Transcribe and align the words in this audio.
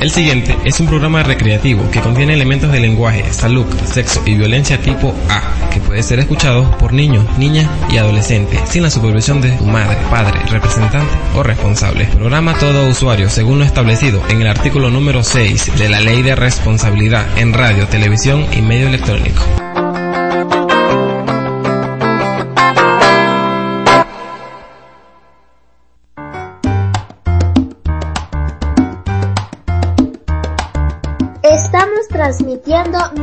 El 0.00 0.10
siguiente 0.10 0.56
es 0.64 0.80
un 0.80 0.86
programa 0.86 1.22
recreativo 1.22 1.90
que 1.90 2.00
contiene 2.00 2.32
elementos 2.32 2.72
de 2.72 2.80
lenguaje, 2.80 3.30
salud, 3.34 3.66
sexo 3.84 4.22
y 4.24 4.34
violencia 4.34 4.80
tipo 4.80 5.14
A, 5.28 5.68
que 5.68 5.78
puede 5.80 6.02
ser 6.02 6.20
escuchado 6.20 6.70
por 6.78 6.94
niños, 6.94 7.26
niñas 7.36 7.68
y 7.90 7.98
adolescentes, 7.98 8.62
sin 8.66 8.82
la 8.82 8.90
supervisión 8.90 9.42
de 9.42 9.58
su 9.58 9.64
madre, 9.66 9.98
padre, 10.10 10.40
representante 10.48 11.12
o 11.36 11.42
responsable. 11.42 12.06
Programa 12.06 12.54
todo 12.58 12.88
usuario 12.88 13.28
según 13.28 13.58
lo 13.58 13.66
establecido 13.66 14.22
en 14.30 14.40
el 14.40 14.48
artículo 14.48 14.88
número 14.88 15.22
6 15.22 15.76
de 15.76 15.90
la 15.90 16.00
Ley 16.00 16.22
de 16.22 16.34
Responsabilidad 16.34 17.38
en 17.38 17.52
Radio, 17.52 17.86
Televisión 17.86 18.46
y 18.56 18.62
Medio 18.62 18.88
Electrónico. 18.88 19.44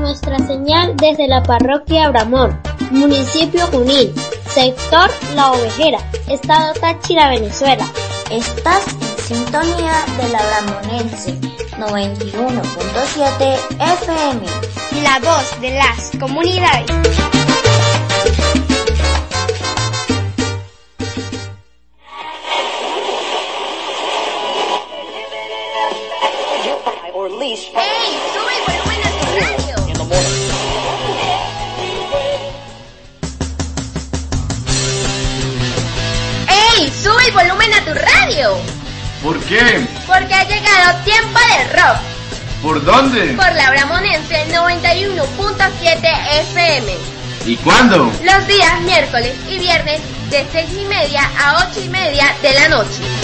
Nuestra 0.07 0.39
señal 0.39 0.95
desde 0.95 1.27
la 1.27 1.43
parroquia 1.43 2.05
Abramón, 2.05 2.57
municipio 2.91 3.67
Junín, 3.67 4.15
sector 4.53 5.11
La 5.35 5.51
Ovejera, 5.51 5.99
estado 6.29 6.73
Táchira, 6.75 7.27
Venezuela. 7.29 7.85
Estás 8.31 8.85
en 8.87 9.17
sintonía 9.43 10.05
de 10.15 10.29
la 10.29 10.39
Abramonense 10.39 11.33
91.7 11.77 13.59
FM. 13.79 14.45
La 15.03 15.19
voz 15.19 15.59
de 15.59 15.71
las 15.71 16.11
comunidades. 16.17 16.89
¡Ey! 27.49 27.57
¡Sube 27.57 27.86
¿Por 39.27 39.41
qué? 39.41 39.85
Porque 40.07 40.33
ha 40.33 40.43
llegado 40.45 41.03
tiempo 41.03 41.37
del 41.37 41.69
rock. 41.73 41.97
¿Por 42.61 42.85
dónde? 42.85 43.33
Por 43.33 43.53
la 43.55 43.71
Bramonense 43.71 44.45
91.7 44.47 45.99
FM. 46.43 46.93
¿Y 47.45 47.57
cuándo? 47.57 48.09
Los 48.23 48.47
días 48.47 48.81
miércoles 48.83 49.33
y 49.49 49.59
viernes 49.59 49.99
de 50.29 50.47
6 50.49 50.69
y 50.79 50.85
media 50.85 51.29
a 51.37 51.67
8 51.69 51.81
y 51.83 51.89
media 51.89 52.33
de 52.41 52.53
la 52.53 52.69
noche. 52.69 53.16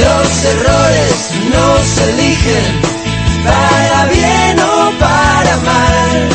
Los 0.00 0.44
errores 0.44 1.30
no 1.52 1.66
se 1.84 2.10
eligen 2.10 2.80
para 3.44 4.06
bien 4.06 4.58
o 4.58 4.98
para 4.98 5.56
mal. 5.58 6.28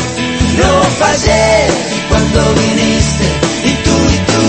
No 0.56 0.72
fallé 1.00 1.66
cuando 2.08 2.54
viniste 2.54 3.26
y 3.64 3.72
tú 3.84 3.96
y 4.14 4.18
tú 4.30 4.46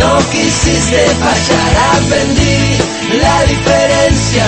no 0.00 0.18
quisiste 0.30 1.06
fallar. 1.24 1.72
Aprendí 1.98 2.78
la 3.22 3.42
diferencia 3.44 4.46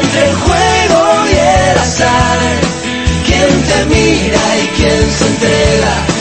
entre 0.00 0.28
el 0.30 0.36
juego 0.36 1.26
y 1.26 1.36
el 1.36 1.78
azar. 1.78 2.38
Quien 3.26 3.62
te 3.68 3.84
mira 3.86 4.42
y 4.62 4.66
quien 4.76 5.10
se 5.10 5.26
entrega. 5.26 6.15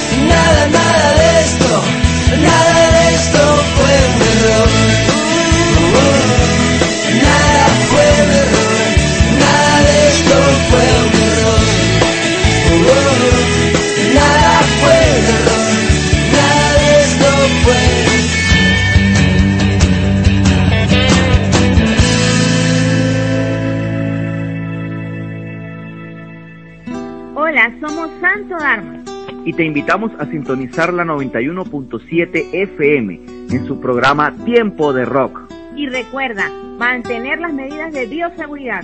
Te 29.56 29.64
invitamos 29.64 30.12
a 30.20 30.26
sintonizar 30.26 30.94
la 30.94 31.06
91.7 31.06 32.50
FM 32.52 33.20
en 33.52 33.66
su 33.66 33.80
programa 33.80 34.34
Tiempo 34.44 34.92
de 34.92 35.06
Rock. 35.06 35.42
Y 35.76 35.88
recuerda, 35.88 36.50
mantener 36.78 37.40
las 37.40 37.54
medidas 37.54 37.94
de 37.94 38.06
bioseguridad. 38.06 38.84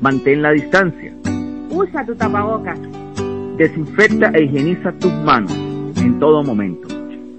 Mantén 0.00 0.42
la 0.42 0.52
distancia. 0.52 1.12
Usa 1.70 2.04
tu 2.06 2.14
tapabocas. 2.14 2.78
Desinfecta 3.58 4.30
e 4.34 4.44
higieniza 4.44 4.92
tus 4.92 5.12
manos 5.12 5.52
en 5.96 6.18
todo 6.18 6.42
momento. 6.42 6.88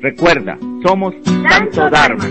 Recuerda, 0.02 0.58
somos 0.84 1.16
Santo 1.24 1.90
Dharma. 1.90 2.26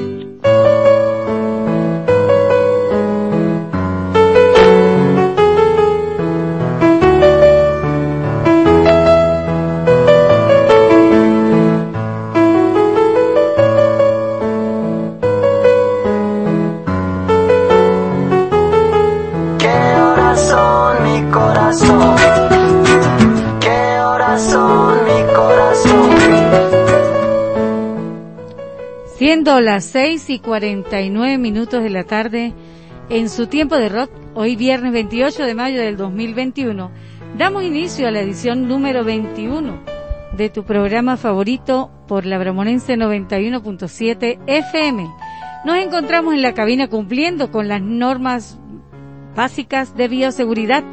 Siendo 29.26 29.60
las 29.60 29.86
6 29.86 30.30
y 30.30 30.38
49 30.38 31.36
minutos 31.36 31.82
de 31.82 31.90
la 31.90 32.04
tarde, 32.04 32.52
en 33.08 33.28
su 33.28 33.48
tiempo 33.48 33.74
de 33.74 33.88
rock, 33.88 34.08
hoy 34.34 34.54
viernes 34.54 34.92
28 34.92 35.42
de 35.42 35.54
mayo 35.56 35.80
del 35.80 35.96
2021, 35.96 36.92
damos 37.36 37.64
inicio 37.64 38.06
a 38.06 38.12
la 38.12 38.20
edición 38.20 38.68
número 38.68 39.02
21 39.02 39.82
de 40.36 40.48
tu 40.48 40.62
programa 40.62 41.16
favorito 41.16 41.90
por 42.06 42.24
la 42.24 42.38
Bramonense 42.38 42.94
91.7 42.94 44.38
FM. 44.46 45.08
Nos 45.64 45.76
encontramos 45.78 46.32
en 46.32 46.42
la 46.42 46.54
cabina 46.54 46.86
cumpliendo 46.86 47.50
con 47.50 47.66
las 47.66 47.82
normas 47.82 48.60
básicas 49.34 49.96
de 49.96 50.06
bioseguridad 50.06 50.84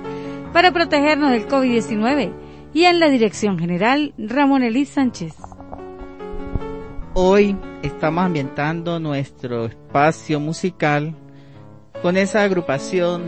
para 0.54 0.72
protegernos 0.72 1.30
del 1.30 1.48
COVID-19 1.48 2.32
y 2.74 2.86
en 2.86 3.00
la 3.00 3.10
dirección 3.10 3.60
general 3.60 4.16
Ramón 4.18 4.64
Elis 4.64 4.90
Sánchez. 4.90 5.36
Hoy 7.16 7.56
estamos 7.84 8.26
ambientando 8.26 9.00
nuestro 9.00 9.68
espacio 9.68 10.40
musical 10.40 11.14
con 12.02 12.18
esa 12.18 12.42
agrupación 12.42 13.22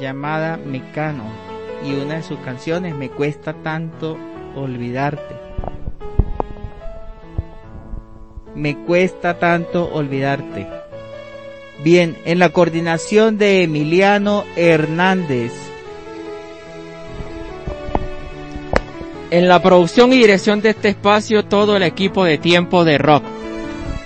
llamada 0.00 0.56
Mecano 0.56 1.24
y 1.84 1.92
una 1.92 2.14
de 2.14 2.22
sus 2.22 2.38
canciones 2.38 2.94
Me 2.94 3.10
cuesta 3.10 3.52
tanto 3.52 4.16
olvidarte. 4.54 5.36
Me 8.54 8.78
cuesta 8.78 9.38
tanto 9.38 9.92
olvidarte. 9.92 10.66
Bien, 11.84 12.16
en 12.24 12.38
la 12.38 12.48
coordinación 12.48 13.36
de 13.36 13.64
Emiliano 13.64 14.44
Hernández. 14.56 15.65
En 19.30 19.48
la 19.48 19.60
producción 19.60 20.12
y 20.12 20.18
dirección 20.18 20.60
de 20.60 20.70
este 20.70 20.90
espacio, 20.90 21.44
todo 21.44 21.76
el 21.76 21.82
equipo 21.82 22.24
de 22.24 22.38
Tiempo 22.38 22.84
de 22.84 22.96
Rock. 22.96 23.24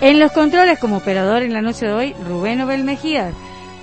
En 0.01 0.19
los 0.19 0.33
controles 0.33 0.79
como 0.79 0.97
operador 0.97 1.43
en 1.43 1.53
la 1.53 1.61
noche 1.61 1.85
de 1.85 1.93
hoy, 1.93 2.15
Rubén 2.27 2.63
Obel 2.63 2.85
Mejía. 2.85 3.33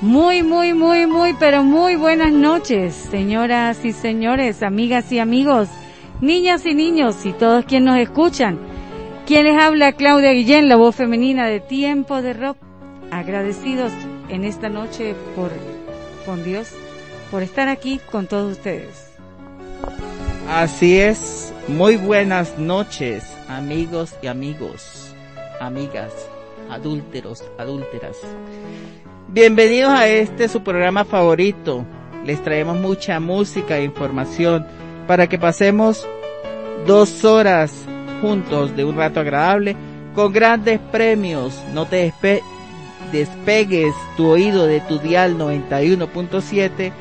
Muy, 0.01 0.41
muy, 0.41 0.73
muy, 0.73 1.05
muy, 1.05 1.35
pero 1.39 1.63
muy 1.63 1.95
buenas 1.95 2.31
noches, 2.31 2.95
señoras 2.95 3.85
y 3.85 3.91
señores, 3.91 4.63
amigas 4.63 5.11
y 5.11 5.19
amigos, 5.19 5.67
niñas 6.21 6.65
y 6.65 6.73
niños 6.73 7.23
y 7.23 7.33
todos 7.33 7.65
quienes 7.65 7.93
nos 7.93 7.99
escuchan. 7.99 8.57
Quien 9.27 9.43
les 9.43 9.61
habla, 9.61 9.91
Claudia 9.91 10.31
Guillén, 10.31 10.67
la 10.69 10.75
voz 10.75 10.95
femenina 10.95 11.45
de 11.47 11.59
Tiempo 11.59 12.23
de 12.23 12.33
Rock. 12.33 12.57
Agradecidos 13.11 13.91
en 14.29 14.43
esta 14.43 14.69
noche 14.69 15.13
por, 15.35 15.51
con 16.25 16.43
Dios, 16.43 16.69
por 17.29 17.43
estar 17.43 17.67
aquí 17.67 17.99
con 18.11 18.25
todos 18.25 18.53
ustedes. 18.53 19.06
Así 20.49 20.97
es, 20.97 21.53
muy 21.67 21.97
buenas 21.97 22.57
noches, 22.57 23.21
amigos 23.49 24.15
y 24.21 24.27
amigos, 24.27 25.13
amigas, 25.59 26.13
adúlteros, 26.69 27.43
adúlteras. 27.57 28.15
Bienvenidos 29.27 29.91
a 29.91 30.07
este 30.07 30.47
su 30.47 30.63
programa 30.63 31.03
favorito. 31.03 31.85
Les 32.25 32.41
traemos 32.41 32.79
mucha 32.79 33.19
música 33.19 33.77
e 33.77 33.83
información 33.83 34.65
para 35.05 35.27
que 35.27 35.37
pasemos 35.37 36.07
dos 36.85 37.25
horas 37.25 37.73
juntos 38.21 38.73
de 38.77 38.85
un 38.85 38.95
rato 38.95 39.19
agradable 39.19 39.75
con 40.15 40.31
grandes 40.31 40.79
premios. 40.93 41.61
No 41.73 41.87
te 41.87 42.13
despegues 43.11 43.93
tu 44.15 44.27
oído 44.27 44.65
de 44.65 44.79
tu 44.79 44.97
dial 44.97 45.37
91.7 45.37 46.93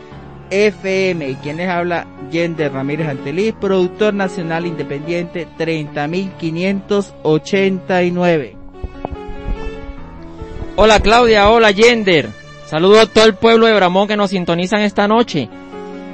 FM. 0.51 1.39
Quien 1.43 1.57
les 1.57 1.69
habla, 1.69 2.07
Yender 2.31 2.73
Ramírez 2.73 3.09
Anteliz, 3.09 3.55
productor 3.61 4.15
nacional 4.15 4.65
independiente 4.67 5.49
30.589. 5.59 8.53
Hola 10.77 11.01
Claudia, 11.01 11.49
hola 11.49 11.71
Yender. 11.71 12.29
Saludo 12.67 13.01
a 13.01 13.07
todo 13.07 13.25
el 13.25 13.35
pueblo 13.35 13.67
de 13.67 13.75
Bramón 13.75 14.09
que 14.09 14.17
nos 14.17 14.31
sintonizan 14.31 14.83
esta 14.83 15.09
noche. 15.09 15.49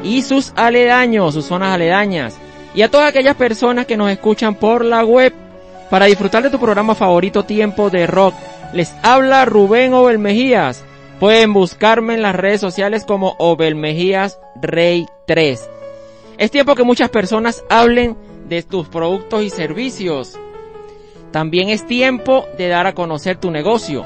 Y 0.05 0.23
sus 0.23 0.53
aledaños, 0.57 1.35
sus 1.35 1.47
zonas 1.47 1.75
aledañas. 1.75 2.37
Y 2.75 2.83
a 2.83 2.91
todas 2.91 3.09
aquellas 3.09 3.37
personas 3.37 3.87
que 3.87 3.97
nos 3.97 4.11
escuchan 4.11 4.55
por 4.55 4.85
la 4.85 5.05
web. 5.05 5.33
Para 5.91 6.07
disfrutar 6.07 6.43
de 6.43 6.51
tu 6.51 6.59
programa 6.59 6.95
favorito 6.95 7.45
Tiempo 7.45 7.91
de 7.91 8.07
Rock. 8.07 8.35
Les 8.73 8.95
habla 9.03 9.45
Rubén 9.45 9.93
Obel 9.95 10.19
Mejías 10.19 10.85
Pueden 11.23 11.53
buscarme 11.53 12.15
en 12.15 12.23
las 12.23 12.35
redes 12.35 12.61
sociales 12.61 13.05
como 13.07 13.37
Obel 13.39 13.77
Mejías 13.77 14.41
Rey 14.61 15.07
3. 15.29 15.71
Es 16.37 16.51
tiempo 16.51 16.75
que 16.75 16.83
muchas 16.83 17.11
personas 17.11 17.65
hablen 17.71 18.17
de 18.49 18.65
tus 18.65 18.89
productos 18.89 19.45
y 19.45 19.51
servicios. 19.51 20.37
También 21.31 21.69
es 21.69 21.87
tiempo 21.87 22.45
de 22.59 22.67
dar 22.67 22.89
a 22.89 22.95
conocer 22.95 23.37
tu 23.37 23.53
negocio. 23.53 24.05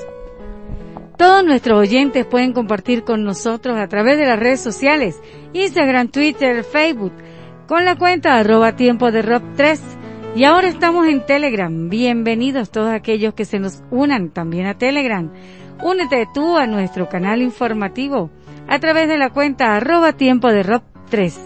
Todos 1.17 1.45
nuestros 1.45 1.79
oyentes 1.79 2.25
pueden 2.25 2.51
compartir 2.51 3.03
con 3.03 3.23
nosotros 3.23 3.77
a 3.77 3.87
través 3.87 4.17
de 4.17 4.25
las 4.25 4.37
redes 4.37 4.59
sociales, 4.59 5.21
Instagram, 5.53 6.09
Twitter, 6.09 6.63
Facebook, 6.63 7.13
con 7.67 7.85
la 7.85 7.95
cuenta 7.95 8.37
arroba 8.37 8.75
tiempo 8.75 9.11
de 9.11 9.21
rock 9.21 9.43
3. 9.55 9.81
Y 10.35 10.43
ahora 10.43 10.67
estamos 10.67 11.07
en 11.07 11.25
Telegram. 11.25 11.89
Bienvenidos 11.89 12.69
todos 12.69 12.91
aquellos 12.91 13.33
que 13.33 13.45
se 13.45 13.59
nos 13.59 13.81
unan 13.91 14.29
también 14.29 14.67
a 14.67 14.77
Telegram. 14.77 15.31
Únete 15.81 16.27
tú 16.33 16.57
a 16.57 16.67
nuestro 16.67 17.07
canal 17.07 17.41
informativo 17.41 18.29
a 18.67 18.79
través 18.79 19.07
de 19.07 19.17
la 19.17 19.29
cuenta 19.29 19.75
arroba 19.75 20.13
tiempo 20.13 20.51
de 20.51 20.63
rock 20.63 20.83
3. 21.09 21.39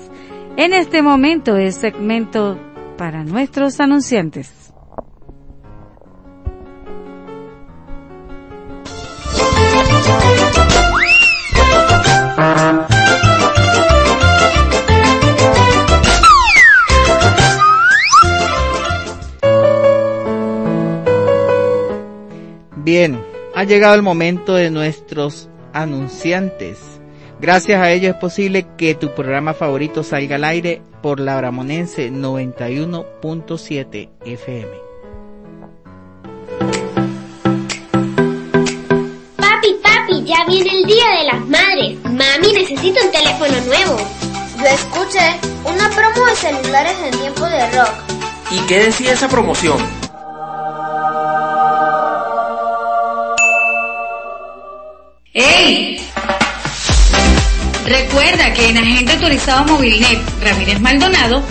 En 0.58 0.74
este 0.74 1.04
momento 1.04 1.58
es 1.58 1.76
segmento 1.76 2.58
para 2.98 3.24
nuestros 3.24 3.80
anunciantes. 3.80 4.59
Bien, 22.92 23.22
ha 23.54 23.66
llegado 23.66 23.94
el 23.94 24.02
momento 24.02 24.56
de 24.56 24.72
nuestros 24.72 25.48
anunciantes. 25.74 26.80
Gracias 27.40 27.80
a 27.80 27.92
ellos 27.92 28.16
es 28.16 28.20
posible 28.20 28.66
que 28.78 28.96
tu 28.96 29.14
programa 29.14 29.54
favorito 29.54 30.02
salga 30.02 30.38
al 30.38 30.44
aire 30.44 30.82
por 31.04 31.20
la 31.20 31.38
Bramonense 31.38 32.12
91.7 32.12 34.10
FM. 34.26 34.89
Ya 40.18 40.46
viene 40.46 40.72
el 40.72 40.86
Día 40.86 41.10
de 41.18 41.24
las 41.26 41.48
Madres. 41.48 41.98
Mami, 42.04 42.54
necesito 42.54 43.00
un 43.04 43.12
teléfono 43.12 43.54
nuevo. 43.66 43.98
Yo 44.58 44.66
escuché 44.66 45.40
una 45.64 45.90
promo 45.90 46.26
de 46.26 46.36
celulares 46.36 46.96
en 47.06 47.20
tiempo 47.20 47.46
de 47.46 47.72
rock. 47.72 47.94
¿Y 48.52 48.60
qué 48.68 48.80
decía 48.80 49.14
esa 49.14 49.28
promoción? 49.30 49.78
¡Ey! 55.34 56.02
Recuerda 57.86 58.54
que 58.54 58.70
en 58.70 58.78
Agente 58.78 59.14
Autorizado 59.14 59.66
Movilnet 59.66 60.20
Ramírez 60.44 60.80
Maldonado, 60.80 61.44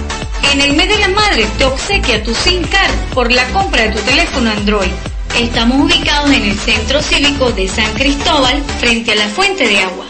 en 0.53 0.61
el 0.61 0.75
mes 0.75 0.89
de 0.89 0.99
la 0.99 1.09
madre 1.09 1.47
te 1.57 1.65
obsequia 1.65 2.23
tu 2.23 2.35
SIM 2.35 2.63
card 2.65 2.95
por 3.15 3.31
la 3.31 3.47
compra 3.49 3.83
de 3.83 3.91
tu 3.91 4.01
teléfono 4.01 4.51
Android. 4.51 4.91
Estamos 5.41 5.79
ubicados 5.79 6.33
en 6.33 6.43
el 6.43 6.55
Centro 6.57 7.01
Cívico 7.01 7.53
de 7.53 7.69
San 7.69 7.95
Cristóbal, 7.95 8.61
frente 8.81 9.13
a 9.13 9.15
la 9.15 9.29
Fuente 9.29 9.69
de 9.69 9.79
Agua. 9.79 10.05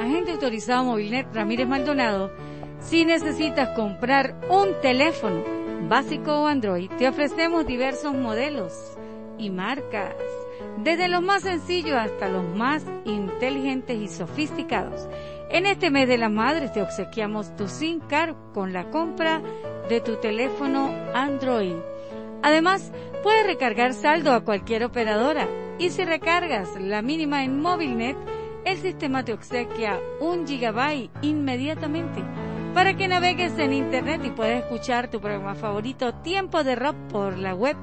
Agente 0.00 0.32
autorizado 0.32 0.82
Movilnet 0.82 1.32
Ramírez 1.32 1.68
Maldonado, 1.68 2.32
si 2.80 3.04
necesitas 3.04 3.68
comprar 3.76 4.34
un 4.50 4.80
teléfono 4.82 5.44
básico 5.88 6.40
o 6.40 6.46
Android, 6.48 6.90
te 6.98 7.08
ofrecemos 7.08 7.64
diversos 7.64 8.14
modelos 8.14 8.72
y 9.38 9.50
marcas, 9.50 10.16
desde 10.82 11.06
los 11.06 11.22
más 11.22 11.44
sencillos 11.44 11.96
hasta 11.96 12.28
los 12.28 12.44
más 12.56 12.84
inteligentes 13.04 13.96
y 13.96 14.08
sofisticados. 14.08 15.08
En 15.48 15.64
este 15.64 15.90
mes 15.90 16.08
de 16.08 16.18
las 16.18 16.30
madres 16.30 16.72
te 16.72 16.82
obsequiamos 16.82 17.54
tu 17.56 17.68
SIM 17.68 18.00
card 18.00 18.34
con 18.52 18.72
la 18.72 18.90
compra 18.90 19.40
de 19.88 20.00
tu 20.00 20.16
teléfono 20.16 20.90
Android. 21.14 21.76
Además, 22.42 22.92
puedes 23.22 23.46
recargar 23.46 23.94
saldo 23.94 24.32
a 24.32 24.44
cualquier 24.44 24.84
operadora 24.84 25.48
y 25.78 25.90
si 25.90 26.04
recargas 26.04 26.68
la 26.80 27.00
mínima 27.00 27.44
en 27.44 27.60
MobileNet, 27.60 28.16
el 28.64 28.78
sistema 28.78 29.24
te 29.24 29.32
obsequia 29.32 30.00
un 30.20 30.46
gigabyte 30.46 31.10
inmediatamente 31.22 32.24
para 32.74 32.96
que 32.96 33.08
navegues 33.08 33.56
en 33.58 33.72
internet 33.72 34.22
y 34.24 34.30
puedas 34.30 34.64
escuchar 34.64 35.08
tu 35.08 35.20
programa 35.20 35.54
favorito 35.54 36.12
Tiempo 36.14 36.64
de 36.64 36.74
Rock 36.74 36.96
por 37.08 37.38
la 37.38 37.54
web. 37.54 37.76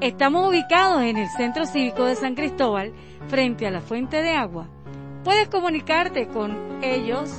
Estamos 0.00 0.48
ubicados 0.48 1.02
en 1.02 1.16
el 1.16 1.28
Centro 1.28 1.66
Cívico 1.66 2.04
de 2.04 2.14
San 2.14 2.34
Cristóbal, 2.34 2.92
frente 3.28 3.66
a 3.66 3.70
la 3.70 3.80
Fuente 3.80 4.22
de 4.22 4.32
Agua. 4.32 4.68
Puedes 5.24 5.48
comunicarte 5.48 6.28
con 6.28 6.80
ellos 6.82 7.30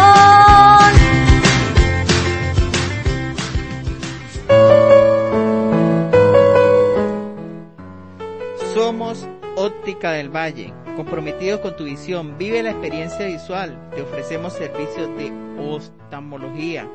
Somos 8.90 9.24
Óptica 9.54 10.10
del 10.10 10.34
Valle, 10.34 10.74
comprometidos 10.96 11.60
con 11.60 11.76
tu 11.76 11.84
visión. 11.84 12.36
Vive 12.38 12.60
la 12.60 12.72
experiencia 12.72 13.24
visual. 13.24 13.78
Te 13.94 14.02
ofrecemos 14.02 14.52
servicios 14.52 15.08
de 15.16 15.32
oftalmología 15.60 16.90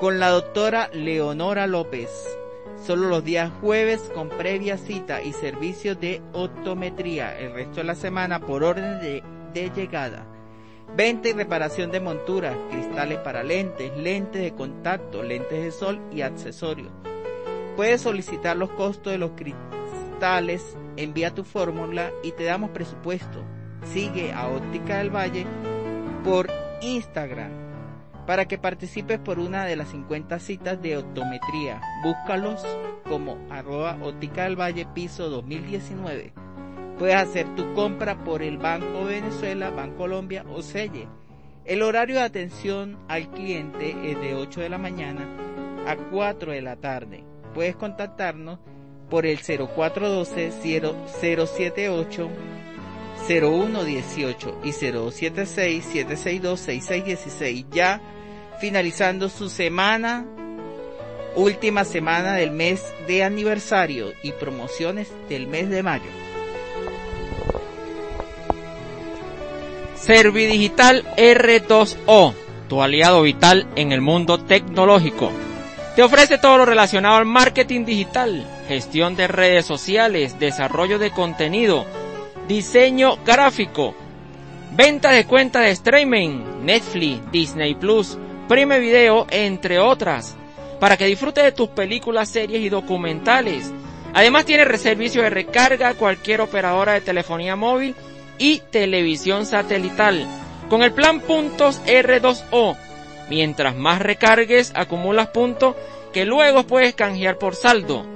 con 0.00 0.18
la 0.18 0.30
doctora 0.30 0.90
Leonora 0.92 1.68
López. 1.68 2.10
Solo 2.84 3.08
los 3.08 3.22
días 3.22 3.52
jueves 3.60 4.10
con 4.12 4.28
previa 4.28 4.76
cita 4.76 5.22
y 5.22 5.32
servicios 5.32 6.00
de 6.00 6.20
optometría. 6.32 7.38
El 7.38 7.52
resto 7.52 7.76
de 7.76 7.84
la 7.84 7.94
semana 7.94 8.40
por 8.40 8.64
orden 8.64 8.98
de, 8.98 9.22
de 9.54 9.70
llegada. 9.70 10.26
Venta 10.96 11.28
y 11.28 11.32
reparación 11.32 11.92
de 11.92 12.00
monturas, 12.00 12.56
cristales 12.72 13.18
para 13.18 13.44
lentes, 13.44 13.96
lentes 13.96 14.42
de 14.42 14.52
contacto, 14.52 15.22
lentes 15.22 15.62
de 15.62 15.70
sol 15.70 16.00
y 16.10 16.22
accesorios. 16.22 16.90
Puedes 17.76 18.00
solicitar 18.00 18.56
los 18.56 18.70
costos 18.70 19.12
de 19.12 19.18
los 19.18 19.30
cristales, 19.36 19.76
envía 20.96 21.34
tu 21.34 21.44
fórmula 21.44 22.10
y 22.22 22.32
te 22.32 22.44
damos 22.44 22.70
presupuesto. 22.70 23.44
Sigue 23.92 24.32
a 24.32 24.48
Óptica 24.48 24.98
del 24.98 25.14
Valle 25.14 25.46
por 26.24 26.48
Instagram 26.80 27.66
para 28.26 28.46
que 28.46 28.58
participes 28.58 29.18
por 29.20 29.38
una 29.38 29.64
de 29.64 29.76
las 29.76 29.88
50 29.90 30.38
citas 30.40 30.82
de 30.82 30.98
optometría. 30.98 31.80
Búscalos 32.02 32.64
como 33.08 33.38
arroba 33.50 33.96
óptica 34.02 34.44
del 34.44 34.58
valle 34.58 34.86
piso 34.94 35.30
2019. 35.30 36.32
Puedes 36.98 37.16
hacer 37.16 37.54
tu 37.54 37.72
compra 37.74 38.24
por 38.24 38.42
el 38.42 38.58
Banco 38.58 39.04
Venezuela, 39.04 39.70
Banco 39.70 39.98
Colombia 39.98 40.44
o 40.48 40.62
Selle. 40.62 41.06
El 41.64 41.82
horario 41.82 42.16
de 42.16 42.22
atención 42.22 42.98
al 43.08 43.30
cliente 43.30 44.10
es 44.10 44.20
de 44.20 44.34
8 44.34 44.60
de 44.60 44.68
la 44.68 44.78
mañana 44.78 45.26
a 45.86 45.96
4 45.96 46.52
de 46.52 46.62
la 46.62 46.76
tarde. 46.76 47.24
Puedes 47.54 47.76
contactarnos 47.76 48.58
por 49.08 49.26
el 49.26 49.38
0412 49.38 50.52
078 51.20 52.30
0118 53.26 54.60
y 54.64 54.72
076 54.72 55.84
762 55.84 56.60
6616 56.60 57.66
ya 57.72 58.00
finalizando 58.60 59.28
su 59.28 59.48
semana, 59.48 60.24
última 61.34 61.84
semana 61.84 62.34
del 62.34 62.50
mes 62.50 62.82
de 63.06 63.22
aniversario 63.22 64.12
y 64.22 64.32
promociones 64.32 65.08
del 65.28 65.46
mes 65.46 65.68
de 65.68 65.82
mayo. 65.82 66.10
Servidigital 69.96 71.04
R2O, 71.16 72.34
tu 72.68 72.82
aliado 72.82 73.22
vital 73.22 73.66
en 73.76 73.92
el 73.92 74.00
mundo 74.00 74.38
tecnológico. 74.38 75.32
Te 75.96 76.02
ofrece 76.02 76.38
todo 76.38 76.58
lo 76.58 76.66
relacionado 76.66 77.16
al 77.16 77.24
marketing 77.24 77.84
digital, 77.84 78.46
gestión 78.66 79.16
de 79.16 79.28
redes 79.28 79.64
sociales, 79.64 80.38
desarrollo 80.38 80.98
de 80.98 81.10
contenido, 81.10 81.84
diseño 82.48 83.16
gráfico, 83.24 83.94
venta 84.72 85.10
de 85.10 85.24
cuentas 85.24 85.62
de 85.62 85.70
streaming, 85.70 86.42
Netflix, 86.62 87.20
Disney 87.32 87.74
Plus, 87.74 88.18
Prime 88.48 88.78
Video, 88.78 89.26
entre 89.30 89.78
otras, 89.78 90.36
para 90.78 90.96
que 90.96 91.06
disfrutes 91.06 91.44
de 91.44 91.52
tus 91.52 91.68
películas, 91.68 92.28
series 92.28 92.60
y 92.60 92.68
documentales. 92.68 93.72
Además 94.12 94.44
tiene 94.44 94.78
servicio 94.78 95.22
de 95.22 95.30
recarga 95.30 95.94
cualquier 95.94 96.40
operadora 96.40 96.92
de 96.92 97.00
telefonía 97.00 97.56
móvil 97.56 97.94
y 98.38 98.60
televisión 98.70 99.46
satelital 99.46 100.26
con 100.68 100.82
el 100.82 100.92
plan 100.92 101.20
puntos 101.20 101.82
R2O. 101.86 102.76
Mientras 103.28 103.74
más 103.74 104.00
recargues, 104.00 104.72
acumulas 104.74 105.28
puntos 105.28 105.74
que 106.12 106.24
luego 106.24 106.64
puedes 106.64 106.94
canjear 106.94 107.38
por 107.38 107.54
saldo. 107.54 108.06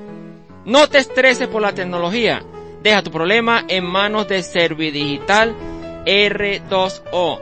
No 0.70 0.88
te 0.88 0.98
estreses 0.98 1.48
por 1.48 1.60
la 1.60 1.74
tecnología. 1.74 2.44
Deja 2.80 3.02
tu 3.02 3.10
problema 3.10 3.64
en 3.66 3.84
manos 3.84 4.28
de 4.28 4.40
Servidigital 4.40 5.52
R2O. 6.06 7.40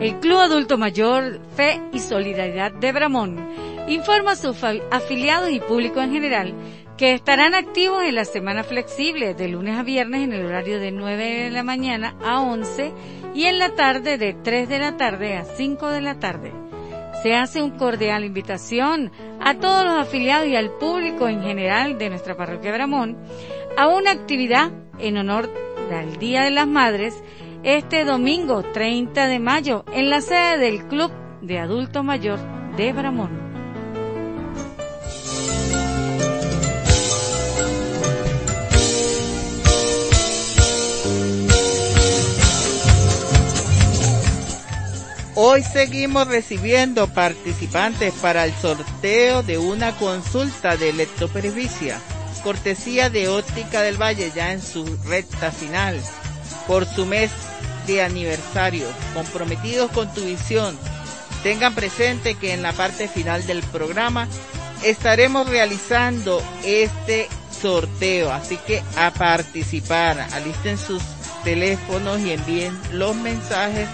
El 0.00 0.20
Club 0.20 0.38
Adulto 0.38 0.78
Mayor 0.78 1.40
Fe 1.56 1.80
y 1.92 1.98
Solidaridad 1.98 2.70
de 2.70 2.92
Bramón 2.92 3.36
informa 3.88 4.32
a 4.32 4.36
sus 4.36 4.56
afiliados 4.92 5.50
y 5.50 5.58
público 5.58 6.00
en 6.00 6.12
general 6.12 6.54
que 7.02 7.14
estarán 7.14 7.56
activos 7.56 8.04
en 8.04 8.14
la 8.14 8.24
semana 8.24 8.62
flexible 8.62 9.34
de 9.34 9.48
lunes 9.48 9.76
a 9.76 9.82
viernes 9.82 10.22
en 10.22 10.32
el 10.32 10.46
horario 10.46 10.78
de 10.78 10.92
9 10.92 11.42
de 11.42 11.50
la 11.50 11.64
mañana 11.64 12.14
a 12.24 12.40
11 12.40 12.92
y 13.34 13.46
en 13.46 13.58
la 13.58 13.70
tarde 13.70 14.18
de 14.18 14.34
3 14.34 14.68
de 14.68 14.78
la 14.78 14.96
tarde 14.96 15.34
a 15.34 15.44
5 15.44 15.88
de 15.88 16.00
la 16.00 16.20
tarde. 16.20 16.52
Se 17.24 17.34
hace 17.34 17.60
un 17.60 17.72
cordial 17.72 18.24
invitación 18.24 19.10
a 19.40 19.54
todos 19.54 19.84
los 19.84 19.94
afiliados 19.94 20.46
y 20.46 20.54
al 20.54 20.70
público 20.78 21.26
en 21.26 21.42
general 21.42 21.98
de 21.98 22.08
nuestra 22.08 22.36
parroquia 22.36 22.70
Bramón 22.70 23.16
a 23.76 23.88
una 23.88 24.12
actividad 24.12 24.70
en 25.00 25.16
honor 25.16 25.50
del 25.90 26.20
Día 26.20 26.42
de 26.42 26.52
las 26.52 26.68
Madres 26.68 27.20
este 27.64 28.04
domingo 28.04 28.62
30 28.62 29.26
de 29.26 29.40
mayo 29.40 29.84
en 29.92 30.08
la 30.08 30.20
sede 30.20 30.56
del 30.58 30.86
Club 30.86 31.10
de 31.40 31.58
Adulto 31.58 32.04
Mayor 32.04 32.38
de 32.76 32.92
Bramón. 32.92 33.41
Hoy 45.34 45.62
seguimos 45.62 46.28
recibiendo 46.28 47.08
participantes 47.08 48.12
para 48.20 48.44
el 48.44 48.52
sorteo 48.52 49.42
de 49.42 49.56
una 49.56 49.96
consulta 49.96 50.76
de 50.76 50.90
electropervicia, 50.90 51.98
cortesía 52.44 53.08
de 53.08 53.28
Óptica 53.28 53.80
del 53.80 54.00
Valle 54.00 54.30
ya 54.34 54.52
en 54.52 54.60
su 54.60 54.84
recta 55.06 55.50
final, 55.50 55.98
por 56.66 56.84
su 56.84 57.06
mes 57.06 57.30
de 57.86 58.02
aniversario, 58.02 58.86
comprometidos 59.14 59.90
con 59.92 60.12
tu 60.12 60.20
visión. 60.20 60.76
Tengan 61.42 61.74
presente 61.74 62.34
que 62.34 62.52
en 62.52 62.60
la 62.60 62.74
parte 62.74 63.08
final 63.08 63.46
del 63.46 63.62
programa 63.62 64.28
estaremos 64.84 65.48
realizando 65.48 66.42
este 66.62 67.26
sorteo, 67.58 68.30
así 68.30 68.58
que 68.66 68.82
a 68.96 69.10
participar, 69.12 70.20
alisten 70.34 70.76
sus 70.76 71.02
teléfonos 71.42 72.20
y 72.20 72.32
envíen 72.32 72.78
los 72.92 73.16
mensajes 73.16 73.88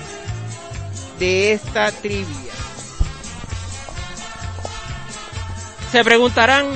de 1.18 1.52
esta 1.52 1.90
trivia. 1.92 2.52
Se 5.90 6.04
preguntarán, 6.04 6.66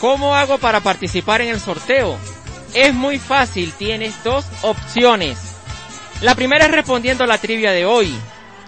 ¿cómo 0.00 0.34
hago 0.34 0.58
para 0.58 0.80
participar 0.80 1.40
en 1.40 1.48
el 1.48 1.60
sorteo? 1.60 2.16
Es 2.74 2.94
muy 2.94 3.18
fácil, 3.18 3.72
tienes 3.72 4.22
dos 4.22 4.44
opciones. 4.62 5.38
La 6.20 6.34
primera 6.34 6.66
es 6.66 6.70
respondiendo 6.70 7.24
a 7.24 7.26
la 7.26 7.38
trivia 7.38 7.72
de 7.72 7.84
hoy. 7.84 8.14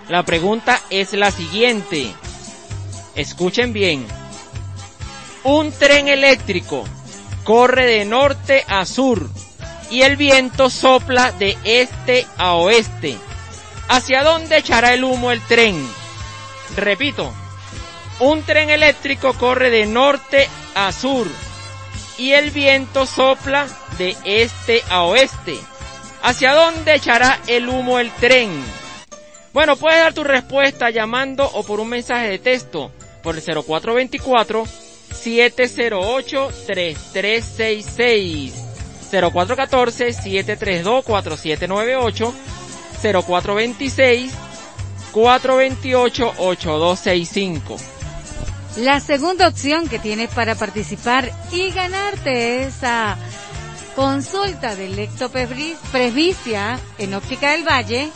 La 0.09 0.25
pregunta 0.25 0.80
es 0.90 1.12
la 1.12 1.30
siguiente. 1.30 2.12
Escuchen 3.14 3.73
bien. 3.73 4.07
Un 5.45 5.73
tren 5.73 6.09
eléctrico 6.09 6.84
corre 7.45 7.86
de 7.86 8.04
norte 8.04 8.65
a 8.69 8.84
sur 8.84 9.28
y 9.91 10.02
el 10.02 10.17
viento 10.17 10.69
sopla 10.71 11.32
de 11.32 11.56
este 11.65 12.26
a 12.36 12.54
oeste 12.54 13.17
¿Hacia 13.91 14.23
dónde 14.23 14.57
echará 14.59 14.95
el 14.95 15.03
humo 15.03 15.33
el 15.33 15.41
tren? 15.41 15.85
Repito, 16.76 17.35
un 18.21 18.45
tren 18.45 18.71
eléctrico 18.71 19.35
corre 19.35 19.69
de 19.69 19.85
norte 19.85 20.49
a 20.76 20.93
sur 20.93 21.26
y 22.17 22.31
el 22.31 22.53
viento 22.53 23.05
sopla 23.05 23.67
de 23.99 24.17
este 24.25 24.85
a 24.91 25.03
oeste. 25.03 25.59
¿Hacia 26.23 26.53
dónde 26.53 26.95
echará 26.95 27.41
el 27.49 27.69
humo 27.69 27.99
el 27.99 28.13
tren? 28.13 28.63
Bueno, 29.53 29.75
puedes 29.75 29.99
dar 29.99 30.15
tu 30.15 30.23
respuesta 30.23 30.91
llamando 30.91 31.50
o 31.53 31.65
por 31.65 31.81
un 31.81 31.89
mensaje 31.89 32.29
de 32.29 32.39
texto 32.39 32.93
por 33.25 33.35
el 33.35 33.43
0424 33.43 34.67
708 35.13 36.50
3366 36.69 38.55
0414 39.11 40.13
732 40.13 41.05
4798 41.05 42.35
0426 43.02 44.32
428 45.13 46.32
8265. 46.39 47.76
La 48.76 49.00
segunda 49.00 49.49
opción 49.49 49.89
que 49.89 49.99
tienes 49.99 50.30
para 50.30 50.54
participar 50.54 51.32
y 51.50 51.71
ganarte 51.73 52.63
esa 52.63 53.17
consulta 53.97 54.76
de 54.76 54.89
lectopresbicia 54.89 56.78
en 56.99 57.15
Óptica 57.15 57.50
del 57.52 57.65
Valle 57.67 58.10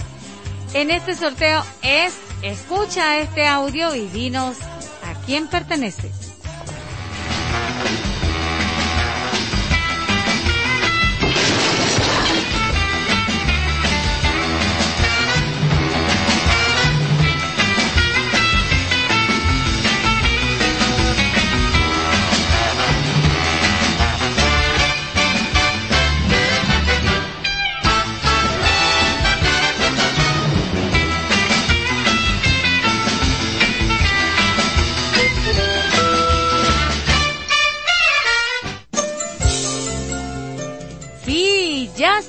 en 0.72 0.90
este 0.90 1.14
sorteo 1.14 1.64
es 1.82 2.14
escucha 2.42 3.18
este 3.18 3.46
audio 3.46 3.94
y 3.94 4.06
dinos 4.08 4.56
a 5.02 5.14
quién 5.26 5.48
pertenece. 5.48 6.10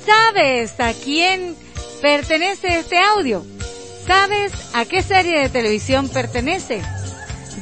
Sabes 0.06 0.80
a 0.80 0.92
quién 0.92 1.56
pertenece 2.00 2.78
este 2.78 2.98
audio? 2.98 3.44
¿Sabes 4.06 4.52
a 4.72 4.84
qué 4.84 5.02
serie 5.02 5.40
de 5.40 5.48
televisión 5.48 6.08
pertenece? 6.08 6.80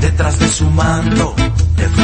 Detrás 0.00 0.38
de 0.40 0.48
su 0.48 0.68
manto 0.68 1.39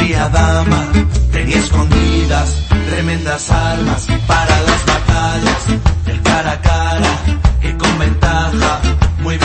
fría 0.07 0.29
dama 0.29 0.87
tenía 1.33 1.57
escondidas 1.57 2.63
tremendas 2.89 3.49
armas 3.49 4.07
para 4.25 4.61
las 4.61 4.85
batallas, 4.85 5.61
el 6.05 6.21
cara 6.21 6.51
a 6.53 6.61
cara 6.61 7.11
que 7.61 7.75
con 7.75 7.99
ventaja 7.99 8.79
muy 9.21 9.36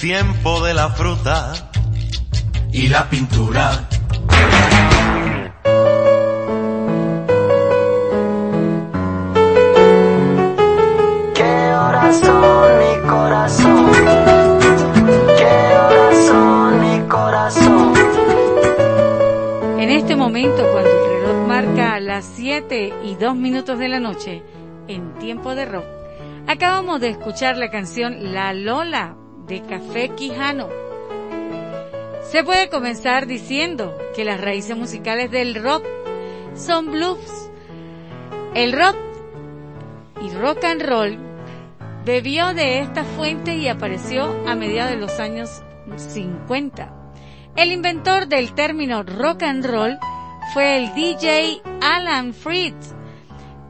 tiempo 0.00 0.64
de 0.64 0.72
la 0.72 0.88
fruta 0.88 1.52
y 2.72 2.88
la 2.88 3.10
pintura. 3.10 3.86
¿Qué 11.34 11.74
horas 11.74 12.18
son 12.18 12.78
mi 12.78 13.08
corazón? 13.08 13.90
¿Qué 15.36 15.76
horas 15.76 16.26
son 16.26 16.80
mi 16.80 17.06
corazón? 17.06 17.94
En 19.78 19.90
este 19.90 20.16
momento, 20.16 20.62
cuando 20.72 20.90
el 20.90 21.20
reloj 21.20 21.46
marca 21.46 22.00
las 22.00 22.24
7 22.36 22.94
y 23.04 23.16
2 23.16 23.36
minutos 23.36 23.78
de 23.78 23.88
la 23.88 24.00
noche, 24.00 24.42
en 24.88 25.12
tiempo 25.18 25.54
de 25.54 25.66
rock, 25.66 25.84
acabamos 26.46 27.02
de 27.02 27.10
escuchar 27.10 27.58
la 27.58 27.70
canción 27.70 28.32
La 28.32 28.54
Lola 28.54 29.16
de 29.50 29.62
Café 29.62 30.10
Quijano. 30.10 30.68
Se 32.22 32.44
puede 32.44 32.68
comenzar 32.68 33.26
diciendo 33.26 33.98
que 34.14 34.24
las 34.24 34.40
raíces 34.40 34.76
musicales 34.76 35.32
del 35.32 35.56
rock 35.56 35.84
son 36.54 36.92
blues. 36.92 37.50
El 38.54 38.72
rock 38.72 38.96
y 40.22 40.30
rock 40.30 40.62
and 40.62 40.82
roll 40.82 41.18
bebió 42.04 42.54
de 42.54 42.78
esta 42.78 43.02
fuente 43.02 43.56
y 43.56 43.66
apareció 43.66 44.32
a 44.46 44.54
mediados 44.54 44.92
de 44.92 44.98
los 44.98 45.18
años 45.18 45.62
50. 45.96 47.12
El 47.56 47.72
inventor 47.72 48.28
del 48.28 48.54
término 48.54 49.02
rock 49.02 49.42
and 49.42 49.66
roll 49.66 49.98
fue 50.54 50.78
el 50.78 50.94
DJ 50.94 51.60
Alan 51.80 52.34
Freed. 52.34 52.74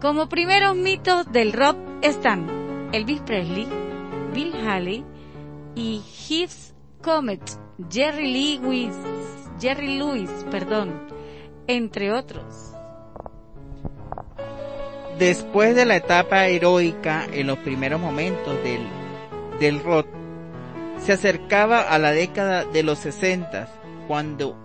Como 0.03 0.29
primeros 0.29 0.77
mitos 0.77 1.33
del 1.33 1.55
rock 1.55 1.79
están 2.03 2.91
Elvis 2.93 3.21
Presley, 3.23 3.67
Bill 4.35 4.53
Haley 4.67 5.05
y 5.75 6.03
Heath 6.29 6.75
Comet, 7.03 7.43
Jerry 7.91 8.59
Lewis, 8.59 8.95
Jerry 9.61 9.99
Lewis, 9.99 10.31
perdón, 10.51 11.09
entre 11.67 12.13
otros. 12.13 12.73
Después 15.19 15.77
de 15.77 15.85
la 15.85 15.97
etapa 15.97 16.47
heroica 16.47 17.27
en 17.31 17.47
los 17.47 17.59
primeros 17.59 18.01
momentos 18.01 18.63
del, 18.63 18.81
del 19.59 19.83
rock, 19.83 20.07
se 20.99 21.13
acercaba 21.13 21.81
a 21.81 21.99
la 21.99 22.13
década 22.13 22.65
de 22.65 22.83
los 22.83 22.99
60 23.01 23.69
cuando 24.09 24.57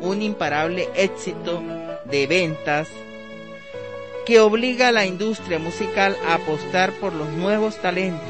un 0.00 0.22
imparable 0.22 0.88
éxito 0.94 1.62
de 2.10 2.26
ventas 2.26 2.88
que 4.26 4.40
obliga 4.40 4.88
a 4.88 4.92
la 4.92 5.06
industria 5.06 5.58
musical 5.58 6.16
a 6.26 6.34
apostar 6.34 6.92
por 6.92 7.12
los 7.12 7.28
nuevos 7.28 7.80
talentos, 7.80 8.20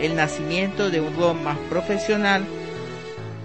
el 0.00 0.16
nacimiento 0.16 0.90
de 0.90 1.00
un 1.00 1.16
rock 1.16 1.36
más 1.36 1.58
profesional 1.68 2.44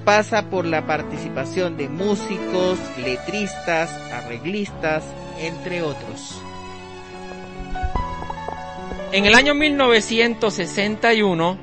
pasa 0.05 0.49
por 0.49 0.65
la 0.65 0.85
participación 0.85 1.77
de 1.77 1.89
músicos, 1.89 2.79
letristas, 2.97 3.91
arreglistas, 4.11 5.03
entre 5.39 5.81
otros. 5.81 6.41
En 9.11 9.25
el 9.25 9.33
año 9.33 9.55
1961 9.55 11.57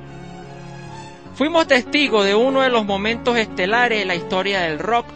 fuimos 1.35 1.66
testigos 1.66 2.24
de 2.24 2.35
uno 2.35 2.62
de 2.62 2.70
los 2.70 2.85
momentos 2.85 3.37
estelares 3.37 4.00
de 4.00 4.05
la 4.05 4.14
historia 4.14 4.62
del 4.62 4.78
rock, 4.78 5.07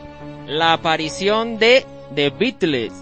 la 0.47 0.73
aparición 0.73 1.59
de 1.59 1.85
The 2.15 2.31
Beatles. 2.31 2.93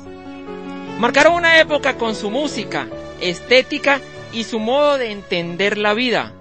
Marcaron 0.98 1.34
una 1.34 1.60
época 1.60 1.96
con 1.96 2.14
su 2.14 2.30
música, 2.30 2.86
estética 3.20 4.00
y 4.32 4.44
su 4.44 4.58
modo 4.58 4.98
de 4.98 5.10
entender 5.10 5.78
la 5.78 5.94
vida. 5.94 6.32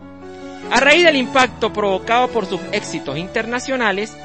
A 0.71 0.79
raíz 0.79 1.03
del 1.03 1.15
impacto 1.15 1.71
provocado 1.71 2.27
por 2.29 2.45
sus 2.45 2.59
éxitos 2.71 3.17
internacionales, 3.17 4.15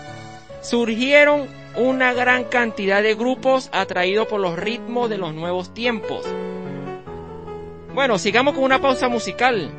surgieron 0.63 1.47
una 1.77 2.13
gran 2.13 2.45
cantidad 2.45 3.03
de 3.03 3.15
grupos 3.15 3.69
atraídos 3.73 4.27
por 4.27 4.41
los 4.41 4.59
ritmos 4.59 5.09
de 5.11 5.19
los 5.19 5.35
nuevos 5.35 5.73
tiempos. 5.75 6.25
Bueno, 7.95 8.19
sigamos 8.19 8.55
con 8.55 8.65
una 8.65 8.81
pausa 8.81 9.09
musical 9.09 9.71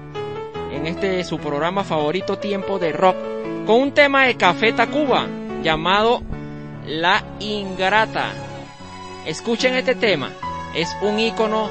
en 0.72 0.88
este 0.88 1.24
su 1.24 1.40
programa 1.40 1.84
favorito 1.84 2.38
Tiempo 2.38 2.80
de 2.80 2.92
Rock, 2.92 3.16
con 3.66 3.82
un 3.82 3.92
tema 3.94 4.26
de 4.26 4.36
Café 4.36 4.74
Tacuba 4.74 5.28
llamado 5.64 6.22
La 6.86 7.24
Ingrata. 7.40 8.32
Escuchen 9.26 9.76
este 9.76 9.96
tema, 9.96 10.32
es 10.76 10.96
un 11.02 11.20
icono 11.20 11.70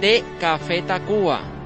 de 0.00 0.24
Café 0.40 0.82
Tacuba. 0.82 1.59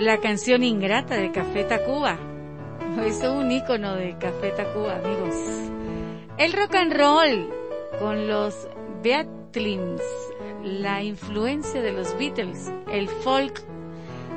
la 0.00 0.18
canción 0.18 0.64
Ingrata 0.64 1.16
de 1.16 1.30
Café 1.30 1.64
Tacuba. 1.64 2.16
Es 3.04 3.22
un 3.22 3.52
icono 3.52 3.96
de 3.96 4.16
Café 4.18 4.50
Tacuba, 4.50 4.96
amigos. 4.96 5.34
El 6.38 6.54
rock 6.54 6.74
and 6.76 6.94
roll 6.94 7.50
con 7.98 8.26
los 8.26 8.66
Beatlins, 9.02 10.00
la 10.64 11.02
influencia 11.02 11.82
de 11.82 11.92
los 11.92 12.16
Beatles, 12.16 12.72
el 12.90 13.08
folk, 13.08 13.62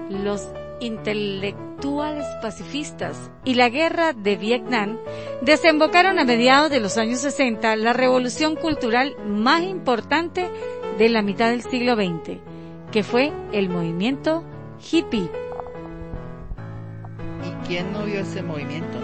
los 0.09 0.49
intelectuales 0.81 2.25
pacifistas 2.41 3.31
y 3.45 3.53
la 3.53 3.69
guerra 3.69 4.11
de 4.11 4.35
Vietnam 4.35 4.97
desembocaron 5.41 6.19
a 6.19 6.25
mediados 6.25 6.71
de 6.71 6.81
los 6.81 6.97
años 6.97 7.19
60 7.19 7.77
la 7.77 7.93
revolución 7.93 8.57
cultural 8.57 9.15
más 9.25 9.61
importante 9.61 10.49
de 10.97 11.07
la 11.07 11.21
mitad 11.21 11.51
del 11.51 11.61
siglo 11.61 11.95
XX, 11.95 12.39
que 12.91 13.03
fue 13.03 13.31
el 13.53 13.69
movimiento 13.69 14.43
hippie. 14.91 15.42
¿Quién 17.67 17.93
no 17.93 18.03
vio 18.03 18.19
ese 18.19 18.43
movimiento? 18.43 18.99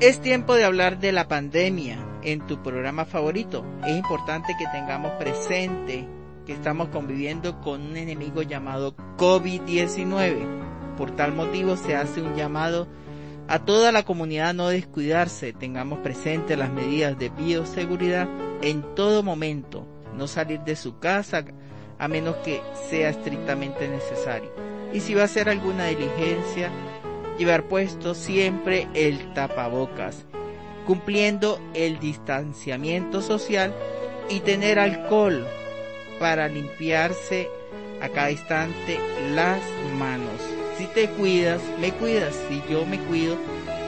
Es 0.00 0.20
tiempo 0.20 0.54
de 0.54 0.64
hablar 0.64 1.00
de 1.00 1.10
la 1.10 1.26
pandemia 1.26 1.98
en 2.22 2.46
tu 2.46 2.62
programa 2.62 3.04
favorito. 3.04 3.64
Es 3.84 3.96
importante 3.96 4.54
que 4.56 4.64
tengamos 4.68 5.10
presente 5.12 6.06
que 6.46 6.52
estamos 6.52 6.88
conviviendo 6.88 7.60
con 7.60 7.82
un 7.82 7.96
enemigo 7.96 8.42
llamado 8.42 8.94
COVID-19. 9.16 10.96
Por 10.96 11.10
tal 11.16 11.34
motivo 11.34 11.76
se 11.76 11.96
hace 11.96 12.22
un 12.22 12.36
llamado 12.36 12.86
a 13.48 13.64
toda 13.64 13.92
la 13.92 14.04
comunidad 14.04 14.50
a 14.50 14.52
no 14.52 14.68
descuidarse, 14.68 15.52
tengamos 15.52 15.98
presente 15.98 16.56
las 16.56 16.70
medidas 16.70 17.18
de 17.18 17.30
bioseguridad 17.30 18.28
en 18.62 18.94
todo 18.94 19.22
momento, 19.22 19.86
no 20.14 20.26
salir 20.26 20.60
de 20.60 20.76
su 20.76 20.98
casa 20.98 21.44
a 21.98 22.08
menos 22.08 22.36
que 22.36 22.62
sea 22.88 23.08
estrictamente 23.10 23.88
necesario. 23.88 24.77
Y 24.92 25.00
si 25.00 25.14
va 25.14 25.22
a 25.22 25.26
hacer 25.26 25.48
alguna 25.48 25.86
diligencia, 25.86 26.70
llevar 27.38 27.64
puesto 27.64 28.14
siempre 28.14 28.88
el 28.94 29.32
tapabocas, 29.34 30.24
cumpliendo 30.86 31.60
el 31.74 31.98
distanciamiento 31.98 33.22
social 33.22 33.74
y 34.28 34.40
tener 34.40 34.78
alcohol 34.78 35.46
para 36.18 36.48
limpiarse 36.48 37.48
a 38.00 38.08
cada 38.08 38.30
instante 38.30 38.98
las 39.34 39.60
manos. 39.98 40.40
Si 40.76 40.86
te 40.86 41.08
cuidas, 41.10 41.60
me 41.80 41.92
cuidas. 41.92 42.34
Si 42.48 42.62
yo 42.70 42.86
me 42.86 42.98
cuido, 43.00 43.36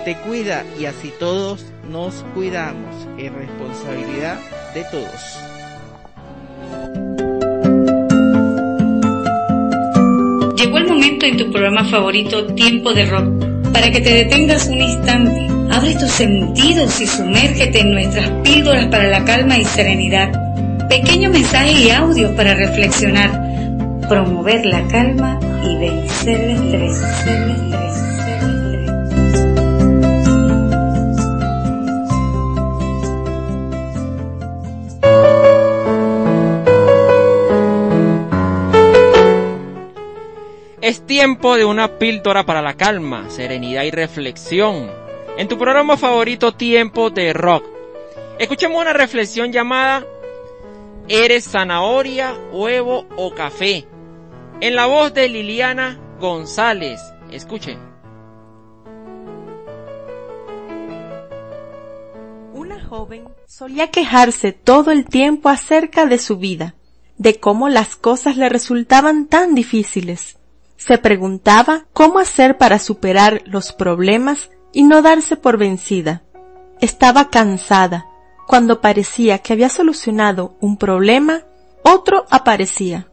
te 0.04 0.16
cuida. 0.16 0.64
Y 0.78 0.86
así 0.86 1.12
todos 1.18 1.64
nos 1.88 2.24
cuidamos. 2.34 3.06
Es 3.18 3.32
responsabilidad 3.32 4.38
de 4.74 4.84
todos. 4.84 5.49
En 11.26 11.36
tu 11.36 11.50
programa 11.50 11.84
favorito, 11.84 12.46
Tiempo 12.54 12.94
de 12.94 13.04
Rock, 13.04 13.72
para 13.72 13.90
que 13.90 14.00
te 14.00 14.14
detengas 14.14 14.66
un 14.68 14.80
instante, 14.80 15.48
abre 15.70 15.94
tus 15.94 16.10
sentidos 16.10 17.00
y 17.00 17.06
sumérgete 17.06 17.80
en 17.80 17.92
nuestras 17.92 18.30
píldoras 18.42 18.86
para 18.86 19.08
la 19.08 19.24
calma 19.24 19.58
y 19.58 19.64
serenidad. 19.64 20.30
Pequeños 20.88 21.32
mensajes 21.32 21.78
y 21.78 21.90
audios 21.90 22.32
para 22.32 22.54
reflexionar, 22.54 23.30
promover 24.08 24.64
la 24.64 24.86
calma 24.88 25.38
y 25.62 25.76
vencer 25.76 26.40
el 26.40 26.50
estrés. 26.50 27.89
Es 40.90 41.06
tiempo 41.06 41.56
de 41.56 41.64
una 41.64 41.98
píldora 42.00 42.44
para 42.44 42.62
la 42.62 42.74
calma, 42.74 43.30
serenidad 43.30 43.84
y 43.84 43.92
reflexión. 43.92 44.90
En 45.38 45.46
tu 45.46 45.56
programa 45.56 45.96
favorito 45.96 46.50
Tiempo 46.50 47.10
de 47.10 47.32
Rock. 47.32 47.64
Escuchemos 48.40 48.80
una 48.80 48.92
reflexión 48.92 49.52
llamada 49.52 50.04
¿Eres 51.06 51.44
zanahoria, 51.44 52.34
huevo 52.50 53.06
o 53.14 53.32
café? 53.32 53.86
En 54.60 54.74
la 54.74 54.86
voz 54.86 55.14
de 55.14 55.28
Liliana 55.28 55.96
González. 56.18 57.00
Escuchen. 57.30 57.78
Una 62.52 62.84
joven 62.84 63.28
solía 63.46 63.92
quejarse 63.92 64.50
todo 64.50 64.90
el 64.90 65.04
tiempo 65.04 65.50
acerca 65.50 66.06
de 66.06 66.18
su 66.18 66.38
vida, 66.38 66.74
de 67.16 67.38
cómo 67.38 67.68
las 67.68 67.94
cosas 67.94 68.36
le 68.36 68.48
resultaban 68.48 69.28
tan 69.28 69.54
difíciles 69.54 70.39
se 70.80 70.96
preguntaba 70.96 71.84
cómo 71.92 72.18
hacer 72.18 72.56
para 72.56 72.78
superar 72.78 73.42
los 73.44 73.74
problemas 73.74 74.50
y 74.72 74.84
no 74.84 75.02
darse 75.02 75.36
por 75.36 75.58
vencida. 75.58 76.22
Estaba 76.80 77.28
cansada. 77.28 78.06
Cuando 78.46 78.80
parecía 78.80 79.40
que 79.40 79.52
había 79.52 79.68
solucionado 79.68 80.56
un 80.58 80.78
problema, 80.78 81.42
otro 81.82 82.24
aparecía. 82.30 83.08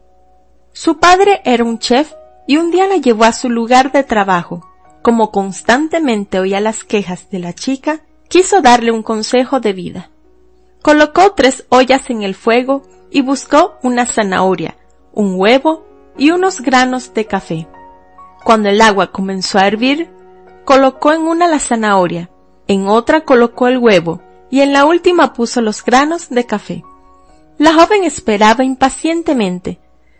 Su 0.72 0.98
padre 1.00 1.42
era 1.44 1.66
un 1.66 1.78
chef 1.78 2.14
y 2.48 2.56
un 2.56 2.72
día 2.72 2.88
la 2.88 2.96
llevó 2.96 3.26
a 3.26 3.34
su 3.34 3.50
lugar 3.50 3.92
de 3.92 4.04
trabajo. 4.04 4.66
Como 5.02 5.32
constantemente 5.32 6.40
oía 6.40 6.62
las 6.62 6.86
quejas 6.86 7.30
de 7.30 7.40
la 7.40 7.52
chica, 7.52 8.00
quiso 8.30 8.62
darle 8.62 8.92
un 8.92 9.04
consejo 9.04 9.60
de 9.60 9.74
vida. 9.74 10.10
Colocó 10.82 11.34
tres 11.34 11.66
ollas 11.68 12.10
en 12.10 12.24
el 12.24 12.34
fuego 12.34 12.84
y 13.12 13.20
buscó 13.20 13.74
una 13.84 14.06
zanahoria, 14.06 14.78
un 15.12 15.36
huevo 15.38 15.87
y 16.18 16.32
unos 16.32 16.62
granos 16.62 17.14
de 17.14 17.26
café. 17.26 17.68
Cuando 18.44 18.70
el 18.70 18.82
agua 18.82 19.12
comenzó 19.12 19.60
a 19.60 19.68
hervir, 19.68 20.10
colocó 20.66 21.14
en 21.14 21.22
una 21.22 21.48
la 21.48 21.60
zanahoria, 21.60 22.30
en 22.68 22.88
otra 22.88 23.22
colocó 23.22 23.68
el 23.68 23.78
huevo 23.78 24.22
y 24.50 24.62
en 24.62 24.74
la 24.74 24.86
última 24.86 25.34
puso 25.34 25.62
los 25.62 25.84
granos 25.84 26.30
de 26.30 26.46
café. 26.46 26.84
La 27.58 27.74
joven 27.74 28.04
esperaba 28.04 28.64
impacientemente. 28.64 29.80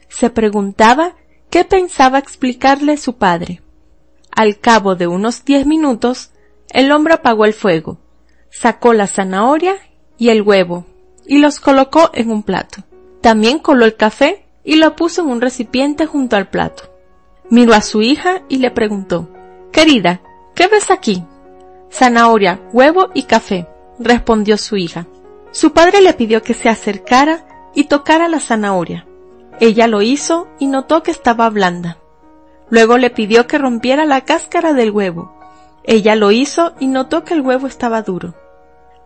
Se 0.10 0.30
preguntaba 0.30 1.14
qué 1.50 1.64
pensaba 1.64 2.18
explicarle 2.18 2.98
su 2.98 3.18
padre. 3.18 3.62
Al 4.32 4.60
cabo 4.60 4.96
de 4.96 5.08
unos 5.08 5.46
diez 5.46 5.66
minutos, 5.66 6.32
el 6.70 6.92
hombre 6.92 7.16
apagó 7.16 7.46
el 7.46 7.54
fuego, 7.54 8.00
sacó 8.50 8.94
la 8.94 9.08
zanahoria 9.08 9.76
y 10.18 10.30
el 10.30 10.42
huevo 10.42 10.86
y 11.26 11.40
los 11.40 11.60
colocó 11.60 12.10
en 12.14 12.32
un 12.32 12.44
plato. 12.44 12.84
También 13.22 13.60
coló 13.60 13.86
el 13.86 13.96
café 13.96 14.47
y 14.68 14.76
lo 14.76 14.98
puso 14.98 15.22
en 15.22 15.30
un 15.30 15.40
recipiente 15.40 16.06
junto 16.06 16.36
al 16.36 16.50
plato. 16.50 16.84
Miró 17.50 17.74
a 17.74 17.80
su 17.80 18.02
hija 18.02 18.42
y 18.50 18.58
le 18.58 18.70
preguntó, 18.70 19.30
Querida, 19.72 20.20
¿qué 20.56 20.68
ves 20.68 20.92
aquí? 20.92 21.24
Zanahoria, 21.90 22.60
huevo 22.74 23.10
y 23.14 23.24
café, 23.24 23.66
respondió 23.98 24.58
su 24.58 24.76
hija. 24.76 25.08
Su 25.52 25.72
padre 25.72 26.02
le 26.02 26.14
pidió 26.14 26.44
que 26.44 26.54
se 26.54 26.68
acercara 26.68 27.70
y 27.74 27.86
tocara 27.86 28.28
la 28.28 28.42
zanahoria. 28.42 29.08
Ella 29.62 29.88
lo 29.88 30.02
hizo 30.02 30.50
y 30.60 30.68
notó 30.68 31.02
que 31.02 31.12
estaba 31.12 31.50
blanda. 31.50 31.98
Luego 32.70 32.98
le 32.98 33.10
pidió 33.10 33.48
que 33.48 33.58
rompiera 33.58 34.04
la 34.04 34.26
cáscara 34.26 34.74
del 34.74 34.92
huevo. 34.92 35.34
Ella 35.86 36.18
lo 36.18 36.32
hizo 36.32 36.74
y 36.78 36.88
notó 36.88 37.24
que 37.24 37.36
el 37.36 37.42
huevo 37.42 37.68
estaba 37.68 38.02
duro. 38.02 38.34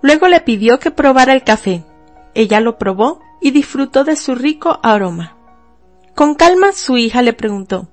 Luego 0.02 0.28
le 0.28 0.42
pidió 0.42 0.80
que 0.80 0.90
probara 0.90 1.34
el 1.34 1.44
café. 1.44 1.84
Ella 2.34 2.60
lo 2.62 2.80
probó 2.80 3.20
y 3.40 3.52
disfrutó 3.52 4.04
de 4.04 4.16
su 4.16 4.34
rico 4.34 4.80
aroma. 4.82 5.38
Con 6.16 6.36
calma 6.36 6.74
su 6.74 6.98
hija 6.98 7.22
le 7.22 7.34
preguntó 7.34 7.88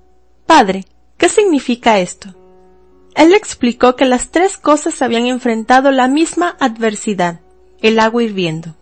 Padre, 0.47 0.87
¿qué 1.17 1.29
significa 1.29 2.01
esto? 2.01 2.35
Él 3.15 3.35
explicó 3.35 3.97
que 3.97 4.07
las 4.07 4.31
tres 4.31 4.59
cosas 4.59 5.03
habían 5.03 5.27
enfrentado 5.27 5.91
la 5.91 6.09
misma 6.09 6.57
adversidad, 6.59 7.41
el 7.81 8.01
agua 8.01 8.23
hirviendo, 8.23 8.75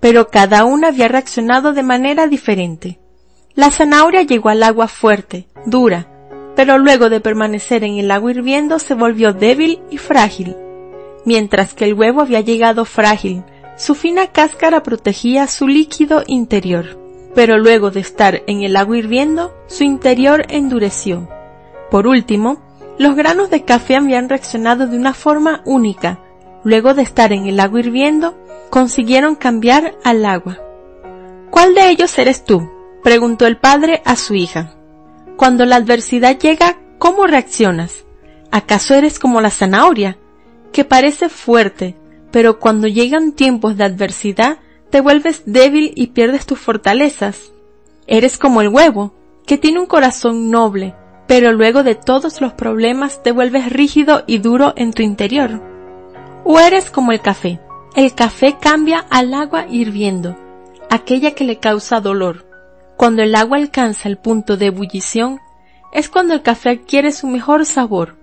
pero 0.00 0.28
cada 0.28 0.64
una 0.64 0.88
había 0.88 1.08
reaccionado 1.08 1.72
de 1.72 1.82
manera 1.82 2.26
diferente. 2.26 2.98
La 3.54 3.70
zanahoria 3.70 4.22
llegó 4.22 4.48
al 4.48 4.62
agua 4.62 4.88
fuerte, 4.88 5.48
dura, 5.66 6.08
pero 6.56 6.78
luego 6.78 7.10
de 7.10 7.20
permanecer 7.20 7.84
en 7.84 7.98
el 7.98 8.10
agua 8.10 8.30
hirviendo 8.30 8.78
se 8.78 8.94
volvió 8.94 9.32
débil 9.32 9.80
y 9.90 9.98
frágil, 9.98 10.56
mientras 11.24 11.74
que 11.74 11.84
el 11.84 11.94
huevo 11.94 12.22
había 12.22 12.40
llegado 12.40 12.84
frágil, 12.84 13.42
su 13.76 13.94
fina 13.94 14.28
cáscara 14.28 14.82
protegía 14.82 15.46
su 15.46 15.68
líquido 15.68 16.24
interior 16.26 17.07
pero 17.38 17.56
luego 17.56 17.92
de 17.92 18.00
estar 18.00 18.42
en 18.48 18.64
el 18.64 18.74
agua 18.74 18.98
hirviendo, 18.98 19.54
su 19.68 19.84
interior 19.84 20.46
endureció. 20.48 21.28
Por 21.88 22.08
último, 22.08 22.60
los 22.98 23.14
granos 23.14 23.48
de 23.48 23.64
café 23.64 23.94
habían 23.94 24.28
reaccionado 24.28 24.88
de 24.88 24.96
una 24.96 25.14
forma 25.14 25.62
única. 25.64 26.18
Luego 26.64 26.94
de 26.94 27.02
estar 27.02 27.32
en 27.32 27.46
el 27.46 27.60
agua 27.60 27.78
hirviendo, 27.78 28.36
consiguieron 28.70 29.36
cambiar 29.36 29.94
al 30.02 30.24
agua. 30.24 30.58
¿Cuál 31.52 31.76
de 31.76 31.90
ellos 31.90 32.18
eres 32.18 32.44
tú? 32.44 32.68
preguntó 33.04 33.46
el 33.46 33.56
padre 33.56 34.02
a 34.04 34.16
su 34.16 34.34
hija. 34.34 34.74
Cuando 35.36 35.64
la 35.64 35.76
adversidad 35.76 36.40
llega, 36.40 36.76
¿cómo 36.98 37.28
reaccionas? 37.28 38.04
¿Acaso 38.50 38.96
eres 38.96 39.20
como 39.20 39.40
la 39.40 39.50
zanahoria, 39.50 40.18
que 40.72 40.84
parece 40.84 41.28
fuerte, 41.28 41.94
pero 42.32 42.58
cuando 42.58 42.88
llegan 42.88 43.30
tiempos 43.30 43.76
de 43.76 43.84
adversidad 43.84 44.58
te 44.90 45.00
vuelves 45.00 45.42
débil 45.46 45.92
y 45.94 46.08
pierdes 46.08 46.46
tus 46.46 46.58
fortalezas. 46.58 47.52
Eres 48.06 48.38
como 48.38 48.60
el 48.62 48.68
huevo, 48.68 49.12
que 49.46 49.58
tiene 49.58 49.80
un 49.80 49.86
corazón 49.86 50.50
noble, 50.50 50.94
pero 51.26 51.52
luego 51.52 51.82
de 51.82 51.94
todos 51.94 52.40
los 52.40 52.54
problemas 52.54 53.22
te 53.22 53.32
vuelves 53.32 53.70
rígido 53.70 54.24
y 54.26 54.38
duro 54.38 54.72
en 54.76 54.92
tu 54.92 55.02
interior. 55.02 55.62
O 56.44 56.58
eres 56.58 56.90
como 56.90 57.12
el 57.12 57.20
café. 57.20 57.60
El 57.94 58.14
café 58.14 58.56
cambia 58.60 59.04
al 59.10 59.34
agua 59.34 59.66
hirviendo, 59.68 60.36
aquella 60.88 61.34
que 61.34 61.44
le 61.44 61.58
causa 61.58 62.00
dolor. 62.00 62.46
Cuando 62.96 63.22
el 63.22 63.34
agua 63.34 63.58
alcanza 63.58 64.08
el 64.08 64.18
punto 64.18 64.56
de 64.56 64.66
ebullición, 64.66 65.40
es 65.92 66.08
cuando 66.08 66.34
el 66.34 66.42
café 66.42 66.70
adquiere 66.70 67.12
su 67.12 67.26
mejor 67.26 67.66
sabor. 67.66 68.16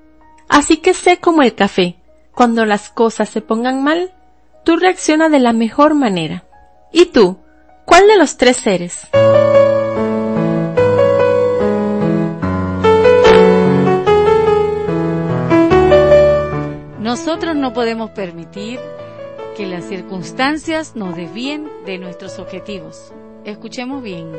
Así 0.48 0.78
que 0.78 0.94
sé 0.94 1.18
como 1.18 1.42
el 1.42 1.56
café. 1.56 1.98
Cuando 2.34 2.66
las 2.66 2.90
cosas 2.90 3.30
se 3.30 3.42
pongan 3.42 3.84
mal, 3.84 4.12
tú 4.64 4.78
reacciona 4.78 5.30
de 5.30 5.40
la 5.40 5.54
mejor 5.54 5.94
manera. 5.94 6.44
¿Y 6.98 7.08
tú? 7.08 7.40
¿Cuál 7.84 8.08
de 8.08 8.18
los 8.18 8.38
tres 8.38 8.66
eres? 8.66 9.10
Nosotros 17.02 17.58
no 17.58 17.74
podemos 17.74 18.12
permitir 18.12 18.80
que 19.58 19.66
las 19.66 19.84
circunstancias 19.84 20.96
nos 20.96 21.18
desvíen 21.18 21.70
de 21.86 21.98
nuestros 21.98 22.40
objetivos. 22.40 23.12
Escuchemos 23.44 24.02
bien. 24.02 24.32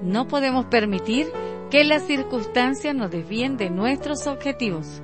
No 0.00 0.28
podemos 0.28 0.66
permitir 0.66 1.32
que 1.72 1.82
las 1.82 2.06
circunstancias 2.06 2.94
nos 2.94 3.10
desvíen 3.10 3.56
de 3.56 3.68
nuestros 3.68 4.28
objetivos. 4.28 5.02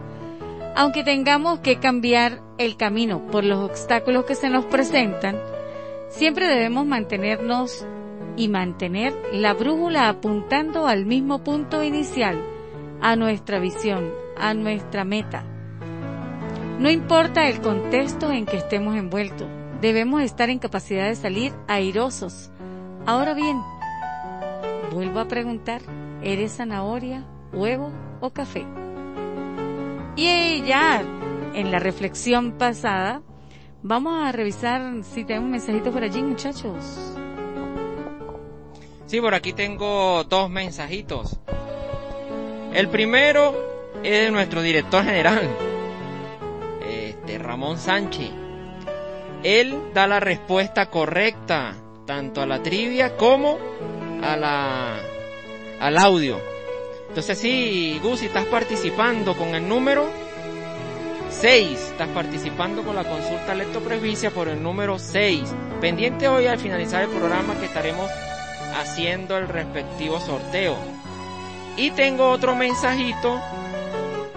Aunque 0.76 1.02
tengamos 1.02 1.58
que 1.58 1.80
cambiar 1.80 2.42
el 2.58 2.76
camino 2.76 3.26
por 3.26 3.42
los 3.42 3.58
obstáculos 3.58 4.24
que 4.24 4.36
se 4.36 4.50
nos 4.50 4.66
presentan, 4.66 5.36
Siempre 6.08 6.46
debemos 6.46 6.86
mantenernos 6.86 7.86
y 8.36 8.48
mantener 8.48 9.14
la 9.32 9.54
brújula 9.54 10.08
apuntando 10.08 10.86
al 10.86 11.06
mismo 11.06 11.42
punto 11.42 11.82
inicial, 11.82 12.40
a 13.00 13.16
nuestra 13.16 13.58
visión, 13.58 14.10
a 14.36 14.54
nuestra 14.54 15.04
meta. 15.04 15.44
No 16.78 16.90
importa 16.90 17.48
el 17.48 17.60
contexto 17.60 18.30
en 18.30 18.46
que 18.46 18.58
estemos 18.58 18.96
envueltos, 18.96 19.48
debemos 19.80 20.22
estar 20.22 20.50
en 20.50 20.58
capacidad 20.58 21.08
de 21.08 21.14
salir 21.14 21.52
airosos. 21.68 22.50
Ahora 23.06 23.34
bien, 23.34 23.60
vuelvo 24.92 25.20
a 25.20 25.28
preguntar, 25.28 25.80
¿eres 26.22 26.56
zanahoria, 26.56 27.24
huevo 27.52 27.92
o 28.20 28.30
café? 28.30 28.66
Y 30.16 30.62
ya 30.62 31.02
en 31.54 31.70
la 31.70 31.78
reflexión 31.78 32.52
pasada, 32.52 33.22
vamos 33.86 34.20
a 34.20 34.32
revisar 34.32 34.82
si 35.04 35.24
tenemos 35.24 35.48
mensajitos 35.48 35.92
por 35.92 36.02
allí, 36.02 36.22
muchachos. 36.22 37.14
Sí, 39.06 39.20
por 39.20 39.34
aquí 39.34 39.52
tengo 39.52 40.24
dos 40.24 40.50
mensajitos. 40.50 41.38
El 42.72 42.88
primero 42.88 43.54
es 44.02 44.24
de 44.24 44.30
nuestro 44.32 44.60
director 44.60 45.04
general, 45.04 45.48
este 46.84 47.38
Ramón 47.38 47.78
Sánchez. 47.78 48.30
Él 49.44 49.78
da 49.94 50.08
la 50.08 50.18
respuesta 50.18 50.90
correcta 50.90 51.74
tanto 52.06 52.42
a 52.42 52.46
la 52.46 52.62
trivia 52.62 53.16
como 53.16 53.58
a 54.22 54.36
la 54.36 54.98
al 55.78 55.98
audio. 55.98 56.40
Entonces 57.08 57.38
sí, 57.38 58.00
Gus, 58.02 58.20
si 58.20 58.26
estás 58.26 58.46
participando 58.46 59.36
con 59.36 59.54
el 59.54 59.68
número 59.68 60.25
6, 61.40 61.90
estás 61.90 62.08
participando 62.08 62.82
con 62.82 62.96
la 62.96 63.04
consulta 63.04 63.54
lectopresbicia 63.54 64.30
por 64.30 64.48
el 64.48 64.62
número 64.62 64.98
6. 64.98 65.42
Pendiente 65.82 66.28
hoy 66.28 66.46
al 66.46 66.58
finalizar 66.58 67.02
el 67.02 67.10
programa 67.10 67.54
que 67.60 67.66
estaremos 67.66 68.10
haciendo 68.74 69.36
el 69.36 69.46
respectivo 69.46 70.18
sorteo. 70.18 70.76
Y 71.76 71.90
tengo 71.90 72.30
otro 72.30 72.56
mensajito. 72.56 73.38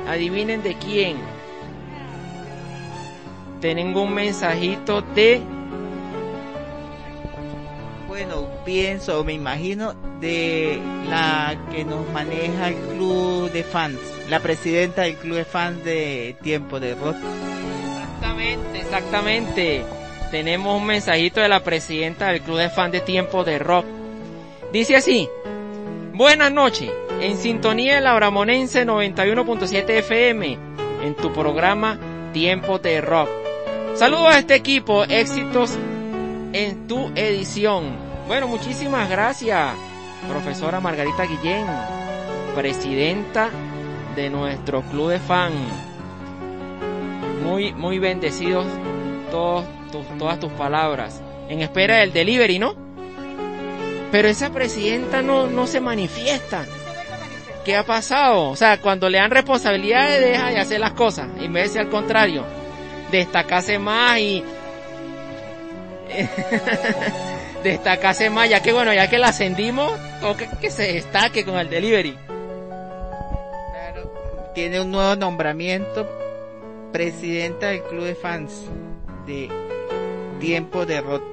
Adivinen 0.10 0.62
de 0.62 0.76
quién. 0.76 1.18
Tengo 3.62 4.02
un 4.02 4.14
mensajito 4.14 5.02
de... 5.02 5.41
Bueno, 8.10 8.45
pienso, 8.66 9.24
me 9.24 9.34
imagino, 9.34 9.93
de 10.20 10.82
la 11.10 11.58
que 11.72 11.86
nos 11.86 12.10
maneja 12.10 12.68
el 12.68 12.76
club 12.76 13.50
de 13.52 13.64
fans, 13.64 14.00
la 14.30 14.39
presidenta 14.39 15.03
del 15.03 15.15
club 15.15 15.38
de 15.38 15.45
fans 15.45 15.84
de 15.84 16.36
Tiempo 16.41 16.80
de 16.80 16.93
Rock. 16.93 17.15
Exactamente, 17.95 18.80
exactamente. 18.80 19.86
Tenemos 20.30 20.80
un 20.80 20.86
mensajito 20.86 21.41
de 21.41 21.49
la 21.49 21.63
presidenta 21.63 22.27
del 22.27 22.41
club 22.41 22.57
de 22.57 22.69
fans 22.69 22.91
de 22.91 23.01
Tiempo 23.01 23.43
de 23.43 23.57
Rock. 23.57 23.86
Dice 24.71 24.95
así, 24.95 25.27
buenas 26.13 26.51
noches, 26.51 26.91
en 27.21 27.38
sintonía 27.38 27.95
de 27.95 28.01
la 28.01 28.13
Bramonense 28.13 28.86
91.7 28.86 29.89
FM, 29.89 30.57
en 31.03 31.15
tu 31.15 31.34
programa 31.34 31.97
Tiempo 32.32 32.77
de 32.77 33.01
Rock. 33.01 33.30
Saludos 33.95 34.27
a 34.27 34.39
este 34.39 34.53
equipo, 34.53 35.05
éxitos 35.05 35.75
en 36.53 36.88
tu 36.88 37.07
edición. 37.15 37.97
Bueno, 38.27 38.47
muchísimas 38.47 39.09
gracias, 39.09 39.73
profesora 40.30 40.80
Margarita 40.80 41.23
Guillén, 41.23 41.65
presidenta 42.55 43.49
de 44.20 44.30
nuestro 44.30 44.82
club 44.82 45.11
de 45.11 45.20
fan. 45.20 45.53
Muy, 47.43 47.74
muy 47.74 47.99
bendecidos 47.99 48.65
todos 49.32 49.65
todas 50.17 50.39
tus 50.39 50.51
palabras. 50.53 51.22
En 51.47 51.61
espera 51.61 51.97
del 51.97 52.13
delivery, 52.13 52.59
¿no? 52.59 52.76
Pero 54.11 54.28
esa 54.28 54.51
presidenta 54.51 55.22
no, 55.22 55.47
no 55.47 55.67
se 55.67 55.80
manifiesta. 55.80 56.65
¿Qué 57.63 57.76
ha 57.76 57.84
pasado? 57.84 58.49
O 58.49 58.55
sea, 58.55 58.80
cuando 58.80 59.09
le 59.09 59.17
dan 59.20 59.32
responsabilidades 59.32 60.20
deja 60.22 60.49
de 60.49 60.59
hacer 60.59 60.80
las 60.80 60.91
cosas. 60.91 61.28
En 61.39 61.53
vez 61.53 61.74
de 61.74 61.80
al 61.80 61.89
contrario, 61.89 62.43
destacarse 63.11 63.80
más 63.80 64.20
y... 64.20 64.43
destacarse 67.63 68.30
más, 68.30 68.49
ya 68.49 68.61
que 68.61 68.74
bueno, 68.74 68.93
ya 68.93 69.09
que 69.09 69.17
la 69.17 69.28
ascendimos, 69.30 69.91
toca 70.22 70.49
que 70.59 70.72
se 70.72 70.93
destaque 70.93 71.45
con 71.45 71.57
el 71.57 71.70
delivery. 71.70 72.17
Tiene 74.60 74.82
un 74.82 74.91
nuevo 74.91 75.16
nombramiento, 75.16 76.05
presidenta 76.91 77.68
del 77.68 77.82
club 77.84 78.03
de 78.03 78.14
fans 78.14 78.66
de 79.26 79.47
Tiempo 80.41 80.86
de 80.86 80.99
Rock. 80.99 81.24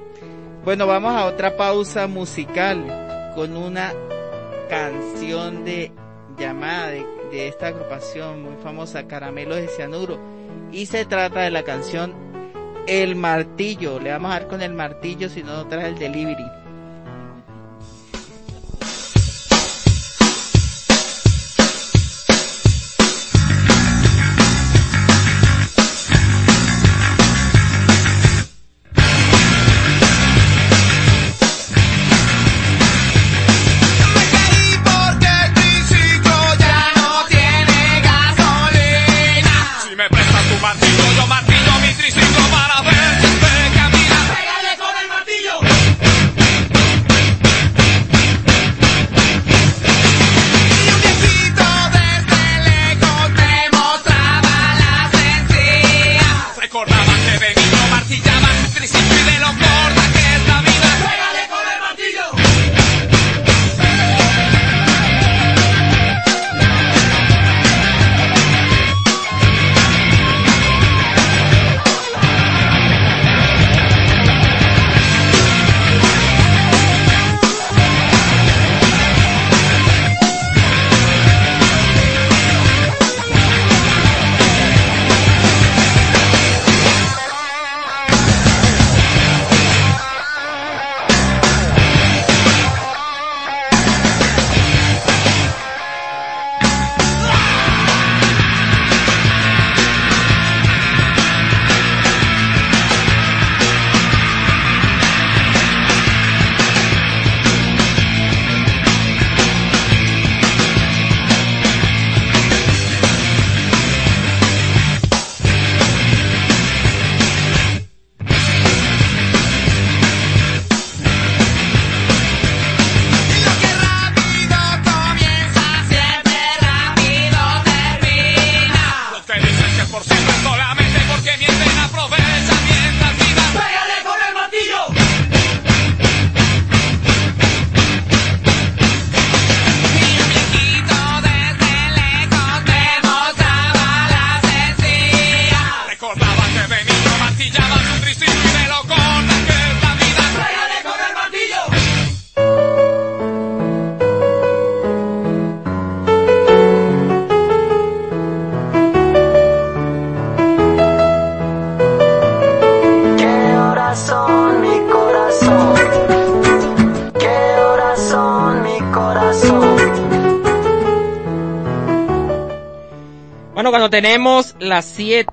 Bueno, 0.63 0.87
vamos 0.87 1.13
a 1.13 1.25
otra 1.25 1.57
pausa 1.57 2.07
musical 2.07 3.33
con 3.35 3.57
una 3.57 3.91
canción 4.69 5.65
de 5.65 5.91
llamada 6.37 6.87
de, 6.87 7.47
esta 7.49 7.67
agrupación 7.67 8.43
muy 8.43 8.63
famosa, 8.63 9.07
Caramelos 9.07 9.57
de 9.57 9.67
Cianuro. 9.67 10.17
Y 10.71 10.85
se 10.85 11.03
trata 11.03 11.41
de 11.41 11.51
la 11.51 11.63
canción 11.63 12.13
El 12.87 13.17
Martillo. 13.17 13.99
Le 13.99 14.11
vamos 14.11 14.31
a 14.31 14.39
dar 14.39 14.47
con 14.47 14.61
el 14.61 14.73
martillo 14.73 15.27
si 15.27 15.43
no 15.43 15.67
trae 15.67 15.89
el 15.89 15.99
delivery. 15.99 16.45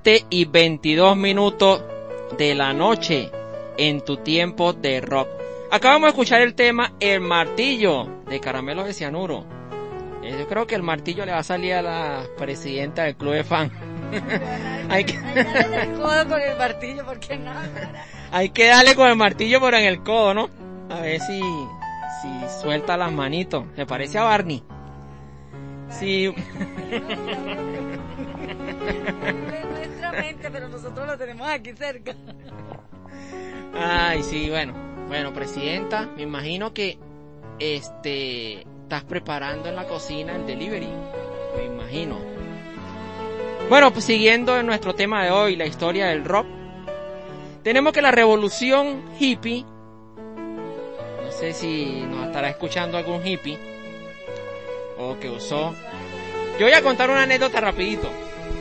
7 0.05 0.27
y 0.29 0.45
22 0.45 1.17
minutos 1.17 1.81
de 2.37 2.53
la 2.53 2.73
noche 2.73 3.31
en 3.75 4.01
tu 4.01 4.17
tiempo 4.17 4.71
de 4.71 5.01
rock. 5.01 5.27
Acabamos 5.71 6.03
de 6.03 6.09
escuchar 6.09 6.41
el 6.41 6.53
tema 6.53 6.93
El 6.99 7.21
Martillo 7.21 8.07
de 8.29 8.39
Caramelo 8.39 8.83
de 8.83 8.93
Cianuro. 8.93 9.45
Eh, 10.21 10.35
Yo 10.37 10.47
creo 10.47 10.67
que 10.67 10.75
el 10.75 10.83
martillo 10.83 11.25
le 11.25 11.31
va 11.31 11.39
a 11.39 11.43
salir 11.43 11.73
a 11.73 11.81
la 11.81 12.23
presidenta 12.37 13.05
del 13.05 13.15
club 13.15 13.33
de 13.33 13.43
fan. 13.43 13.71
hay, 14.91 15.05
que, 15.05 15.15
codo 15.95 16.27
con 16.29 16.39
el 16.39 16.55
martillo, 16.55 17.03
porque 17.03 17.37
no? 17.37 17.51
hay 18.31 18.49
que 18.49 18.67
darle 18.67 18.93
con 18.93 19.09
el 19.09 19.15
martillo 19.15 19.59
por 19.59 19.73
en 19.73 19.85
el 19.85 20.03
codo, 20.03 20.35
¿no? 20.35 20.49
A 20.91 20.99
ver 20.99 21.19
si, 21.19 21.39
si 21.39 22.61
suelta 22.61 22.95
las 22.95 23.11
manitos. 23.11 23.65
Me 23.75 23.87
parece 23.87 24.19
a 24.19 24.23
Barney. 24.25 24.61
Sí. 25.89 26.31
nuestra 28.85 30.11
mente, 30.11 30.49
pero 30.51 30.67
nosotros 30.67 31.07
lo 31.07 31.17
tenemos 31.17 31.47
aquí 31.47 31.73
cerca. 31.73 32.15
Ay, 33.73 34.23
sí, 34.23 34.49
bueno. 34.49 34.73
Bueno, 35.07 35.33
presidenta, 35.33 36.09
me 36.15 36.23
imagino 36.23 36.73
que 36.73 36.97
este 37.59 38.65
estás 38.83 39.03
preparando 39.03 39.69
en 39.69 39.75
la 39.75 39.85
cocina 39.85 40.35
el 40.35 40.45
delivery. 40.45 40.89
Me 41.57 41.65
imagino. 41.65 42.19
Bueno, 43.69 43.91
pues 43.91 44.05
siguiendo 44.05 44.59
en 44.59 44.65
nuestro 44.65 44.93
tema 44.93 45.23
de 45.23 45.31
hoy, 45.31 45.55
la 45.55 45.65
historia 45.65 46.07
del 46.07 46.23
rock. 46.23 46.45
Tenemos 47.63 47.93
que 47.93 48.01
la 48.03 48.11
revolución 48.11 49.03
hippie, 49.19 49.65
no 51.23 51.31
sé 51.31 51.51
si 51.53 52.01
nos 52.01 52.27
estará 52.27 52.49
escuchando 52.49 52.95
algún 52.95 53.25
hippie, 53.25 53.57
o 54.99 55.17
que 55.19 55.31
usó. 55.31 55.73
Yo 56.59 56.67
voy 56.67 56.73
a 56.73 56.83
contar 56.83 57.09
una 57.09 57.23
anécdota 57.23 57.59
rapidito. 57.59 58.07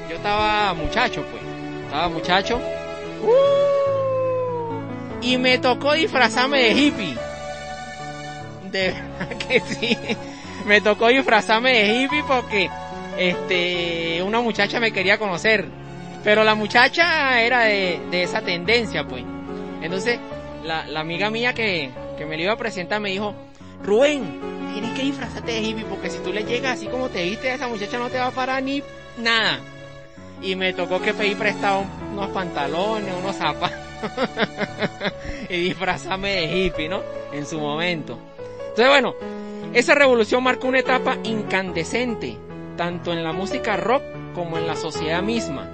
Yo 0.08 0.16
estaba 0.16 0.74
muchacho, 0.74 1.24
pues. 1.30 1.42
Estaba 1.84 2.08
muchacho. 2.08 2.60
y 5.22 5.38
me 5.38 5.58
tocó 5.58 5.92
disfrazarme 5.94 6.60
de 6.62 6.72
hippie. 6.72 7.16
De 8.70 8.88
verdad 8.92 9.36
que 9.48 9.60
sí. 9.60 9.98
Me 10.66 10.80
tocó 10.80 11.08
disfrazarme 11.08 11.72
de 11.72 12.02
hippie 12.02 12.24
porque 12.26 12.70
este 13.18 14.22
una 14.22 14.40
muchacha 14.40 14.80
me 14.80 14.92
quería 14.92 15.18
conocer. 15.18 15.66
Pero 16.22 16.42
la 16.42 16.54
muchacha 16.54 17.40
era 17.42 17.64
de, 17.64 18.00
de 18.10 18.22
esa 18.22 18.40
tendencia, 18.40 19.06
pues. 19.06 19.22
Entonces, 19.82 20.18
la, 20.64 20.86
la 20.86 21.00
amiga 21.00 21.30
mía 21.30 21.52
que, 21.52 21.90
que 22.16 22.24
me 22.24 22.36
lo 22.36 22.44
iba 22.44 22.52
a 22.54 22.56
presentar 22.56 22.98
me 23.00 23.10
dijo, 23.10 23.34
Rubén, 23.82 24.40
tienes 24.72 24.92
que 24.92 25.02
disfrazarte 25.02 25.52
de 25.52 25.60
hippie 25.60 25.84
porque 25.84 26.08
si 26.08 26.18
tú 26.18 26.32
le 26.32 26.44
llegas 26.44 26.78
así 26.78 26.86
como 26.86 27.10
te 27.10 27.22
viste 27.24 27.50
a 27.50 27.54
esa 27.54 27.68
muchacha 27.68 27.98
no 27.98 28.08
te 28.08 28.18
va 28.18 28.28
a 28.28 28.30
parar 28.30 28.62
ni 28.62 28.82
nada. 29.18 29.60
Y 30.42 30.56
me 30.56 30.72
tocó 30.72 31.00
que 31.00 31.14
pedir 31.14 31.38
prestado 31.38 31.84
unos 32.12 32.28
pantalones, 32.30 33.14
unos 33.18 33.36
zapatos 33.36 33.78
y 35.48 35.56
disfrazarme 35.56 36.32
de 36.32 36.44
hippie, 36.44 36.88
¿no? 36.88 37.00
En 37.32 37.46
su 37.46 37.58
momento. 37.58 38.18
Entonces, 38.60 38.88
bueno, 38.88 39.14
esa 39.72 39.94
revolución 39.94 40.42
marcó 40.42 40.68
una 40.68 40.80
etapa 40.80 41.16
incandescente, 41.24 42.36
tanto 42.76 43.12
en 43.12 43.24
la 43.24 43.32
música 43.32 43.76
rock 43.76 44.02
como 44.34 44.58
en 44.58 44.66
la 44.66 44.76
sociedad 44.76 45.22
misma. 45.22 45.68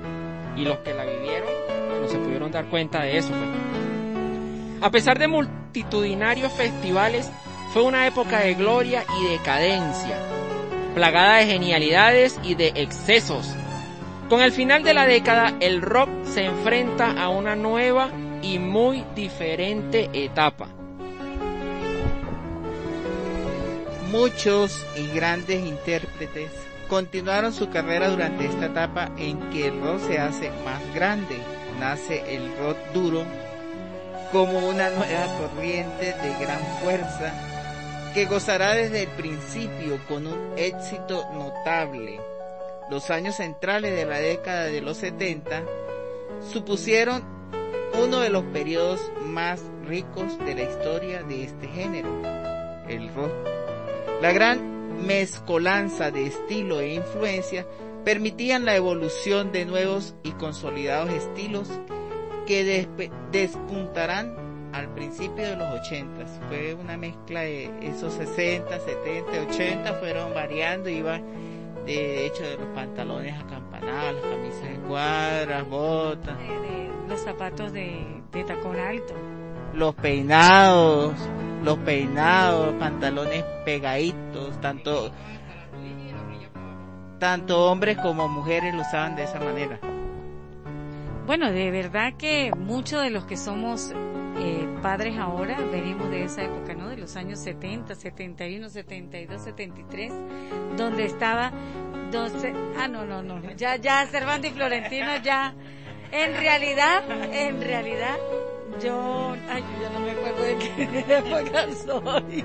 Y 0.56 0.62
los 0.62 0.78
que 0.78 0.94
la 0.94 1.04
vivieron, 1.04 1.48
bueno, 1.88 2.08
se 2.08 2.18
pudieron 2.18 2.50
dar 2.50 2.66
cuenta 2.66 3.02
de 3.02 3.18
eso. 3.18 3.28
Pues. 3.28 4.82
A 4.82 4.90
pesar 4.90 5.18
de 5.18 5.28
multitudinarios 5.28 6.52
festivales, 6.52 7.30
fue 7.72 7.82
una 7.82 8.06
época 8.06 8.40
de 8.40 8.54
gloria 8.54 9.04
y 9.20 9.32
decadencia, 9.32 10.18
plagada 10.94 11.36
de 11.36 11.46
genialidades 11.46 12.38
y 12.42 12.54
de 12.54 12.72
excesos. 12.74 13.54
Con 14.30 14.42
el 14.42 14.52
final 14.52 14.84
de 14.84 14.94
la 14.94 15.06
década, 15.06 15.56
el 15.58 15.82
rock 15.82 16.08
se 16.22 16.44
enfrenta 16.44 17.20
a 17.20 17.30
una 17.30 17.56
nueva 17.56 18.10
y 18.42 18.60
muy 18.60 19.04
diferente 19.16 20.08
etapa. 20.12 20.68
Muchos 24.12 24.86
y 24.96 25.08
grandes 25.08 25.66
intérpretes 25.66 26.52
continuaron 26.88 27.52
su 27.52 27.70
carrera 27.70 28.08
durante 28.08 28.46
esta 28.46 28.66
etapa 28.66 29.10
en 29.16 29.40
que 29.50 29.66
el 29.66 29.80
rock 29.80 29.98
se 30.06 30.20
hace 30.20 30.52
más 30.64 30.80
grande. 30.94 31.36
Nace 31.80 32.22
el 32.32 32.56
rock 32.56 32.78
duro 32.94 33.24
como 34.30 34.60
una 34.60 34.90
nueva 34.90 35.26
corriente 35.38 36.04
de 36.04 36.36
gran 36.38 36.64
fuerza 36.80 37.34
que 38.14 38.26
gozará 38.26 38.74
desde 38.74 39.02
el 39.02 39.08
principio 39.08 39.98
con 40.06 40.28
un 40.28 40.52
éxito 40.56 41.28
notable. 41.34 42.29
Los 42.90 43.08
años 43.10 43.36
centrales 43.36 43.94
de 43.94 44.04
la 44.04 44.18
década 44.18 44.64
de 44.64 44.80
los 44.80 44.96
70 44.96 45.62
supusieron 46.40 47.22
uno 48.02 48.18
de 48.18 48.30
los 48.30 48.42
periodos 48.44 49.00
más 49.24 49.62
ricos 49.86 50.38
de 50.44 50.54
la 50.56 50.62
historia 50.62 51.22
de 51.22 51.44
este 51.44 51.68
género, 51.68 52.08
el 52.88 53.14
rock. 53.14 53.32
La 54.20 54.32
gran 54.32 55.06
mezcolanza 55.06 56.10
de 56.10 56.26
estilo 56.26 56.80
e 56.80 56.94
influencia 56.94 57.64
permitían 58.04 58.64
la 58.64 58.74
evolución 58.74 59.52
de 59.52 59.66
nuevos 59.66 60.16
y 60.24 60.32
consolidados 60.32 61.10
estilos 61.10 61.68
que 62.44 62.88
despuntarán 63.30 64.70
al 64.72 64.92
principio 64.94 65.44
de 65.44 65.56
los 65.56 65.80
80. 65.80 66.26
Fue 66.48 66.74
una 66.74 66.96
mezcla 66.96 67.42
de 67.42 67.70
esos 67.82 68.14
60, 68.14 68.80
70, 68.80 69.30
80, 69.48 69.94
fueron 69.94 70.34
variando, 70.34 70.88
iban 70.88 71.24
de 71.86 72.26
hecho 72.26 72.42
de 72.42 72.56
los 72.56 72.66
pantalones 72.74 73.34
acampanados, 73.38 74.22
las 74.22 74.32
camisas 74.32 74.62
de 74.62 74.88
cuadras, 74.88 75.68
botas. 75.68 76.38
De, 76.38 76.44
de, 76.44 76.90
los 77.08 77.20
zapatos 77.20 77.72
de, 77.72 78.06
de 78.32 78.44
tacón 78.44 78.78
alto. 78.78 79.14
Los 79.74 79.94
peinados, 79.94 81.14
los 81.64 81.78
peinados, 81.78 82.74
pantalones 82.74 83.44
pegaditos, 83.64 84.60
tanto 84.60 85.10
tanto 87.18 87.70
hombres 87.70 87.98
como 87.98 88.28
mujeres 88.28 88.74
lo 88.74 88.80
usaban 88.80 89.14
de 89.14 89.24
esa 89.24 89.38
manera. 89.38 89.78
Bueno, 91.26 91.52
de 91.52 91.70
verdad 91.70 92.14
que 92.14 92.50
muchos 92.56 93.02
de 93.02 93.10
los 93.10 93.24
que 93.26 93.36
somos 93.36 93.92
eh, 94.40 94.68
padres 94.82 95.18
ahora 95.18 95.58
venimos 95.70 96.10
de 96.10 96.24
esa 96.24 96.42
época, 96.42 96.74
¿no? 96.74 96.88
De 96.88 96.96
los 96.96 97.16
años 97.16 97.38
70, 97.40 97.94
71, 97.94 98.68
72, 98.68 99.42
73, 99.42 100.12
donde 100.76 101.04
estaba 101.04 101.52
12, 102.10 102.52
ah, 102.78 102.88
no, 102.88 103.04
no, 103.04 103.22
no, 103.22 103.40
ya, 103.52 103.76
ya 103.76 104.06
Cervantes 104.06 104.52
y 104.52 104.54
Florentino 104.54 105.16
ya, 105.22 105.54
en 106.10 106.34
realidad, 106.36 107.02
en 107.32 107.60
realidad, 107.60 108.16
yo, 108.82 109.36
ay, 109.50 109.62
yo 109.62 109.82
ya 109.82 109.90
no 109.90 110.00
me 110.00 110.10
acuerdo 110.12 110.42
de 110.42 110.56
qué 110.58 111.16
época 111.18 111.66
soy. 111.84 112.44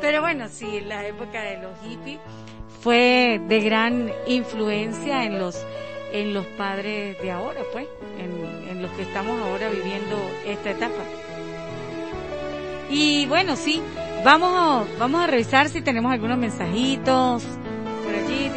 Pero 0.00 0.20
bueno, 0.20 0.48
sí, 0.48 0.80
la 0.80 1.06
época 1.06 1.42
de 1.42 1.58
los 1.62 1.78
hippies 1.80 2.20
fue 2.80 3.40
de 3.48 3.60
gran 3.60 4.12
influencia 4.26 5.24
en 5.24 5.38
los 5.38 5.64
en 6.14 6.32
los 6.32 6.46
padres 6.46 7.20
de 7.20 7.32
ahora, 7.32 7.60
pues, 7.72 7.88
en, 8.18 8.68
en, 8.68 8.82
los 8.82 8.90
que 8.92 9.02
estamos 9.02 9.40
ahora 9.40 9.68
viviendo 9.68 10.16
esta 10.46 10.70
etapa. 10.70 11.02
Y 12.90 13.26
bueno, 13.26 13.56
sí, 13.56 13.82
vamos 14.24 14.52
a, 14.54 14.84
vamos 14.98 15.22
a 15.22 15.26
revisar 15.26 15.68
si 15.68 15.82
tenemos 15.82 16.12
algunos 16.12 16.38
mensajitos 16.38 17.42
por 18.04 18.14
allí. 18.14 18.50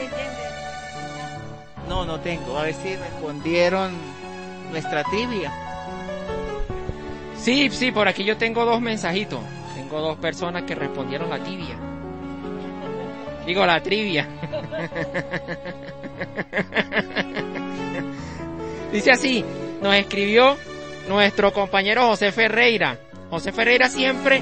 No, 1.88 2.06
no 2.06 2.20
tengo. 2.20 2.58
A 2.58 2.64
ver 2.64 2.74
si 2.74 2.96
respondieron 2.96 3.92
nuestra 4.72 5.04
trivia. 5.04 5.52
Sí, 7.38 7.70
sí, 7.70 7.92
por 7.92 8.08
aquí 8.08 8.24
yo 8.24 8.38
tengo 8.38 8.66
dos 8.66 8.82
mensajitos. 8.82 9.40
Tengo 9.76 10.02
dos 10.02 10.18
personas 10.18 10.64
que 10.64 10.74
respondieron 10.76 11.30
la 11.30 11.40
tibia. 11.40 11.78
Digo 13.46 13.66
la 13.66 13.82
trivia. 13.82 14.28
Dice 18.92 19.12
así, 19.12 19.44
nos 19.82 19.96
escribió 19.96 20.58
nuestro 21.08 21.54
compañero 21.54 22.08
José 22.08 22.32
Ferreira. 22.32 22.98
José 23.30 23.52
Ferreira 23.52 23.90
siempre, 23.90 24.42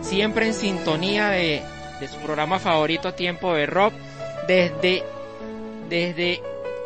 siempre 0.00 0.46
en 0.46 0.54
sintonía 0.54 1.28
de, 1.28 1.62
de 2.00 2.08
su 2.08 2.16
programa 2.18 2.58
favorito 2.58 3.14
Tiempo 3.14 3.54
de 3.54 3.66
Rock, 3.66 3.92
desde, 4.46 5.02
desde 5.88 6.40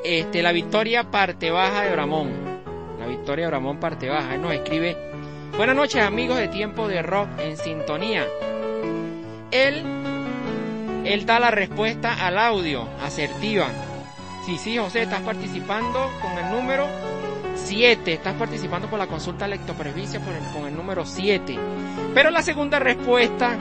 este, 0.04 0.42
la 0.42 0.52
victoria 0.52 1.04
parte 1.04 1.50
baja 1.50 1.82
de 1.82 1.92
Bramón. 1.92 2.30
La 2.98 3.06
victoria 3.06 3.44
de 3.44 3.50
Bramón 3.50 3.78
parte 3.78 4.08
baja. 4.08 4.34
Él 4.34 4.42
nos 4.42 4.52
escribe, 4.52 4.96
buenas 5.56 5.76
noches 5.76 6.02
amigos 6.02 6.38
de 6.38 6.48
Tiempo 6.48 6.88
de 6.88 7.02
Rock 7.02 7.28
en 7.38 7.56
sintonía. 7.56 8.26
Él, 9.50 9.84
él 11.04 11.26
da 11.26 11.40
la 11.40 11.50
respuesta 11.50 12.26
al 12.26 12.38
audio, 12.38 12.88
asertiva. 13.02 13.68
Sí, 14.50 14.58
sí, 14.58 14.78
José, 14.78 15.02
estás 15.02 15.20
participando 15.20 16.10
con 16.20 16.36
el 16.36 16.50
número 16.50 16.88
7. 17.54 18.14
Estás 18.14 18.34
participando 18.34 18.90
por 18.90 18.98
la 18.98 19.06
consulta 19.06 19.46
lectopresbicia 19.46 20.18
por 20.18 20.34
el, 20.34 20.42
con 20.52 20.66
el 20.66 20.74
número 20.76 21.06
7. 21.06 21.56
Pero 22.12 22.32
la 22.32 22.42
segunda 22.42 22.80
respuesta, 22.80 23.56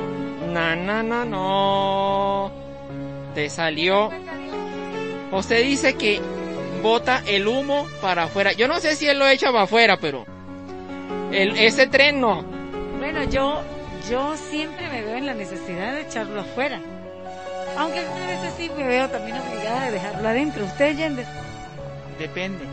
na, 0.52 0.76
na, 0.76 1.04
na, 1.04 1.26
no. 1.26 2.52
Te 3.36 3.52
salió 3.52 4.10
José 5.30 5.58
dice 5.58 5.94
que 5.94 6.20
bota 6.82 7.22
el 7.28 7.48
humo 7.48 7.86
para 8.02 8.24
afuera. 8.24 8.54
Yo 8.54 8.68
no 8.68 8.80
sé 8.80 8.96
si 8.96 9.06
él 9.06 9.20
lo 9.20 9.28
echa 9.28 9.52
para 9.52 9.66
afuera, 9.66 9.98
pero 9.98 10.26
el, 11.32 11.56
ese 11.56 11.86
tren 11.86 12.20
no. 12.20 12.42
Bueno, 12.98 13.26
yo, 13.26 13.62
yo 14.10 14.36
siempre 14.38 14.90
me 14.90 15.04
veo 15.04 15.18
en 15.18 15.28
la 15.28 15.36
necesidad 15.36 15.94
de 15.94 16.02
echarlo 16.02 16.42
afuera. 16.42 16.82
Aunque 17.80 18.00
algunas 18.00 18.28
veces 18.28 18.54
sí 18.58 18.70
me 18.76 18.86
veo 18.86 19.10
también 19.10 19.38
obligada 19.38 19.86
de 19.86 19.92
dejarlo 19.92 20.28
adentro. 20.28 20.66
¿Usted, 20.66 20.98
Yender? 20.98 21.26
Depende. 22.20 22.66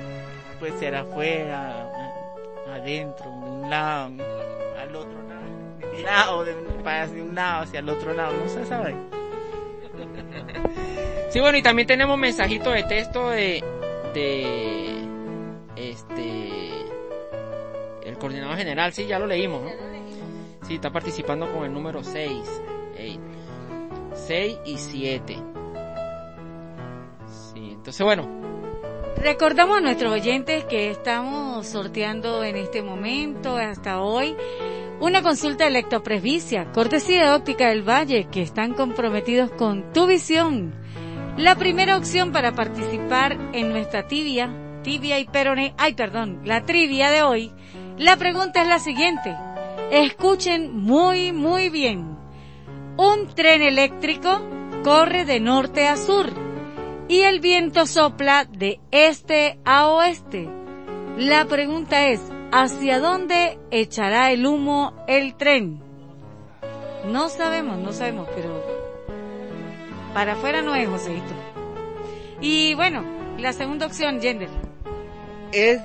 Puede 0.58 0.76
ser 0.80 0.96
afuera, 0.96 1.88
adentro, 2.74 3.30
de 3.30 3.36
un 3.36 3.70
lado, 3.70 4.10
al 4.80 4.96
otro 4.96 5.22
lado. 5.28 5.46
De 5.78 5.96
un 5.96 6.02
lado, 6.02 6.44
de 6.44 6.54
un, 6.56 6.82
para 6.82 7.06
de 7.06 7.22
un 7.22 7.34
lado 7.36 7.62
hacia 7.62 7.78
el 7.78 7.88
otro 7.88 8.12
lado. 8.14 8.32
No 8.32 8.48
se 8.48 8.66
sabe. 8.66 8.96
Sí, 11.30 11.38
bueno, 11.38 11.56
y 11.56 11.62
también 11.62 11.86
tenemos 11.86 12.18
mensajitos 12.18 12.74
de 12.74 12.82
texto 12.82 13.30
de, 13.30 13.62
de, 14.12 14.96
este, 15.76 16.70
el 18.04 18.18
coordinador 18.18 18.56
general, 18.56 18.92
sí, 18.92 19.06
ya 19.06 19.18
lo 19.18 19.26
leímos, 19.26 19.62
¿no? 19.62 19.70
Sí, 20.66 20.76
está 20.76 20.90
participando 20.90 21.52
con 21.52 21.64
el 21.64 21.72
número 21.72 22.02
6, 22.02 22.62
6 24.26 24.58
y 24.64 24.78
7. 24.78 25.36
Sí, 27.26 27.70
entonces 27.72 28.04
bueno, 28.04 28.46
Recordamos 29.16 29.78
a 29.78 29.80
nuestros 29.80 30.12
oyentes 30.12 30.64
que 30.66 30.90
estamos 30.90 31.66
sorteando 31.66 32.44
en 32.44 32.56
este 32.56 32.82
momento, 32.82 33.56
hasta 33.56 34.00
hoy, 34.00 34.36
una 35.00 35.22
consulta 35.22 35.64
de 35.64 35.70
electropresbicia, 35.70 36.70
cortesía 36.72 37.24
de 37.24 37.34
óptica 37.34 37.68
del 37.68 37.82
Valle, 37.82 38.28
que 38.30 38.42
están 38.42 38.74
comprometidos 38.74 39.50
con 39.50 39.92
tu 39.92 40.06
visión. 40.06 40.74
La 41.38 41.56
primera 41.56 41.96
opción 41.96 42.30
para 42.30 42.52
participar 42.52 43.36
en 43.52 43.70
nuestra 43.70 44.06
tibia, 44.06 44.50
tibia 44.82 45.18
y 45.18 45.24
perone, 45.24 45.74
ay 45.78 45.94
perdón, 45.94 46.42
la 46.44 46.64
trivia 46.64 47.10
de 47.10 47.22
hoy, 47.22 47.52
la 47.96 48.16
pregunta 48.16 48.62
es 48.62 48.68
la 48.68 48.78
siguiente. 48.78 49.34
Escuchen 49.90 50.76
muy, 50.76 51.32
muy 51.32 51.70
bien. 51.70 52.16
Un 52.98 53.28
tren 53.34 53.60
eléctrico 53.62 54.40
corre 54.82 55.26
de 55.26 55.38
norte 55.38 55.86
a 55.86 55.98
sur 55.98 56.30
y 57.08 57.20
el 57.20 57.40
viento 57.40 57.84
sopla 57.84 58.46
de 58.46 58.80
este 58.90 59.58
a 59.66 59.88
oeste. 59.88 60.48
La 61.18 61.44
pregunta 61.44 62.08
es, 62.08 62.20
¿hacia 62.52 62.98
dónde 62.98 63.58
echará 63.70 64.32
el 64.32 64.46
humo 64.46 64.94
el 65.08 65.34
tren? 65.34 65.82
No 67.06 67.28
sabemos, 67.28 67.78
no 67.78 67.92
sabemos, 67.92 68.28
pero 68.34 68.64
para 70.14 70.32
afuera 70.32 70.62
no 70.62 70.74
es, 70.74 70.88
Joséito. 70.88 71.34
Y 72.40 72.72
bueno, 72.74 73.04
la 73.38 73.52
segunda 73.52 73.84
opción, 73.84 74.22
Gender. 74.22 74.48
Es 75.52 75.82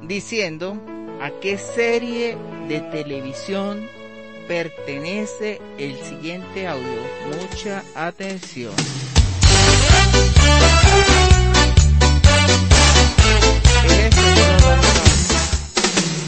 diciendo 0.00 0.78
a 1.20 1.30
qué 1.40 1.58
serie 1.58 2.38
de 2.68 2.80
televisión 2.80 3.86
pertenece 4.46 5.60
el 5.78 5.96
siguiente 6.02 6.66
audio. 6.66 7.02
Mucha 7.40 7.82
atención. 7.94 8.72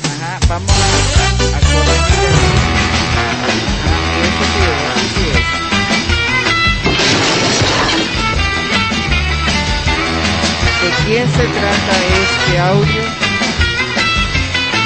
Ajá, 0.05 0.39
vamos 0.49 0.71
a, 0.71 1.57
a 1.57 1.61
el- 1.61 1.85
Ajá. 3.17 3.49
¿De 10.83 10.91
quién 11.07 11.27
se 11.29 11.45
trata 11.47 11.95
este 12.23 12.59
audio? 12.59 13.03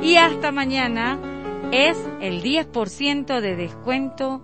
Y 0.00 0.16
hasta 0.16 0.50
mañana 0.50 1.18
es 1.72 1.98
el 2.22 2.42
10% 2.42 3.40
de 3.40 3.56
descuento 3.56 4.40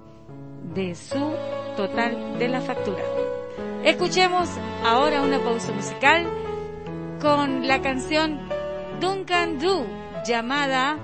de 0.75 0.95
su 0.95 1.33
total 1.79 2.39
de 2.39 2.49
la 2.49 2.61
factura. 2.61 3.03
Escuchemos 3.85 4.51
ahora 4.85 5.23
una 5.23 5.39
pausa 5.39 5.73
musical 5.73 6.27
con 7.23 7.67
la 7.67 7.81
canción 7.81 8.39
Duncan 9.01 9.59
Du 9.59 9.87
llamada 10.27 10.99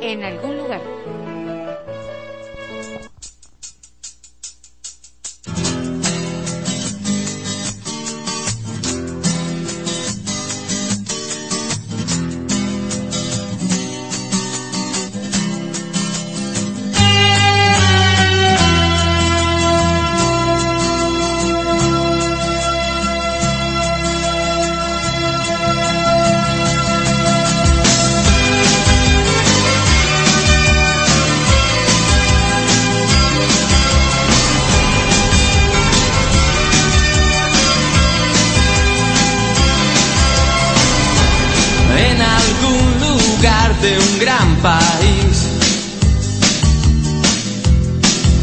En 0.00 0.22
algún 0.22 0.56
lugar. 0.58 0.80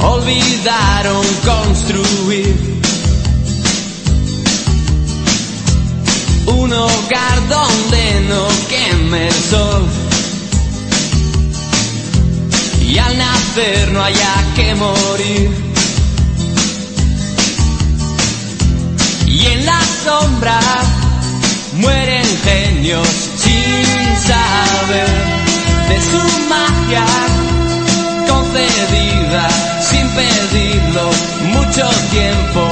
Olvidaron 0.07 1.25
construir 1.43 2.55
un 6.45 6.71
hogar 6.71 7.47
donde 7.49 8.21
no 8.29 8.47
queme 8.69 9.27
el 9.27 9.33
sol. 9.33 9.85
Y 12.81 12.97
al 12.99 13.17
nacer 13.17 13.91
no 13.93 14.03
haya 14.03 14.35
que 14.55 14.75
morir. 14.75 15.49
Y 19.25 19.45
en 19.47 19.65
la 19.65 19.81
sombra 20.03 20.59
mueren 21.73 22.25
genios 22.43 23.07
sin 23.37 24.15
saber 24.27 25.09
de 25.89 25.99
su 26.01 26.47
magia 26.47 27.05
concedida 28.27 29.74
sin 29.95 30.09
pedirlo 30.09 31.09
mucho 31.53 31.87
tiempo 32.11 32.69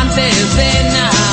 antes 0.00 0.56
de 0.56 0.90
nada. 0.92 1.23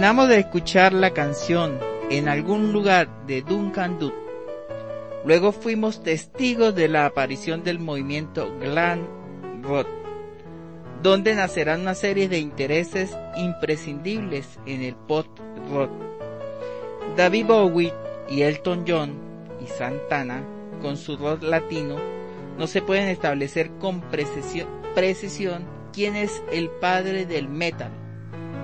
Terminamos 0.00 0.28
de 0.30 0.38
escuchar 0.38 0.94
la 0.94 1.10
canción 1.10 1.78
En 2.08 2.26
algún 2.26 2.72
lugar 2.72 3.26
de 3.26 3.42
Duncan 3.42 3.98
Dutt. 3.98 4.14
Luego 5.26 5.52
fuimos 5.52 6.02
testigos 6.02 6.74
de 6.74 6.88
la 6.88 7.04
aparición 7.04 7.64
del 7.64 7.80
movimiento 7.80 8.50
Glam 8.60 9.06
Rock, 9.62 9.86
donde 11.02 11.34
nacerán 11.34 11.82
una 11.82 11.94
serie 11.94 12.30
de 12.30 12.38
intereses 12.38 13.14
imprescindibles 13.36 14.58
en 14.64 14.80
el 14.80 14.94
pop 14.94 15.26
rock. 15.70 15.90
David 17.14 17.44
Bowie 17.44 17.92
y 18.30 18.40
Elton 18.40 18.86
John 18.88 19.18
y 19.62 19.66
Santana, 19.66 20.42
con 20.80 20.96
su 20.96 21.18
rock 21.18 21.42
latino, 21.42 21.96
no 22.56 22.66
se 22.66 22.80
pueden 22.80 23.08
establecer 23.08 23.70
con 23.72 24.00
precisión, 24.00 24.66
precisión 24.94 25.66
quién 25.92 26.16
es 26.16 26.42
el 26.50 26.70
padre 26.70 27.26
del 27.26 27.50
metal. 27.50 27.90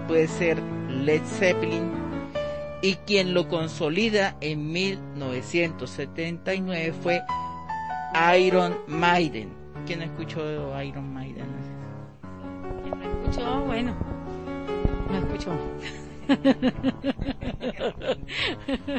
Puede 0.09 0.29
ser 0.29 0.63
Led 1.05 1.23
Zeppelin 1.25 1.91
y 2.83 2.95
quien 3.07 3.33
lo 3.35 3.49
consolida 3.49 4.37
en 4.41 4.71
1979 4.73 6.93
fue 7.03 7.23
Iron 8.39 8.77
Maiden. 8.87 9.51
¿Quién 9.87 10.03
escuchó 10.03 10.41
Iron 10.83 11.13
Maiden? 11.13 11.47
¿Quién 12.83 12.99
no 12.99 13.05
escuchó? 13.11 13.61
Bueno, 13.65 13.95
no 15.11 15.19
escuchó. 15.19 15.53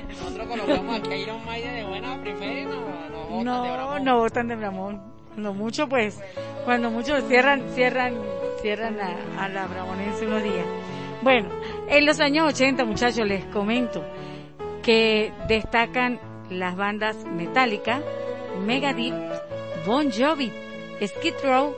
Nosotros 0.10 0.48
colocamos 0.48 1.00
aquí 1.00 1.12
a 1.12 1.18
Iron 1.18 1.46
Maiden 1.46 1.76
de 1.76 1.84
buena 1.86 2.20
preferencia, 2.22 2.76
no, 2.76 3.10
no, 3.10 3.28
votan 3.28 3.38
de 3.38 3.44
No, 3.44 3.62
Bramón. 3.74 4.04
no 4.04 4.18
votan 4.20 4.48
de 4.48 4.56
Bramón. 4.56 5.02
Cuando 5.34 5.54
mucho, 5.54 5.88
pues, 5.90 6.20
cuando 6.66 6.90
muchos 6.90 7.24
cierran, 7.28 7.62
cierran, 7.76 8.14
cierran 8.62 8.98
a, 9.00 9.44
a 9.44 9.50
la 9.50 9.68
Bramonense 9.68 10.26
unos 10.26 10.42
días. 10.44 10.66
Bueno, 11.22 11.50
en 11.90 12.06
los 12.06 12.20
años 12.20 12.48
80, 12.54 12.86
muchachos, 12.86 13.26
les 13.28 13.46
comento 13.46 14.04
que 14.84 15.32
destacan 15.48 16.20
las 16.50 16.76
bandas 16.76 17.18
Metallica, 17.26 18.02
Megadeth, 18.66 19.14
Bon 19.86 20.12
Jovi, 20.12 20.52
Skid 21.06 21.34
Row, 21.44 21.76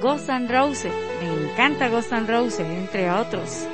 Ghost 0.00 0.30
and 0.30 0.50
Roses. 0.50 0.92
Me 1.20 1.50
encanta 1.50 1.88
Ghost 1.88 2.12
and 2.12 2.28
Roses, 2.28 2.66
entre 2.66 3.10
otros. 3.10 3.66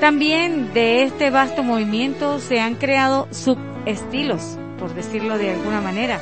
También 0.00 0.72
de 0.74 1.04
este 1.04 1.30
vasto 1.30 1.62
movimiento 1.62 2.38
se 2.38 2.60
han 2.60 2.74
creado 2.74 3.28
subestilos, 3.30 4.58
por 4.78 4.94
decirlo 4.94 5.38
de 5.38 5.52
alguna 5.52 5.80
manera, 5.80 6.20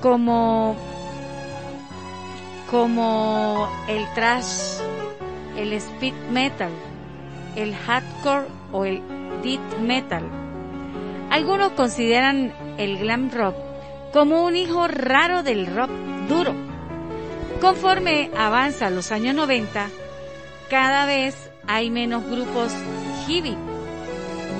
como 0.00 0.76
como 2.70 3.68
el 3.88 4.04
thrash, 4.14 4.80
el 5.56 5.72
speed 5.74 6.14
metal, 6.30 6.70
el 7.56 7.74
hardcore 7.74 8.46
o 8.72 8.84
el 8.84 9.02
death 9.42 9.78
metal. 9.80 10.24
Algunos 11.30 11.72
consideran 11.72 12.52
el 12.78 12.98
glam 12.98 13.30
rock 13.30 13.56
como 14.12 14.44
un 14.44 14.56
hijo 14.56 14.86
raro 14.86 15.42
del 15.42 15.66
rock 15.66 15.90
duro. 16.28 16.54
Conforme 17.60 18.30
avanza 18.36 18.90
los 18.90 19.10
años 19.10 19.34
90, 19.34 19.88
cada 20.70 21.06
vez 21.06 21.50
hay 21.66 21.90
menos 21.90 22.24
grupos 22.24 22.72
heavy 23.26 23.56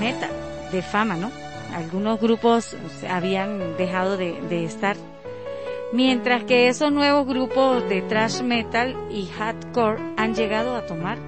metal 0.01 0.31
de 0.73 0.83
fama, 0.83 1.17
¿no? 1.17 1.31
Algunos 1.73 2.21
grupos 2.21 2.77
habían 3.09 3.77
dejado 3.77 4.17
de, 4.17 4.41
de 4.49 4.65
estar. 4.65 4.97
Mientras 5.93 6.45
que 6.45 6.69
esos 6.69 6.91
nuevos 6.91 7.27
grupos 7.27 7.89
de 7.89 8.03
thrash 8.03 8.43
metal 8.43 8.97
y 9.11 9.27
hardcore 9.27 10.03
han 10.17 10.35
llegado 10.35 10.75
a 10.77 10.87
tomar 10.87 11.19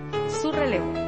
su 0.42 0.50
relevo. 0.50 1.05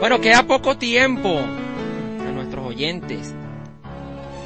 Bueno, 0.00 0.20
queda 0.20 0.44
poco 0.44 0.78
tiempo 0.78 1.40
a 1.40 2.30
nuestros 2.30 2.64
oyentes. 2.64 3.34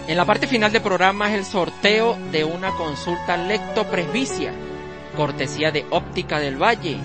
En 0.09 0.17
la 0.17 0.25
parte 0.25 0.47
final 0.47 0.73
del 0.73 0.81
programa 0.81 1.29
es 1.29 1.35
el 1.35 1.45
sorteo 1.45 2.17
de 2.33 2.43
una 2.43 2.71
consulta 2.71 3.37
lectopresbicia, 3.37 4.55
cortesía 5.15 5.71
de 5.71 5.85
Óptica 5.91 6.41
del 6.41 6.57
Valle, 6.57 6.97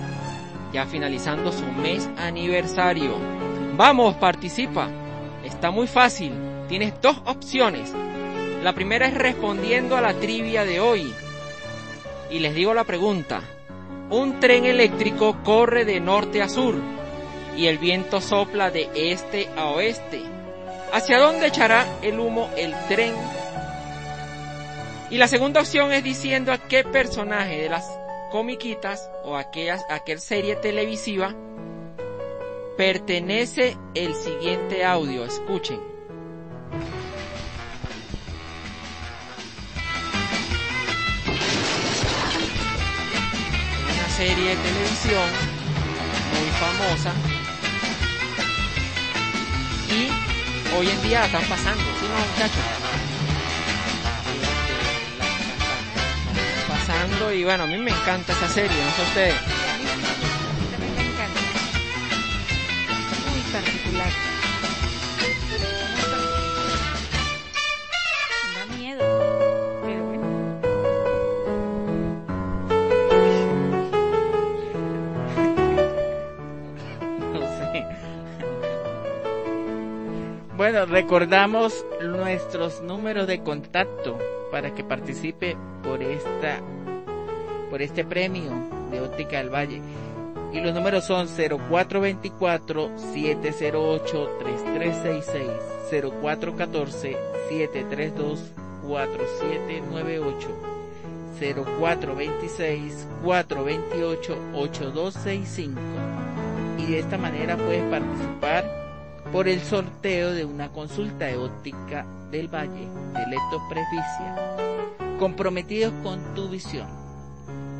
ya 0.71 0.85
finalizando 0.85 1.51
su 1.51 1.65
mes 1.65 2.09
aniversario. 2.17 3.17
Vamos, 3.75 4.15
participa. 4.15 4.89
Está 5.43 5.69
muy 5.69 5.87
fácil. 5.87 6.31
Tienes 6.69 6.93
dos 7.01 7.21
opciones. 7.25 7.93
La 8.63 8.71
primera 8.71 9.07
es 9.07 9.13
respondiendo 9.13 9.97
a 9.97 10.01
la 10.01 10.13
trivia 10.13 10.63
de 10.63 10.79
hoy. 10.79 11.13
Y 12.31 12.39
les 12.39 12.55
digo 12.55 12.73
la 12.73 12.85
pregunta. 12.85 13.41
Un 14.09 14.39
tren 14.39 14.63
eléctrico 14.63 15.43
corre 15.43 15.83
de 15.83 15.99
norte 15.99 16.41
a 16.41 16.47
sur 16.47 16.96
y 17.57 17.65
el 17.65 17.79
viento 17.79 18.21
sopla 18.21 18.69
de 18.69 18.89
este 18.93 19.49
a 19.57 19.65
oeste. 19.65 20.21
¿Hacia 20.93 21.17
dónde 21.17 21.47
echará 21.47 21.85
el 22.03 22.19
humo 22.19 22.49
el 22.55 22.73
tren? 22.87 23.13
Y 25.09 25.17
la 25.17 25.27
segunda 25.27 25.61
opción 25.61 25.91
es 25.91 26.03
diciendo 26.03 26.53
a 26.53 26.59
qué 26.59 26.83
personaje 26.83 27.63
de 27.63 27.69
las 27.69 27.89
comiquitas 28.31 29.09
o 29.23 29.35
aquellas, 29.35 29.83
aquel 29.89 30.19
serie 30.19 30.55
televisiva 30.55 31.33
pertenece 32.77 33.75
el 33.95 34.13
siguiente 34.13 34.85
audio. 34.85 35.25
Escuchen. 35.25 35.79
Una 43.83 44.09
serie 44.15 44.49
de 44.49 44.55
televisión 44.55 45.29
muy 46.33 46.49
famosa 46.59 47.36
hoy 50.75 50.89
en 50.89 51.01
día 51.01 51.25
están 51.25 51.43
pasando, 51.45 51.83
¿sí 51.99 52.05
no 52.07 52.17
muchachos? 52.31 52.63
Pasando 56.67 57.33
y 57.33 57.43
bueno, 57.43 57.63
a 57.63 57.67
mí 57.67 57.77
me 57.77 57.91
encanta 57.91 58.33
esa 58.33 58.49
serie, 58.49 58.77
no 58.83 58.91
sé 58.91 59.01
ustedes. 59.03 59.35
Muy 63.31 63.41
particular. 63.51 64.36
Bueno, 80.69 80.85
recordamos 80.85 81.85
nuestros 82.03 82.81
números 82.81 83.25
de 83.25 83.41
contacto 83.41 84.19
para 84.51 84.75
que 84.75 84.83
participe 84.83 85.55
por 85.81 86.03
esta 86.03 86.59
por 87.69 87.81
este 87.81 88.03
premio 88.03 88.51
de 88.91 88.99
Óptica 88.99 89.37
del 89.37 89.49
Valle. 89.49 89.81
Y 90.51 90.59
los 90.59 90.73
números 90.73 91.05
son 91.05 91.29
0424 91.29 92.91
708 92.97 94.29
3366, 94.39 95.51
0414 95.89 97.17
732 97.47 98.51
4798, 98.85 100.49
0426 101.39 103.07
428 103.23 104.37
8265. 104.53 105.79
Y 106.77 106.91
de 106.91 106.99
esta 106.99 107.17
manera 107.17 107.55
puedes 107.55 107.83
participar 107.83 108.86
por 109.31 109.47
el 109.47 109.61
sorteo 109.61 110.31
de 110.31 110.45
una 110.45 110.69
consulta 110.69 111.25
de 111.25 111.37
óptica 111.37 112.05
del 112.31 112.47
Valle 112.47 112.87
de 113.13 113.27
Leto 113.27 113.61
Presbicia, 113.69 114.35
comprometidos 115.19 115.93
con 116.03 116.19
tu 116.35 116.49
visión. 116.49 116.87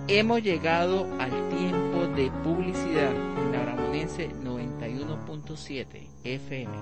Hemos 0.08 0.42
llegado 0.42 1.08
al 1.20 1.32
tiempo 1.50 2.08
de 2.16 2.32
publicidad 2.44 3.12
en 3.12 3.52
la 3.52 3.64
Bramonense 3.64 4.30
91.7 4.44 5.86
FM. 6.24 6.74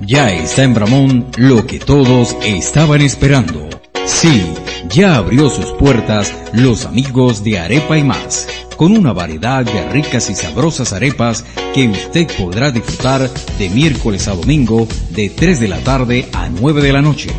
Ya 0.00 0.32
está 0.32 0.62
en 0.62 0.74
Bramón 0.74 1.26
lo 1.36 1.66
que 1.66 1.78
todos 1.78 2.36
estaban 2.42 3.00
esperando. 3.00 3.68
Sí, 4.08 4.42
ya 4.88 5.16
abrió 5.16 5.48
sus 5.48 5.66
puertas 5.78 6.34
los 6.52 6.86
amigos 6.86 7.44
de 7.44 7.58
Arepa 7.58 7.98
y 7.98 8.02
más, 8.02 8.48
con 8.76 8.96
una 8.96 9.12
variedad 9.12 9.64
de 9.64 9.88
ricas 9.90 10.28
y 10.30 10.34
sabrosas 10.34 10.92
arepas 10.92 11.44
que 11.72 11.88
usted 11.88 12.26
podrá 12.36 12.72
disfrutar 12.72 13.30
de 13.58 13.68
miércoles 13.68 14.26
a 14.26 14.34
domingo 14.34 14.88
de 15.10 15.28
3 15.28 15.60
de 15.60 15.68
la 15.68 15.78
tarde 15.80 16.28
a 16.32 16.48
9 16.48 16.82
de 16.82 16.92
la 16.92 17.02
noche. 17.02 17.30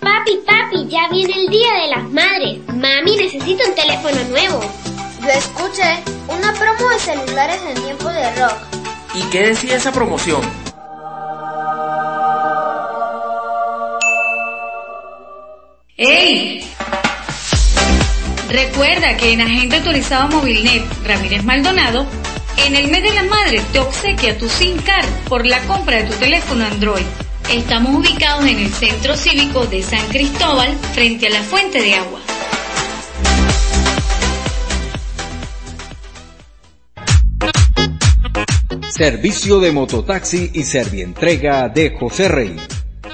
Papi, 0.00 0.40
papi, 0.46 0.88
ya 0.88 1.08
viene 1.10 1.34
el 1.34 1.48
Día 1.48 1.72
de 1.82 1.88
las 1.88 2.04
Madres. 2.10 2.58
Mami, 2.68 3.16
necesito 3.16 3.68
un 3.68 3.74
teléfono 3.74 4.16
nuevo. 4.30 4.60
Yo 5.22 5.28
escuché 5.28 6.02
una 6.28 6.52
promo 6.54 6.88
de 6.88 6.98
celulares 6.98 7.60
en 7.68 7.74
tiempo 7.82 8.08
de 8.08 8.34
rock. 8.36 8.79
¿Y 9.14 9.22
qué 9.30 9.48
decía 9.48 9.76
esa 9.76 9.90
promoción? 9.90 10.40
¡Ey! 15.96 16.64
Recuerda 18.48 19.16
que 19.16 19.32
en 19.32 19.40
Agente 19.40 19.76
Autorizado 19.76 20.28
Movilnet 20.28 20.84
Ramírez 21.04 21.42
Maldonado, 21.44 22.06
en 22.66 22.76
el 22.76 22.88
mes 22.88 23.02
de 23.02 23.12
la 23.12 23.24
madre 23.24 23.60
te 23.72 23.80
obsequia 23.80 24.38
tu 24.38 24.48
SIM 24.48 24.76
card 24.78 25.08
por 25.28 25.44
la 25.44 25.60
compra 25.66 25.96
de 25.96 26.04
tu 26.04 26.14
teléfono 26.14 26.64
Android. 26.64 27.04
Estamos 27.50 27.96
ubicados 27.96 28.44
en 28.44 28.60
el 28.60 28.72
Centro 28.72 29.16
Cívico 29.16 29.66
de 29.66 29.82
San 29.82 30.06
Cristóbal, 30.08 30.72
frente 30.92 31.26
a 31.26 31.30
la 31.30 31.42
fuente 31.42 31.82
de 31.82 31.94
agua. 31.94 32.20
Servicio 38.90 39.60
de 39.60 39.70
mototaxi 39.70 40.50
y 40.52 40.64
servientrega 40.64 41.68
de 41.68 41.96
José 41.96 42.26
Rey. 42.26 42.56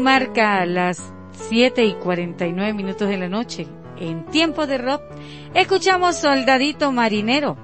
marca 0.00 0.64
las 0.66 1.12
7 1.32 1.84
y 1.84 1.94
49 1.94 2.72
minutos 2.72 3.08
de 3.08 3.18
la 3.18 3.28
noche. 3.28 3.66
En 3.98 4.24
tiempo 4.26 4.66
de 4.66 4.78
rock, 4.78 5.02
escuchamos 5.54 6.16
Soldadito 6.16 6.90
Marinero 6.90 7.56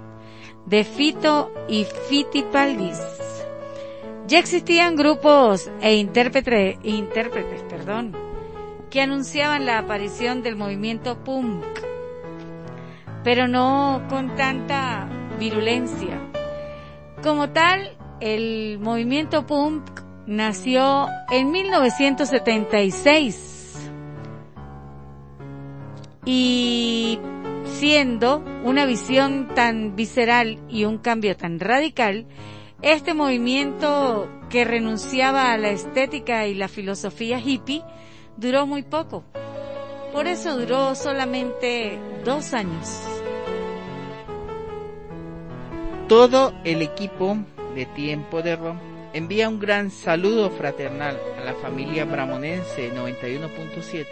de 0.67 0.85
Fito 0.85 1.53
y 1.69 1.85
Fitipaldis. 2.09 3.01
Ya 4.27 4.41
existían 4.41 4.97
grupos 4.97 5.71
e 5.81 5.95
intérpretes, 5.97 6.79
intérpretes, 6.83 7.63
perdón, 7.63 8.13
que 8.91 9.01
anunciaban 9.01 9.65
la 9.65 9.79
aparición 9.79 10.43
del 10.43 10.57
movimiento 10.57 11.23
punk, 11.23 11.65
pero 13.23 13.47
no 13.47 14.03
con 14.09 14.35
tanta 14.35 15.09
virulencia. 15.39 16.21
Como 17.23 17.51
tal, 17.51 17.97
el 18.21 18.79
movimiento 18.81 19.47
punk 19.47 20.06
nació 20.27 21.09
en 21.31 21.51
1976 21.51 23.91
y 26.25 27.19
siendo 27.65 28.43
una 28.65 28.87
visión 28.87 29.49
tan 29.55 29.97
visceral 29.97 30.59
y 30.69 30.85
un 30.85 30.99
cambio 30.99 31.37
tan 31.37 31.61
radical, 31.61 32.27
este 32.83 33.15
movimiento 33.15 34.29
que 34.51 34.65
renunciaba 34.65 35.53
a 35.53 35.59
la 35.59 35.71
estética 35.71 36.47
y 36.47 36.55
la 36.55 36.69
filosofía 36.69 37.39
hippie 37.39 37.85
duró 38.37 38.67
muy 38.67 38.83
poco. 38.83 39.25
Por 40.13 40.27
eso 40.27 40.57
duró 40.57 40.95
solamente 40.95 41.99
dos 42.25 42.53
años. 42.55 43.01
Todo 46.09 46.55
el 46.65 46.83
equipo 46.83 47.37
de 47.75 47.87
Tiempo 47.87 48.43
de 48.43 48.57
Rom 48.57 48.96
envía 49.17 49.49
un 49.49 49.59
gran 49.59 49.91
saludo 49.91 50.51
fraternal 50.51 51.19
a 51.41 51.45
la 51.45 51.55
familia 51.55 52.05
bramonense 52.05 52.93
91.7. 52.93 54.07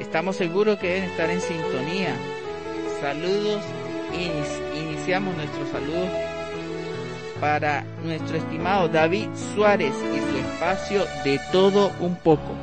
Estamos 0.00 0.36
seguros 0.36 0.78
que 0.78 0.88
deben 0.88 1.04
estar 1.10 1.30
en 1.30 1.40
sintonía. 1.40 2.14
Saludos, 3.00 3.62
Inici- 4.12 4.88
iniciamos 4.90 5.36
nuestros 5.36 5.68
saludos 5.68 6.08
para 7.40 7.84
nuestro 8.02 8.38
estimado 8.38 8.88
David 8.88 9.28
Suárez 9.54 9.92
y 9.94 10.18
su 10.18 10.38
espacio 10.38 11.04
de 11.24 11.38
todo 11.52 11.92
un 12.00 12.16
poco. 12.16 12.54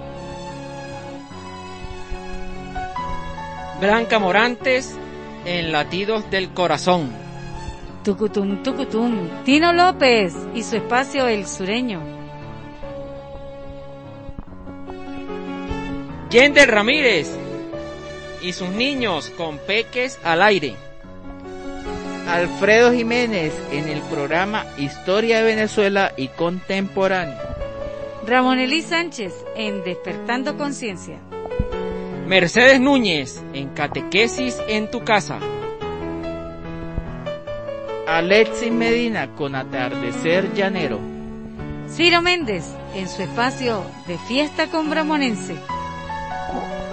Blanca 3.79 4.19
Morantes 4.19 4.97
en 5.45 5.71
Latidos 5.71 6.29
del 6.31 6.49
Corazón. 6.49 7.24
Tucutum, 8.05 8.61
tucutum. 8.61 9.27
Tino 9.45 9.73
López 9.73 10.35
y 10.53 10.61
su 10.61 10.75
espacio 10.75 11.27
El 11.27 11.47
Sureño. 11.47 12.03
Yender 16.29 16.69
Ramírez 16.69 17.35
y 18.43 18.53
sus 18.53 18.69
niños 18.69 19.31
con 19.31 19.57
peques 19.57 20.19
al 20.23 20.43
aire. 20.43 20.75
Alfredo 22.29 22.93
Jiménez 22.93 23.51
en 23.71 23.89
el 23.89 24.01
programa 24.01 24.67
Historia 24.77 25.39
de 25.39 25.45
Venezuela 25.45 26.13
y 26.15 26.27
Contemporáneo. 26.27 27.39
Ramón 28.27 28.59
Elí 28.59 28.83
Sánchez 28.83 29.33
en 29.55 29.83
Despertando 29.83 30.57
Conciencia. 30.57 31.19
Mercedes 32.27 32.79
Núñez 32.79 33.43
en 33.53 33.69
Catequesis 33.69 34.61
en 34.67 34.91
tu 34.91 35.03
casa. 35.03 35.39
Alexis 38.07 38.71
Medina 38.71 39.31
con 39.35 39.55
Atardecer 39.55 40.53
Llanero. 40.53 40.99
Ciro 41.89 42.21
Méndez 42.21 42.65
en 42.93 43.09
su 43.09 43.23
espacio 43.23 43.83
de 44.07 44.19
Fiesta 44.19 44.67
con 44.67 44.91
Bramonense. 44.91 45.55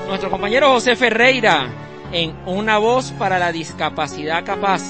Nuestro 0.09 0.31
compañero 0.31 0.73
José 0.73 0.97
Ferreira 0.97 1.69
en 2.13 2.35
Una 2.47 2.79
voz 2.79 3.13
para 3.13 3.39
la 3.39 3.53
discapacidad 3.53 4.45
capaz. 4.45 4.83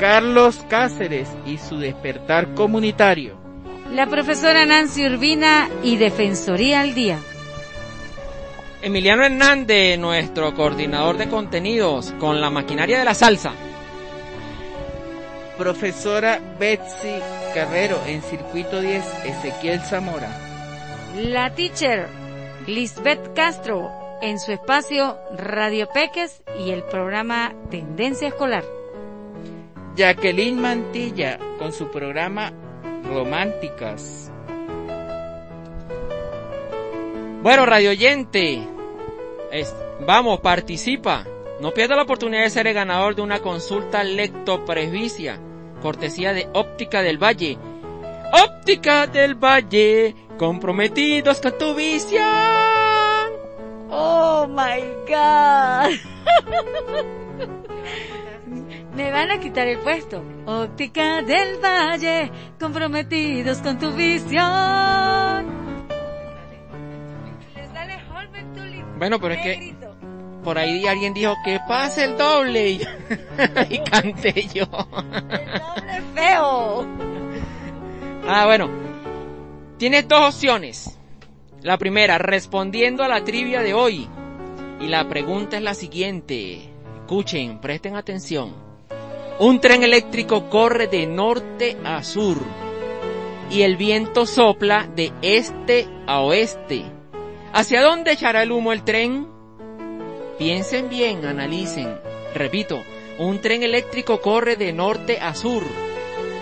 Carlos 0.00 0.64
Cáceres 0.68 1.28
y 1.46 1.58
su 1.58 1.78
despertar 1.78 2.54
comunitario. 2.54 3.38
La 3.92 4.06
profesora 4.06 4.66
Nancy 4.66 5.06
Urbina 5.06 5.68
y 5.84 5.96
Defensoría 5.96 6.80
al 6.80 6.94
Día. 6.94 7.18
Emiliano 8.82 9.24
Hernández, 9.24 9.98
nuestro 9.98 10.54
coordinador 10.54 11.16
de 11.16 11.28
contenidos 11.28 12.12
con 12.18 12.40
la 12.40 12.50
maquinaria 12.50 12.98
de 12.98 13.04
la 13.04 13.14
salsa. 13.14 13.52
Profesora 15.64 16.40
Betsy 16.58 17.20
Carrero 17.54 18.00
en 18.06 18.22
Circuito 18.22 18.80
10, 18.80 19.04
Ezequiel 19.26 19.80
Zamora. 19.80 20.30
La 21.14 21.54
teacher 21.54 22.08
Lisbeth 22.66 23.34
Castro 23.34 23.90
en 24.22 24.38
su 24.40 24.52
espacio 24.52 25.18
Radio 25.36 25.86
Peques 25.92 26.42
y 26.58 26.70
el 26.70 26.82
programa 26.84 27.52
Tendencia 27.70 28.28
Escolar. 28.28 28.64
Jacqueline 29.96 30.58
Mantilla 30.58 31.38
con 31.58 31.74
su 31.74 31.90
programa 31.90 32.54
Románticas. 33.04 34.32
Bueno, 37.42 37.66
radio 37.66 37.90
oyente, 37.90 38.66
es- 39.52 39.74
vamos, 40.06 40.40
participa. 40.40 41.26
No 41.60 41.72
pierda 41.72 41.96
la 41.96 42.04
oportunidad 42.04 42.44
de 42.44 42.48
ser 42.50 42.66
el 42.66 42.72
ganador 42.72 43.14
de 43.14 43.20
una 43.20 43.40
consulta 43.40 44.02
lectopresbicia, 44.04 45.38
cortesía 45.80 46.32
de 46.32 46.48
Óptica 46.52 47.02
del 47.02 47.18
Valle. 47.18 47.58
Óptica 48.32 49.06
del 49.06 49.34
Valle, 49.34 50.14
comprometidos 50.38 51.40
con 51.40 51.58
tu 51.58 51.74
visión. 51.74 52.22
Oh 53.90 54.46
my 54.48 54.82
God. 55.08 55.90
Me 58.94 59.10
van 59.10 59.30
a 59.30 59.40
quitar 59.40 59.66
el 59.66 59.78
puesto. 59.78 60.22
Óptica 60.46 61.22
del 61.22 61.58
Valle, 61.58 62.30
comprometidos 62.58 63.58
con 63.58 63.78
tu 63.78 63.92
visión. 63.92 65.60
Bueno, 68.98 69.18
pero 69.18 69.32
es 69.32 69.40
que 69.40 69.74
por 70.42 70.58
ahí 70.58 70.86
alguien 70.86 71.14
dijo 71.14 71.34
que 71.44 71.58
pase 71.68 72.04
el 72.04 72.16
doble 72.16 72.70
y, 72.70 72.82
y 73.70 73.78
canté 73.80 74.48
yo. 74.52 74.66
Doble 74.66 76.02
feo. 76.14 76.86
Ah, 78.26 78.46
bueno. 78.46 78.68
Tienes 79.78 80.06
dos 80.06 80.34
opciones. 80.34 80.98
La 81.62 81.78
primera, 81.78 82.18
respondiendo 82.18 83.02
a 83.02 83.08
la 83.08 83.24
trivia 83.24 83.62
de 83.62 83.74
hoy. 83.74 84.08
Y 84.80 84.86
la 84.86 85.08
pregunta 85.08 85.56
es 85.56 85.62
la 85.62 85.74
siguiente. 85.74 86.70
Escuchen, 87.00 87.60
presten 87.60 87.96
atención. 87.96 88.54
Un 89.38 89.60
tren 89.60 89.82
eléctrico 89.82 90.48
corre 90.48 90.86
de 90.86 91.06
norte 91.06 91.76
a 91.84 92.02
sur. 92.02 92.38
Y 93.50 93.62
el 93.62 93.76
viento 93.76 94.26
sopla 94.26 94.88
de 94.94 95.12
este 95.22 95.88
a 96.06 96.20
oeste. 96.20 96.84
¿Hacia 97.52 97.82
dónde 97.82 98.12
echará 98.12 98.42
el 98.42 98.52
humo 98.52 98.72
el 98.72 98.84
tren? 98.84 99.26
Piensen 100.40 100.88
bien, 100.88 101.26
analicen. 101.26 102.00
Repito, 102.34 102.82
un 103.18 103.42
tren 103.42 103.62
eléctrico 103.62 104.22
corre 104.22 104.56
de 104.56 104.72
norte 104.72 105.18
a 105.20 105.34
sur 105.34 105.62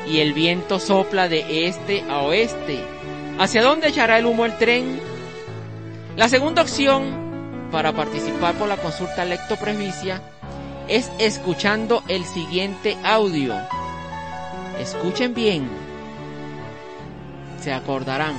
y 0.07 0.21
el 0.21 0.35
viento 0.35 0.79
sopla 0.79 1.29
de 1.29 1.67
este 1.67 2.05
a 2.09 2.21
oeste. 2.21 2.79
¿Hacia 3.41 3.61
dónde 3.61 3.89
echará 3.89 4.21
el 4.21 4.27
humo 4.27 4.47
el 4.47 4.57
tren? 4.57 5.01
La 6.15 6.29
segunda 6.29 6.63
opción 6.63 7.69
para 7.73 7.93
participar 7.93 8.55
por 8.55 8.69
la 8.69 8.77
consulta 8.77 9.25
lectopresbicia 9.25 10.23
es 10.87 11.11
escuchando 11.19 12.05
el 12.07 12.25
siguiente 12.25 12.97
audio. 13.03 13.57
Escuchen 14.79 15.35
bien. 15.35 15.69
Se 17.61 17.73
acordarán. 17.73 18.37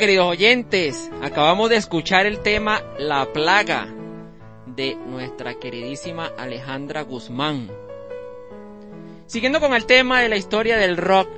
Queridos 0.02 0.26
oyentes, 0.26 1.11
acabamos 1.22 1.69
de 1.69 1.76
escuchar 1.76 2.26
el 2.26 2.40
tema 2.40 2.82
La 2.98 3.32
Plaga 3.32 3.88
de 4.65 4.95
nuestra 4.95 5.60
queridísima 5.60 6.32
Alejandra 6.40 7.03
Guzmán. 7.03 7.69
Siguiendo 9.28 9.60
con 9.60 9.76
el 9.76 9.86
tema 9.86 10.19
de 10.19 10.30
la 10.30 10.38
historia 10.38 10.78
del 10.78 10.98
rock, 10.98 11.30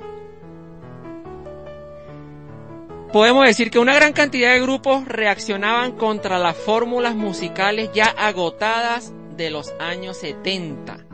podemos 3.12 3.44
decir 3.44 3.70
que 3.70 3.78
una 3.78 3.94
gran 3.94 4.14
cantidad 4.14 4.54
de 4.54 4.62
grupos 4.62 5.04
reaccionaban 5.04 5.92
contra 5.92 6.38
las 6.38 6.56
fórmulas 6.56 7.14
musicales 7.14 7.90
ya 7.92 8.06
agotadas 8.06 9.12
de 9.36 9.50
los 9.50 9.74
años 9.78 10.16
70 10.16 11.04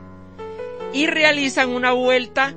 y 0.93 1.09
realizan 1.09 1.71
una 1.71 1.91
vuelta 1.91 2.55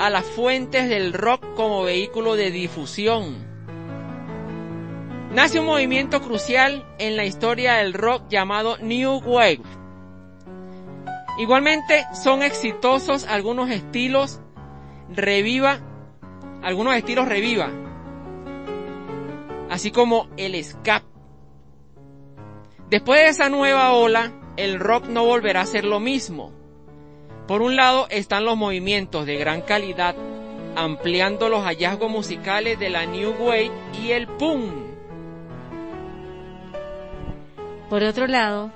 a 0.00 0.10
las 0.10 0.24
fuentes 0.24 0.88
del 0.88 1.12
rock 1.12 1.54
como 1.54 1.84
vehículo 1.84 2.34
de 2.34 2.50
difusión 2.50 3.51
nace 5.32 5.58
un 5.58 5.66
movimiento 5.66 6.20
crucial 6.20 6.84
en 6.98 7.16
la 7.16 7.24
historia 7.24 7.74
del 7.74 7.94
rock 7.94 8.24
llamado 8.28 8.76
New 8.78 9.22
Wave. 9.24 9.62
Igualmente 11.38 12.04
son 12.22 12.42
exitosos 12.42 13.26
algunos 13.26 13.70
estilos 13.70 14.40
reviva, 15.08 15.80
algunos 16.62 16.94
estilos 16.94 17.28
reviva, 17.28 17.70
así 19.70 19.90
como 19.90 20.28
el 20.36 20.62
ska. 20.62 21.02
Después 22.90 23.22
de 23.22 23.28
esa 23.28 23.48
nueva 23.48 23.92
ola, 23.92 24.32
el 24.58 24.78
rock 24.78 25.06
no 25.06 25.24
volverá 25.24 25.62
a 25.62 25.66
ser 25.66 25.86
lo 25.86 25.98
mismo. 25.98 26.52
Por 27.48 27.62
un 27.62 27.74
lado 27.74 28.06
están 28.10 28.44
los 28.44 28.58
movimientos 28.58 29.24
de 29.24 29.36
gran 29.36 29.62
calidad, 29.62 30.14
ampliando 30.76 31.48
los 31.48 31.64
hallazgos 31.64 32.10
musicales 32.10 32.78
de 32.78 32.90
la 32.90 33.06
New 33.06 33.34
Wave 33.40 33.70
y 34.02 34.10
el 34.10 34.26
punk 34.26 34.91
por 37.92 38.04
otro 38.04 38.26
lado, 38.26 38.70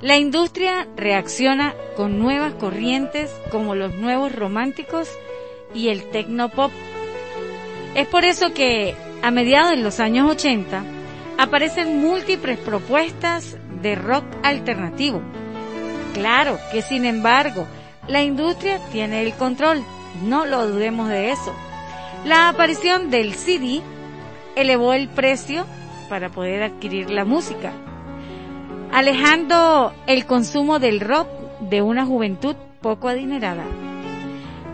la 0.00 0.16
industria 0.16 0.88
reacciona 0.96 1.72
con 1.96 2.18
nuevas 2.18 2.52
corrientes 2.54 3.30
como 3.52 3.76
los 3.76 3.94
nuevos 3.94 4.34
románticos 4.34 5.08
y 5.72 5.90
el 5.90 6.10
tecnopop. 6.10 6.72
Es 7.94 8.08
por 8.08 8.24
eso 8.24 8.52
que 8.52 8.96
a 9.22 9.30
mediados 9.30 9.70
de 9.70 9.76
los 9.76 10.00
años 10.00 10.28
80 10.28 10.82
aparecen 11.38 12.00
múltiples 12.00 12.58
propuestas 12.58 13.56
de 13.82 13.94
rock 13.94 14.24
alternativo. 14.42 15.22
Claro 16.12 16.58
que 16.72 16.82
sin 16.82 17.04
embargo, 17.04 17.68
la 18.08 18.24
industria 18.24 18.80
tiene 18.90 19.22
el 19.22 19.34
control, 19.34 19.80
no 20.24 20.44
lo 20.44 20.66
dudemos 20.66 21.08
de 21.08 21.30
eso. 21.30 21.54
La 22.24 22.48
aparición 22.48 23.10
del 23.10 23.34
CD 23.34 23.80
elevó 24.56 24.92
el 24.92 25.08
precio 25.08 25.66
para 26.08 26.30
poder 26.30 26.64
adquirir 26.64 27.10
la 27.10 27.24
música 27.24 27.72
alejando 28.92 29.92
el 30.06 30.26
consumo 30.26 30.78
del 30.78 31.00
rock 31.00 31.28
de 31.60 31.82
una 31.82 32.04
juventud 32.06 32.56
poco 32.80 33.08
adinerada. 33.08 33.64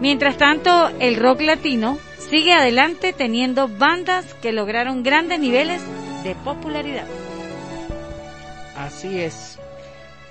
Mientras 0.00 0.36
tanto, 0.36 0.90
el 0.98 1.16
rock 1.16 1.42
latino 1.42 1.98
sigue 2.18 2.52
adelante 2.52 3.12
teniendo 3.12 3.68
bandas 3.68 4.34
que 4.34 4.52
lograron 4.52 5.02
grandes 5.02 5.38
niveles 5.38 5.82
de 6.24 6.34
popularidad. 6.34 7.06
Así 8.76 9.20
es. 9.20 9.58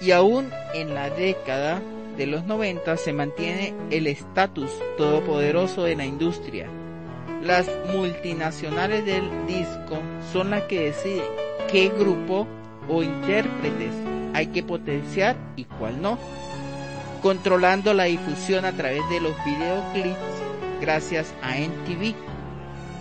Y 0.01 0.11
aún 0.11 0.49
en 0.73 0.93
la 0.93 1.09
década 1.09 1.81
de 2.17 2.25
los 2.25 2.43
90 2.43 2.97
se 2.97 3.13
mantiene 3.13 3.73
el 3.91 4.07
estatus 4.07 4.71
todopoderoso 4.97 5.83
de 5.83 5.95
la 5.95 6.05
industria. 6.05 6.67
Las 7.41 7.69
multinacionales 7.93 9.05
del 9.05 9.29
disco 9.47 9.99
son 10.31 10.51
las 10.51 10.63
que 10.63 10.81
deciden 10.81 11.23
qué 11.71 11.89
grupo 11.89 12.47
o 12.87 13.03
intérpretes 13.03 13.93
hay 14.33 14.47
que 14.47 14.63
potenciar 14.63 15.35
y 15.55 15.65
cuál 15.65 16.01
no. 16.01 16.17
Controlando 17.21 17.93
la 17.93 18.05
difusión 18.05 18.65
a 18.65 18.71
través 18.71 19.07
de 19.09 19.21
los 19.21 19.33
videoclips 19.45 20.17
gracias 20.79 21.33
a 21.41 21.57
NTV. 21.57 22.15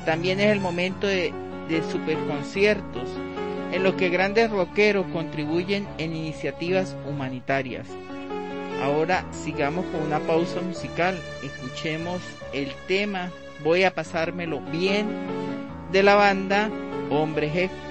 También 0.04 0.40
es 0.40 0.50
el 0.52 0.60
momento 0.60 1.06
de, 1.06 1.32
de 1.68 1.82
superconciertos 1.90 3.08
en 3.72 3.82
los 3.82 3.94
que 3.94 4.08
grandes 4.08 4.50
rockeros 4.50 5.06
contribuyen 5.12 5.86
en 5.98 6.14
iniciativas 6.14 6.96
humanitarias. 7.08 7.86
Ahora 8.82 9.24
sigamos 9.30 9.84
con 9.86 10.02
una 10.02 10.20
pausa 10.20 10.60
musical. 10.60 11.16
Escuchemos 11.42 12.20
el 12.52 12.72
tema 12.88 13.30
Voy 13.62 13.84
a 13.84 13.94
pasármelo 13.94 14.60
bien 14.60 15.06
de 15.92 16.02
la 16.02 16.14
banda 16.14 16.70
Hombre 17.10 17.50
Jefe. 17.50 17.89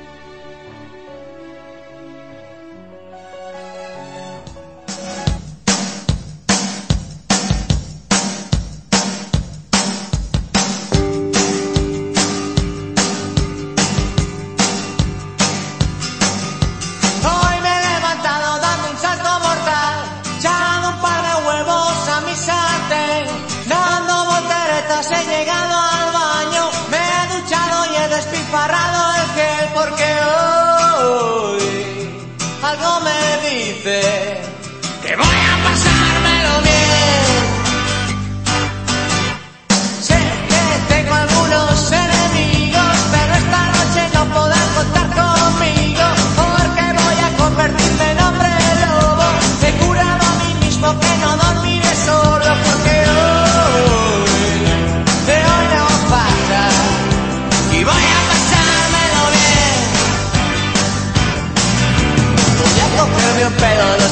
a 63.57 64.08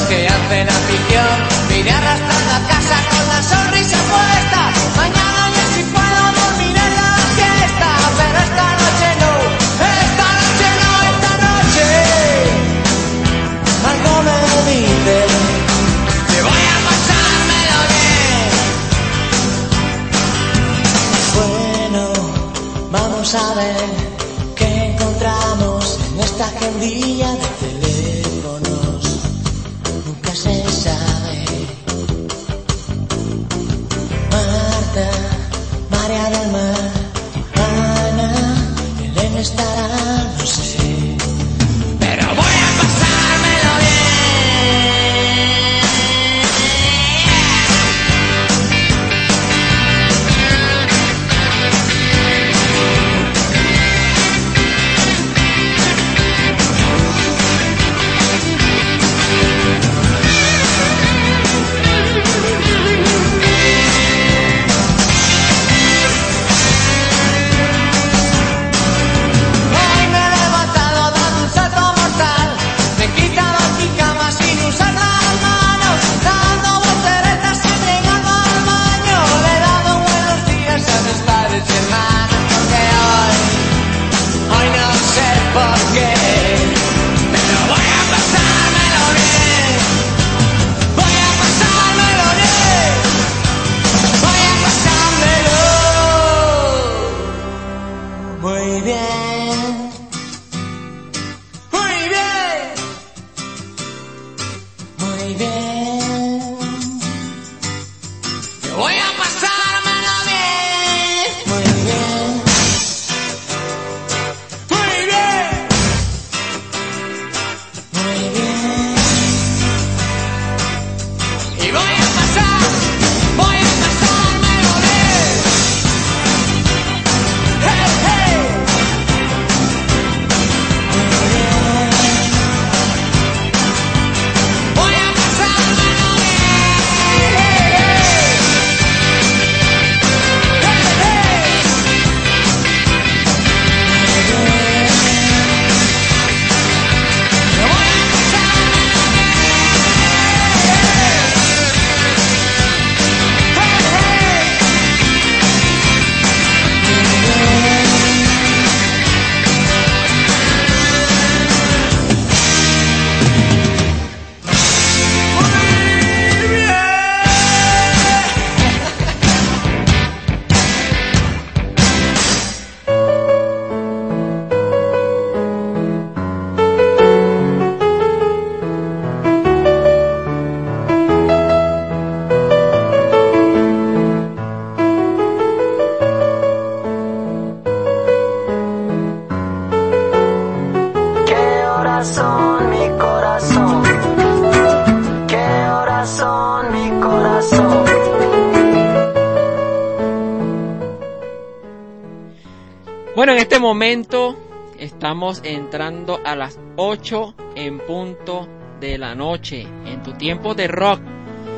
entrando 205.48 206.20
a 206.24 206.36
las 206.36 206.58
8 206.76 207.34
en 207.56 207.78
punto 207.80 208.46
de 208.80 208.98
la 208.98 209.14
noche, 209.14 209.66
en 209.86 210.02
tu 210.02 210.12
tiempo 210.12 210.54
de 210.54 210.68
rock. 210.68 211.00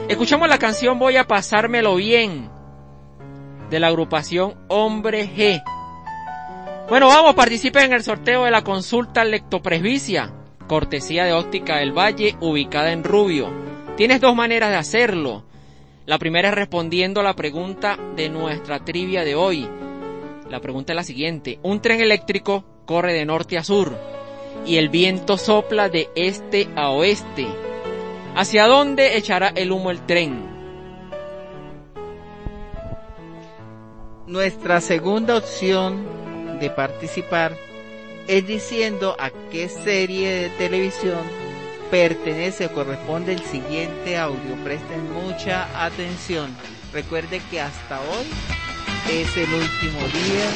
Escuchamos 0.09 0.49
la 0.49 0.59
canción 0.59 0.99
Voy 0.99 1.17
a 1.17 1.27
pasármelo 1.27 1.97
bien 1.97 2.49
de 3.69 3.81
la 3.81 3.89
agrupación 3.89 4.55
Hombre 4.69 5.29
G. 5.29 5.63
Bueno, 6.89 7.09
vamos, 7.09 7.35
participen 7.35 7.85
en 7.85 7.93
el 7.95 8.03
sorteo 8.03 8.45
de 8.45 8.51
la 8.51 8.63
consulta 8.63 9.25
lectopresbicia, 9.25 10.33
cortesía 10.67 11.25
de 11.25 11.33
Óptica 11.33 11.77
del 11.77 11.97
Valle, 11.97 12.37
ubicada 12.41 12.93
en 12.93 13.05
Rubio. 13.05 13.49
Tienes 13.97 14.21
dos 14.21 14.35
maneras 14.35 14.71
de 14.71 14.77
hacerlo. 14.77 15.45
La 16.07 16.19
primera 16.19 16.49
es 16.49 16.55
respondiendo 16.55 17.21
a 17.21 17.25
la 17.25 17.37
pregunta 17.37 17.99
de 18.17 18.29
nuestra 18.29 18.85
trivia 18.85 19.25
de 19.25 19.35
hoy. 19.35 19.69
La 20.49 20.61
pregunta 20.61 20.93
es 20.93 20.97
la 20.97 21.05
siguiente. 21.05 21.61
Un 21.63 21.81
tren 21.81 22.01
eléctrico 22.01 22.65
corre 22.91 23.13
de 23.13 23.25
norte 23.25 23.57
a 23.57 23.63
sur 23.63 23.97
y 24.67 24.75
el 24.79 24.89
viento 24.89 25.39
sopla 25.39 25.89
de 25.89 26.11
este 26.17 26.69
a 26.75 26.91
oeste. 26.91 27.47
¿Hacia 28.35 28.67
dónde 28.67 29.17
echará 29.17 29.47
el 29.55 29.71
humo 29.71 29.93
el 29.93 30.05
tren? 30.07 30.45
Nuestra 34.27 34.81
segunda 34.81 35.37
opción 35.37 36.59
de 36.59 36.69
participar 36.69 37.57
es 38.27 38.45
diciendo 38.49 39.15
a 39.21 39.31
qué 39.53 39.69
serie 39.69 40.33
de 40.33 40.49
televisión 40.51 41.21
pertenece 41.93 42.67
o 42.67 42.73
corresponde 42.73 43.35
el 43.35 43.43
siguiente 43.43 44.19
audio. 44.19 44.57
Presten 44.65 45.13
mucha 45.13 45.69
atención. 45.85 46.53
Recuerde 46.93 47.41
que 47.53 47.61
hasta 47.61 48.01
hoy 48.01 48.27
es 49.09 49.37
el 49.37 49.53
último 49.53 50.01
día 50.09 50.49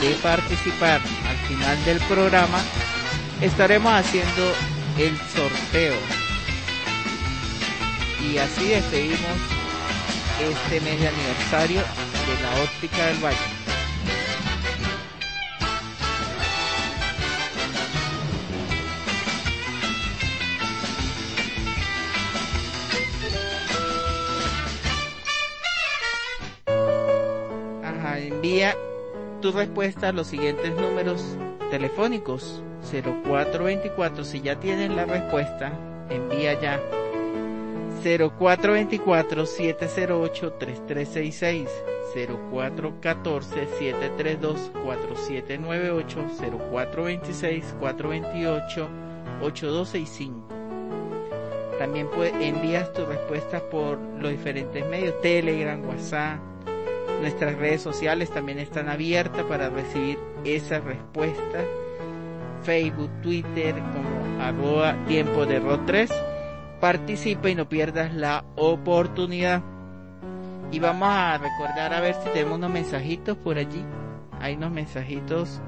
de 0.00 0.14
participar. 0.22 1.00
Al 1.28 1.36
final 1.48 1.84
del 1.84 2.00
programa 2.00 2.58
estaremos 3.40 3.92
haciendo 3.92 4.52
el 4.98 5.16
sorteo. 5.34 5.96
Y 8.30 8.38
así 8.38 8.68
despedimos 8.68 9.58
este 10.40 10.80
mes 10.80 11.00
de 11.00 11.08
aniversario 11.08 11.80
de 11.80 12.42
la 12.42 12.62
óptica 12.62 13.06
del 13.06 13.24
Valle. 13.24 13.57
Tu 29.50 29.56
respuesta 29.56 30.08
a 30.08 30.12
los 30.12 30.26
siguientes 30.26 30.74
números 30.76 31.38
telefónicos 31.70 32.62
0424 32.92 34.24
si 34.24 34.42
ya 34.42 34.60
tienen 34.60 34.94
la 34.94 35.06
respuesta 35.06 35.72
envía 36.10 36.60
ya. 36.60 36.78
0424 38.02 39.46
708 39.46 40.52
3366 40.52 41.68
0414 42.14 43.68
732 43.78 44.70
4798 44.84 46.26
0426 46.70 47.74
428 47.80 48.88
8265 49.40 50.48
también 51.78 52.08
puede, 52.08 52.48
envías 52.48 52.92
tu 52.92 53.06
respuesta 53.06 53.60
por 53.70 53.98
los 53.98 54.32
diferentes 54.32 54.84
medios 54.88 55.20
Telegram, 55.20 55.80
WhatsApp 55.86 56.40
nuestras 57.20 57.56
redes 57.56 57.82
sociales 57.82 58.30
también 58.30 58.58
están 58.58 58.88
abiertas 58.88 59.44
para 59.44 59.70
recibir 59.70 60.18
esas 60.44 60.82
respuestas. 60.84 61.64
Facebook, 62.62 63.10
Twitter 63.22 63.74
como 63.74 64.42
arroba 64.42 64.96
tiempo 65.06 65.46
de 65.46 65.60
rot 65.60 65.86
3 65.86 66.10
participa 66.80 67.48
y 67.50 67.54
no 67.54 67.68
pierdas 67.68 68.14
la 68.14 68.44
oportunidad. 68.56 69.62
Y 70.70 70.78
vamos 70.78 71.08
a 71.10 71.38
recordar 71.38 71.94
a 71.94 72.00
ver 72.00 72.14
si 72.14 72.28
tenemos 72.30 72.58
unos 72.58 72.70
mensajitos 72.70 73.36
por 73.38 73.58
allí. 73.58 73.84
Hay 74.40 74.54
unos 74.54 74.70
mensajitos 74.70 75.60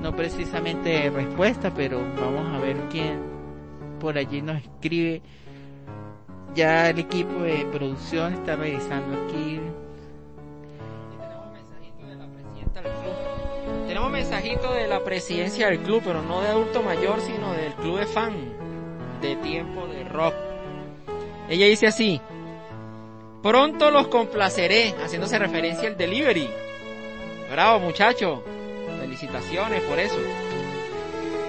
no 0.00 0.16
precisamente 0.16 0.88
de 0.88 1.10
respuesta 1.10 1.72
pero 1.72 2.00
vamos 2.20 2.48
a 2.52 2.58
ver 2.58 2.76
quién 2.90 3.20
por 4.00 4.18
allí 4.18 4.42
nos 4.42 4.60
escribe. 4.60 5.22
Ya 6.54 6.90
el 6.90 6.98
equipo 6.98 7.40
de 7.40 7.66
producción 7.72 8.34
está 8.34 8.56
revisando 8.56 9.24
aquí 9.24 9.60
Tenemos 14.02 14.20
mensajito 14.20 14.74
de 14.74 14.88
la 14.88 15.04
presidencia 15.04 15.68
del 15.68 15.78
club, 15.78 16.02
pero 16.04 16.22
no 16.22 16.40
de 16.40 16.48
adulto 16.48 16.82
mayor, 16.82 17.20
sino 17.20 17.52
del 17.52 17.72
club 17.74 18.00
de 18.00 18.06
fan 18.06 18.34
de 19.20 19.36
tiempo 19.36 19.86
de 19.86 20.02
rock. 20.02 20.34
Ella 21.48 21.66
dice 21.66 21.86
así, 21.86 22.20
pronto 23.44 23.92
los 23.92 24.08
complaceré, 24.08 24.92
haciéndose 25.00 25.38
referencia 25.38 25.88
al 25.88 25.96
delivery. 25.96 26.50
Bravo 27.48 27.78
muchacho, 27.78 28.42
felicitaciones 29.00 29.82
por 29.82 30.00
eso. 30.00 30.18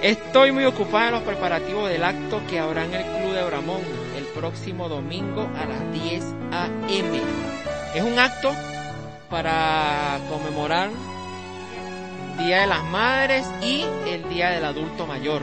Estoy 0.00 0.52
muy 0.52 0.64
ocupada 0.64 1.08
en 1.08 1.14
los 1.14 1.22
preparativos 1.24 1.88
del 1.88 2.04
acto 2.04 2.40
que 2.48 2.60
habrá 2.60 2.84
en 2.84 2.94
el 2.94 3.02
Club 3.02 3.32
de 3.32 3.44
Bramón 3.46 3.82
el 4.16 4.24
próximo 4.26 4.88
domingo 4.88 5.42
a 5.56 5.66
las 5.66 5.92
10 5.92 6.24
a.m. 6.52 7.20
Es 7.96 8.02
un 8.04 8.16
acto 8.16 8.52
para 9.28 10.20
conmemorar 10.30 10.90
Día 12.38 12.60
de 12.60 12.66
las 12.66 12.84
Madres 12.84 13.46
y 13.62 13.84
el 14.08 14.28
Día 14.28 14.50
del 14.50 14.64
Adulto 14.64 15.06
Mayor. 15.06 15.42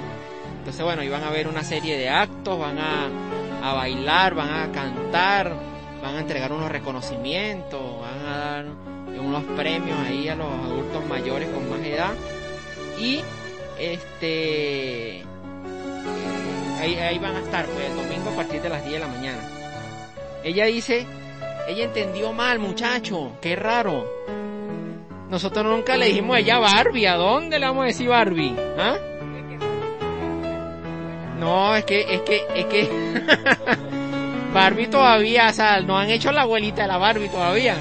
Entonces, 0.59 0.83
bueno, 0.83 1.03
iban 1.03 1.23
a 1.23 1.27
haber 1.27 1.47
una 1.47 1.63
serie 1.63 1.97
de 1.97 2.09
actos, 2.09 2.59
van 2.59 2.77
a, 2.77 3.09
a 3.63 3.73
bailar, 3.73 4.35
van 4.35 4.49
a 4.49 4.71
cantar, 4.71 5.55
van 6.01 6.15
a 6.15 6.19
entregar 6.19 6.51
unos 6.51 6.71
reconocimientos, 6.71 7.81
van 7.99 8.25
a 8.25 8.37
dar 8.37 8.65
unos 9.19 9.43
premios 9.55 9.97
ahí 9.99 10.27
a 10.29 10.35
los 10.35 10.47
adultos 10.47 11.05
mayores 11.07 11.49
con 11.49 11.69
más 11.69 11.79
edad. 11.81 12.13
Y 12.99 13.21
este 13.79 15.23
ahí, 16.79 16.95
ahí 16.95 17.19
van 17.19 17.35
a 17.35 17.39
estar 17.39 17.65
pues 17.65 17.89
el 17.89 17.95
domingo 17.95 18.29
a 18.31 18.35
partir 18.35 18.61
de 18.61 18.69
las 18.69 18.83
10 18.83 18.93
de 18.93 18.99
la 18.99 19.07
mañana. 19.07 19.41
Ella 20.43 20.65
dice, 20.65 21.05
ella 21.67 21.85
entendió 21.85 22.33
mal, 22.33 22.59
muchacho, 22.59 23.33
qué 23.41 23.55
raro. 23.55 24.07
Nosotros 25.31 25.65
nunca 25.65 25.95
le 25.95 26.07
dijimos 26.07 26.35
a 26.35 26.39
ella 26.39 26.59
Barbie, 26.59 27.07
¿a 27.07 27.15
dónde 27.15 27.57
le 27.57 27.65
vamos 27.65 27.83
a 27.83 27.87
decir 27.87 28.09
Barbie? 28.09 28.53
¿Ah? 28.77 28.97
No, 31.39 31.73
es 31.73 31.85
que, 31.85 32.01
es 32.15 32.21
que, 32.23 32.43
es 32.53 32.65
que 32.65 32.89
Barbie 34.53 34.87
todavía, 34.87 35.47
o 35.47 35.53
sea, 35.53 35.79
no 35.79 35.97
han 35.97 36.09
hecho 36.09 36.33
la 36.33 36.41
abuelita 36.41 36.81
de 36.81 36.89
la 36.89 36.97
Barbie 36.97 37.29
todavía. 37.29 37.77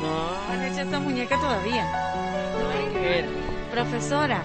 No 0.00 0.52
han 0.52 0.64
hecho 0.64 0.80
esta 0.80 0.98
muñeca 0.98 1.38
todavía. 1.38 1.84
No 2.60 2.68
hay 2.70 2.92
que 2.92 3.08
ver. 3.08 3.24
Profesora, 3.70 4.42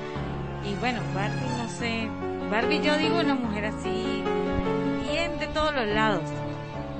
y 0.64 0.76
bueno, 0.76 1.01
Barbie 1.15 1.57
no 1.57 1.68
sé, 1.68 2.07
Barbie 2.51 2.81
yo 2.84 2.95
digo 2.97 3.19
una 3.19 3.34
mujer 3.34 3.65
así, 3.65 4.23
bien 5.10 5.39
de 5.39 5.47
todos 5.47 5.73
los 5.73 5.88
lados. 5.88 6.30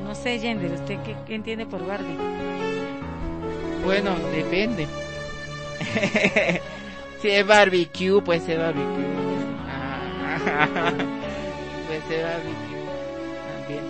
No 0.04 0.16
sé, 0.16 0.40
Yender, 0.40 0.72
¿usted 0.72 0.98
qué, 1.04 1.16
qué 1.28 1.36
entiende 1.36 1.68
por 1.68 1.86
Barbie? 1.86 2.18
Bueno, 3.86 4.16
depende. 4.32 4.88
si 7.22 7.30
es 7.30 7.46
barbecue, 7.46 8.22
puede 8.22 8.40
ser 8.40 8.60
barbecue. 8.60 9.06
Ah, 9.68 10.92
puede 11.88 12.02
ser 12.08 12.26
barbecue 12.26 12.80
también. 13.58 13.84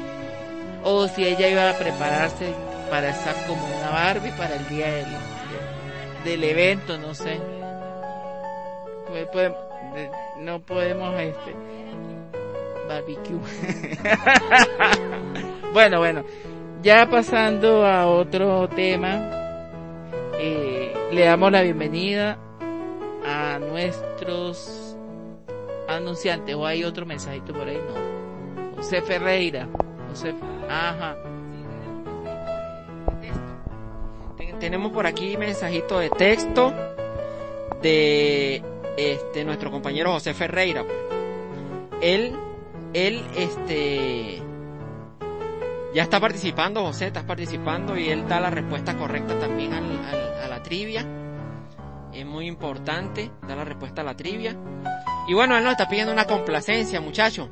O 0.83 1.07
si 1.07 1.25
ella 1.25 1.47
iba 1.47 1.69
a 1.69 1.73
prepararse 1.73 2.53
para 2.89 3.09
estar 3.09 3.35
como 3.47 3.63
una 3.65 3.89
Barbie 3.89 4.31
para 4.31 4.55
el 4.55 4.67
día 4.67 4.91
del, 4.91 5.05
del 6.23 6.43
evento, 6.43 6.97
no 6.97 7.13
sé. 7.13 7.39
Pues, 9.07 9.27
pues, 9.31 9.51
no 10.39 10.59
podemos 10.59 11.19
este 11.19 11.55
barbecue. 12.87 13.33
bueno, 15.73 15.99
bueno. 15.99 16.23
Ya 16.81 17.09
pasando 17.09 17.85
a 17.85 18.07
otro 18.07 18.69
tema, 18.69 19.48
eh, 20.41 20.93
le 21.11 21.25
damos 21.25 21.51
la 21.51 21.61
bienvenida 21.61 22.39
a 23.25 23.59
nuestros 23.59 24.95
anunciantes. 25.87 26.55
¿O 26.55 26.65
hay 26.65 26.85
otro 26.85 27.05
mensajito 27.05 27.53
por 27.53 27.67
ahí? 27.67 27.77
No. 27.77 28.77
José 28.77 29.01
Ferreira. 29.01 29.67
José, 30.09 30.33
ajá. 30.69 31.17
Tenemos 34.61 34.91
por 34.91 35.05
aquí 35.05 35.37
mensajito 35.37 35.99
de 35.99 36.09
texto 36.09 36.73
de 37.81 38.61
este 38.97 39.45
nuestro 39.45 39.71
compañero 39.71 40.11
José 40.13 40.33
Ferreira. 40.33 40.85
Él, 42.01 42.33
él, 42.93 43.23
este, 43.35 44.41
ya 45.93 46.03
está 46.03 46.19
participando, 46.19 46.83
José, 46.83 47.07
estás 47.07 47.23
participando 47.23 47.97
y 47.97 48.09
él 48.09 48.27
da 48.27 48.39
la 48.39 48.49
respuesta 48.49 48.97
correcta 48.97 49.37
también 49.39 49.73
al, 49.73 49.99
a 50.43 50.47
la 50.47 50.61
trivia. 50.61 51.05
es 52.13 52.25
muy 52.25 52.47
importante 52.47 53.31
dar 53.47 53.57
la 53.57 53.63
respuesta 53.63 54.01
a 54.01 54.03
la 54.03 54.15
trivia. 54.15 54.55
Y 55.27 55.33
bueno, 55.33 55.57
él 55.57 55.63
nos 55.63 55.73
está 55.73 55.87
pidiendo 55.87 56.11
una 56.11 56.25
complacencia, 56.25 57.01
muchachos. 57.01 57.49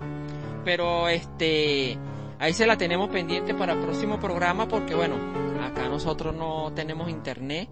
Pero 0.64 1.08
este, 1.08 1.98
ahí 2.40 2.54
se 2.54 2.66
la 2.66 2.78
tenemos 2.78 3.10
pendiente 3.10 3.54
para 3.54 3.74
el 3.74 3.80
próximo 3.80 4.20
programa 4.20 4.68
porque 4.68 4.94
bueno, 4.94 5.16
acá 5.64 5.88
nosotros 5.88 6.36
no 6.36 6.72
tenemos 6.74 7.10
internet 7.10 7.70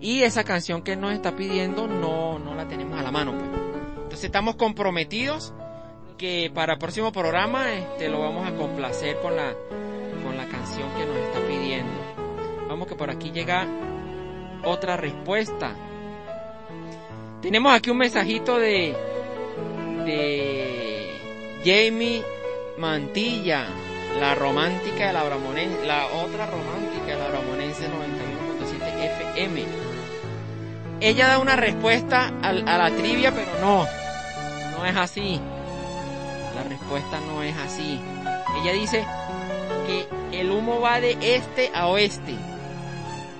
y 0.00 0.22
esa 0.22 0.44
canción 0.44 0.82
que 0.82 0.92
él 0.92 1.00
nos 1.00 1.12
está 1.12 1.36
pidiendo 1.36 1.86
no, 1.86 2.38
no 2.38 2.54
la 2.54 2.66
tenemos 2.68 2.98
a 2.98 3.02
la 3.02 3.10
mano. 3.10 3.32
Pues. 3.32 3.44
Entonces 3.96 4.24
estamos 4.24 4.56
comprometidos 4.56 5.52
que 6.16 6.50
para 6.54 6.74
el 6.74 6.78
próximo 6.78 7.12
programa 7.12 7.72
este, 7.72 8.08
lo 8.08 8.20
vamos 8.20 8.46
a 8.46 8.54
complacer 8.54 9.18
con 9.20 9.36
la, 9.36 9.54
que 10.76 11.06
nos 11.06 11.16
está 11.16 11.40
pidiendo. 11.46 11.92
Vamos 12.68 12.86
que 12.86 12.94
por 12.94 13.10
aquí 13.10 13.30
llega 13.30 13.66
otra 14.64 14.96
respuesta. 14.96 15.74
Tenemos 17.42 17.72
aquí 17.72 17.90
un 17.90 17.98
mensajito 17.98 18.58
de, 18.58 18.94
de 20.04 21.10
Jamie 21.64 22.22
Mantilla, 22.78 23.66
la 24.18 24.34
romántica 24.34 25.08
de 25.08 25.12
la 25.12 25.24
Bramonense, 25.24 25.86
la 25.86 26.06
otra 26.06 26.46
romántica 26.46 27.06
de 27.06 27.18
la 27.18 27.28
Bramonense 27.28 27.86
91.7 27.88 29.34
FM. 29.34 29.64
Ella 31.00 31.28
da 31.28 31.38
una 31.38 31.56
respuesta 31.56 32.32
a, 32.42 32.50
a 32.50 32.78
la 32.78 32.90
trivia, 32.90 33.32
pero 33.32 33.50
no, 33.60 33.86
no 34.76 34.86
es 34.86 34.96
así. 34.96 35.40
La 36.54 36.62
respuesta 36.68 37.18
no 37.20 37.42
es 37.42 37.56
así. 37.56 37.98
Ella 38.62 38.72
dice 38.72 39.06
el 40.32 40.50
humo 40.50 40.80
va 40.80 41.00
de 41.00 41.16
este 41.20 41.70
a 41.74 41.88
oeste. 41.88 42.34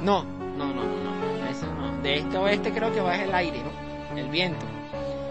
No, 0.01 0.25
no, 0.25 0.67
no, 0.67 0.85
no, 0.85 1.39
no, 1.39 1.47
eso 1.51 1.67
no. 1.67 2.03
De 2.03 2.19
este 2.19 2.37
a 2.37 2.41
oeste 2.41 2.73
creo 2.73 2.93
que 2.93 3.01
va 3.01 3.17
el 3.17 3.35
aire, 3.35 3.63
¿no? 3.63 4.19
El 4.19 4.29
viento. 4.29 4.65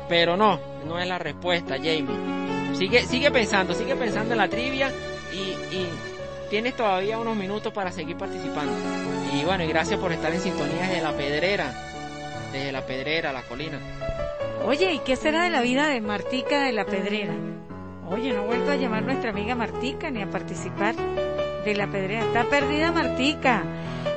Pero 0.07 0.37
no, 0.37 0.59
no 0.85 0.99
es 0.99 1.07
la 1.07 1.19
respuesta, 1.19 1.75
Jamie. 1.75 2.75
Sigue, 2.75 3.05
sigue 3.05 3.31
pensando, 3.31 3.73
sigue 3.73 3.95
pensando 3.95 4.33
en 4.33 4.37
la 4.37 4.47
trivia 4.47 4.91
y, 5.33 5.75
y 5.75 5.87
tienes 6.49 6.75
todavía 6.75 7.19
unos 7.19 7.35
minutos 7.35 7.73
para 7.73 7.91
seguir 7.91 8.17
participando. 8.17 8.73
Y 9.33 9.43
bueno, 9.43 9.63
y 9.63 9.67
gracias 9.67 9.99
por 9.99 10.11
estar 10.11 10.33
en 10.33 10.41
sintonía 10.41 10.87
desde 10.87 11.01
la 11.01 11.13
pedrera, 11.13 11.73
desde 12.51 12.71
la 12.71 12.85
pedrera, 12.85 13.31
la 13.31 13.43
colina. 13.43 13.79
Oye, 14.65 14.93
¿y 14.93 14.99
qué 14.99 15.15
será 15.15 15.43
de 15.43 15.49
la 15.49 15.61
vida 15.61 15.87
de 15.87 16.01
Martica 16.01 16.61
de 16.61 16.73
la 16.73 16.85
Pedrera? 16.85 17.33
Oye, 18.11 18.33
no 18.33 18.41
ha 18.41 18.45
vuelto 18.45 18.71
a 18.71 18.75
llamar 18.75 19.03
nuestra 19.03 19.29
amiga 19.29 19.53
Martica 19.53 20.09
ni 20.09 20.23
a 20.23 20.29
participar 20.29 20.95
de 21.63 21.75
la 21.75 21.85
Pedrera. 21.87 22.25
Está 22.25 22.43
perdida 22.45 22.91
Martica. 22.91 23.61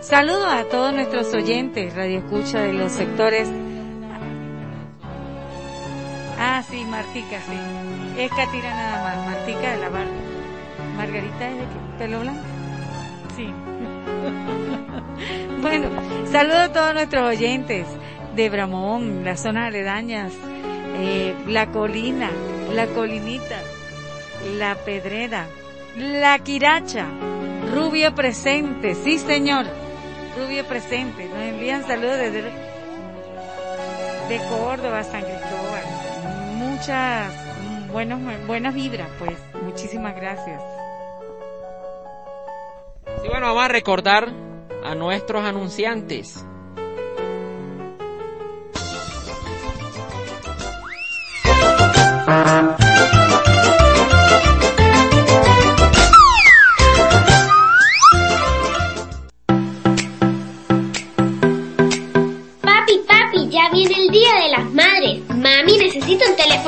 Saludos 0.00 0.48
a 0.48 0.64
todos 0.64 0.94
nuestros 0.94 1.34
oyentes, 1.34 1.94
Radio 1.94 2.20
Escucha 2.20 2.60
de 2.60 2.72
los 2.72 2.92
sectores. 2.92 3.50
Ah, 6.38 6.62
sí, 6.68 6.84
Martica, 6.86 7.38
sí. 7.40 7.52
Es 8.18 8.30
Catira 8.30 8.74
nada 8.74 9.04
más, 9.04 9.26
Martica 9.26 9.72
de 9.72 9.78
la 9.78 9.90
Barra. 9.90 10.10
Margarita 10.96 11.48
es 11.48 11.56
de 11.56 11.64
pelo 11.98 12.20
blanco. 12.20 12.40
Sí. 13.36 13.46
bueno, 15.60 15.90
saludos 16.30 16.60
a 16.60 16.72
todos 16.72 16.94
nuestros 16.94 17.24
oyentes 17.24 17.86
de 18.34 18.48
Bramón, 18.48 19.22
las 19.24 19.40
zonas 19.40 19.68
aledañas, 19.68 20.32
eh, 20.96 21.34
la 21.46 21.66
colina, 21.66 22.30
la 22.72 22.86
colinita, 22.86 23.60
la 24.44 24.74
pedrera, 24.74 25.46
la 25.96 26.38
quiracha, 26.38 27.06
Rubio 27.72 28.14
presente, 28.14 28.94
sí 28.94 29.18
señor, 29.18 29.66
Rubio 30.36 30.64
presente, 30.64 31.28
nos 31.28 31.38
envían 31.38 31.86
saludos 31.86 32.18
desde 32.18 32.42
de 34.28 34.38
Córdoba, 34.48 35.02
San 35.04 35.22
Cristóbal, 35.22 35.84
muchas 36.54 37.32
buenas 38.46 38.74
vibras, 38.74 39.08
pues, 39.18 39.36
muchísimas 39.62 40.16
gracias. 40.16 40.62
Y 43.24 43.28
bueno, 43.28 43.46
vamos 43.46 43.64
a 43.64 43.68
recordar 43.68 44.28
a 44.84 44.94
nuestros 44.94 45.44
anunciantes. 45.44 46.44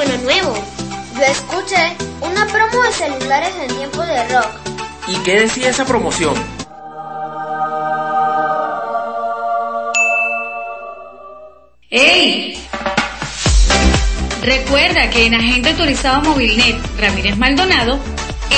Teléfono 0.05 0.22
nuevo. 0.22 0.55
Yo 1.14 1.22
escuché 1.22 1.97
una 2.20 2.47
promo 2.47 2.82
de 2.82 2.93
celulares 2.93 3.52
en 3.62 3.76
tiempo 3.76 4.02
de 4.02 4.28
rock. 4.28 4.48
¿Y 5.06 5.16
qué 5.18 5.40
decía 5.40 5.70
esa 5.70 5.85
promoción? 5.85 6.35
¡Ey! 11.90 12.59
Recuerda 14.43 15.09
que 15.10 15.26
en 15.26 15.35
Agente 15.35 15.70
Autorizado 15.70 16.22
Movilnet 16.22 16.76
Ramírez 16.98 17.36
Maldonado, 17.36 17.98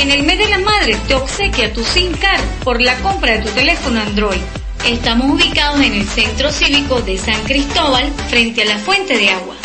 en 0.01 0.11
el 0.11 0.23
mes 0.23 0.39
de 0.39 0.49
la 0.49 0.59
madre 0.59 0.97
te 1.07 1.15
obsequia 1.15 1.73
tu 1.73 1.85
SIM 1.85 2.13
card 2.15 2.43
por 2.65 2.81
la 2.81 2.97
compra 3.01 3.33
de 3.33 3.43
tu 3.43 3.51
teléfono 3.51 4.01
Android. 4.01 4.41
Estamos 4.85 5.31
ubicados 5.31 5.81
en 5.81 5.95
el 5.95 6.07
Centro 6.07 6.51
Cívico 6.51 7.01
de 7.03 7.19
San 7.19 7.41
Cristóbal, 7.45 8.11
frente 8.29 8.63
a 8.63 8.67
la 8.67 8.79
fuente 8.79 9.17
de 9.17 9.31
agua. 9.31 9.57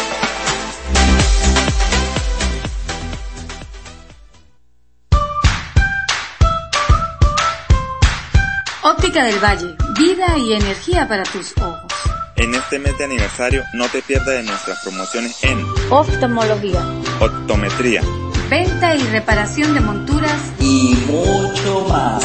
Óptica 8.84 9.24
del 9.24 9.38
Valle, 9.40 9.76
vida 9.98 10.38
y 10.38 10.53
energía 10.53 11.08
para 11.08 11.24
tus 11.24 11.53
ojos. 11.58 11.91
En 12.36 12.56
este 12.56 12.80
mes 12.80 12.98
de 12.98 13.03
aniversario 13.03 13.64
no 13.74 13.88
te 13.90 14.02
pierdas 14.02 14.28
de 14.28 14.44
nuestras 14.44 14.80
promociones 14.84 15.38
en 15.44 15.64
Oftalmología. 15.91 16.82
optometría, 17.20 18.02
Venta 18.49 18.95
y 18.95 19.03
reparación 19.03 19.76
de 19.76 19.82
monturas 19.82 20.52
y 20.60 20.95
mucho 21.08 21.86
más. 21.90 22.24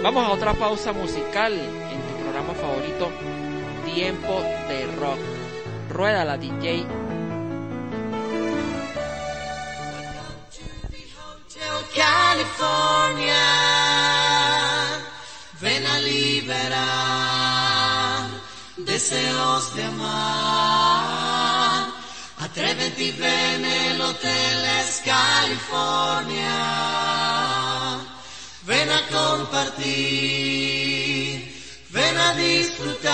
Vamos 0.02 0.24
a 0.24 0.32
otra 0.32 0.54
pausa 0.54 0.92
musical 0.92 1.52
en 1.52 2.00
tu 2.02 2.14
programa 2.22 2.54
favorito, 2.54 3.12
Tiempo 3.84 4.42
de 4.68 4.86
Rock. 4.98 5.18
Rueda 5.90 6.24
la 6.24 6.36
DJ. 6.36 6.86
Ven 15.60 15.84
a 15.84 15.98
liberar 15.98 17.47
deseos 18.88 19.74
de 19.76 19.84
amar. 19.84 20.78
Atrévete 22.38 23.04
y 23.04 23.12
ven, 23.12 23.64
el 23.64 24.00
hotel 24.00 24.58
California. 25.04 26.56
Ven 28.66 28.90
a 28.90 29.00
compartir, 29.16 29.86
ven 31.90 32.16
a 32.16 32.34
disfrutar. 32.34 33.08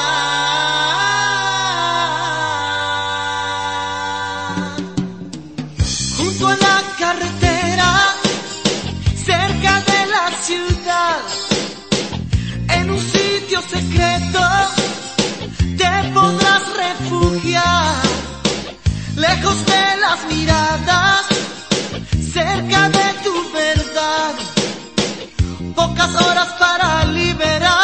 Junto 6.16 6.48
a 6.48 6.56
la 6.56 6.82
carretera, 6.98 8.14
cerca 9.30 9.80
de 9.92 10.06
la 10.14 10.30
ciudad, 10.42 11.20
en 12.68 12.90
un 12.90 13.00
sitio 13.00 13.60
secreto, 13.62 14.40
te 15.84 16.10
podrás 16.12 16.62
refugiar, 16.84 18.02
lejos 19.16 19.66
de 19.66 19.84
las 20.04 20.18
miradas, 20.32 21.24
cerca 22.32 22.88
de 22.88 23.06
tu 23.24 23.34
verdad. 23.52 24.34
Pocas 25.74 26.14
horas 26.22 26.48
para 26.58 27.04
liberar 27.06 27.83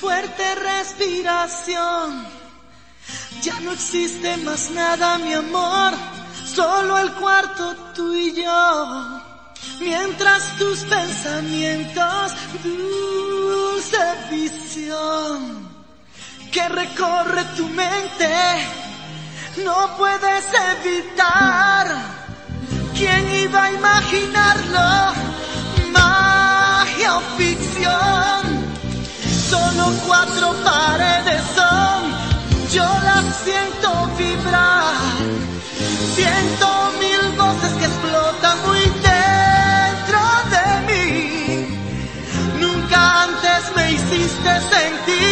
fuerte 0.00 0.54
respiración. 0.54 2.26
Ya 3.42 3.58
no 3.60 3.72
existe 3.72 4.36
más 4.38 4.70
nada, 4.70 5.18
mi 5.18 5.32
amor, 5.32 5.94
solo 6.44 6.98
el 6.98 7.12
cuarto 7.12 7.74
tú 7.94 8.14
y 8.14 8.34
yo. 8.34 9.20
Mientras 9.80 10.56
tus 10.58 10.80
pensamientos, 10.84 12.32
dulce 12.62 13.98
visión, 14.30 15.68
que 16.52 16.68
recorre 16.68 17.44
tu 17.56 17.66
mente, 17.68 18.30
no 19.64 19.96
puedes 19.96 20.44
evitar. 20.84 21.86
¿Quién 22.94 23.30
iba 23.34 23.64
a 23.64 23.72
imaginarlo? 23.72 25.14
Magia 25.92 27.16
o 27.16 27.20
ficción. 27.38 28.39
Solo 29.50 29.92
cuatro 30.06 30.54
paredes 30.62 31.42
son, 31.56 32.04
yo 32.72 32.84
las 32.84 33.24
siento 33.44 34.08
vibrar. 34.16 34.94
Siento 36.14 36.66
mil 37.00 37.36
voces 37.36 37.72
que 37.78 37.86
explotan 37.86 38.56
muy 38.66 38.84
dentro 39.10 40.20
de 40.54 40.66
mí. 40.88 41.66
Nunca 42.60 43.24
antes 43.24 43.74
me 43.74 43.92
hiciste 43.92 44.50
sentir 44.70 45.29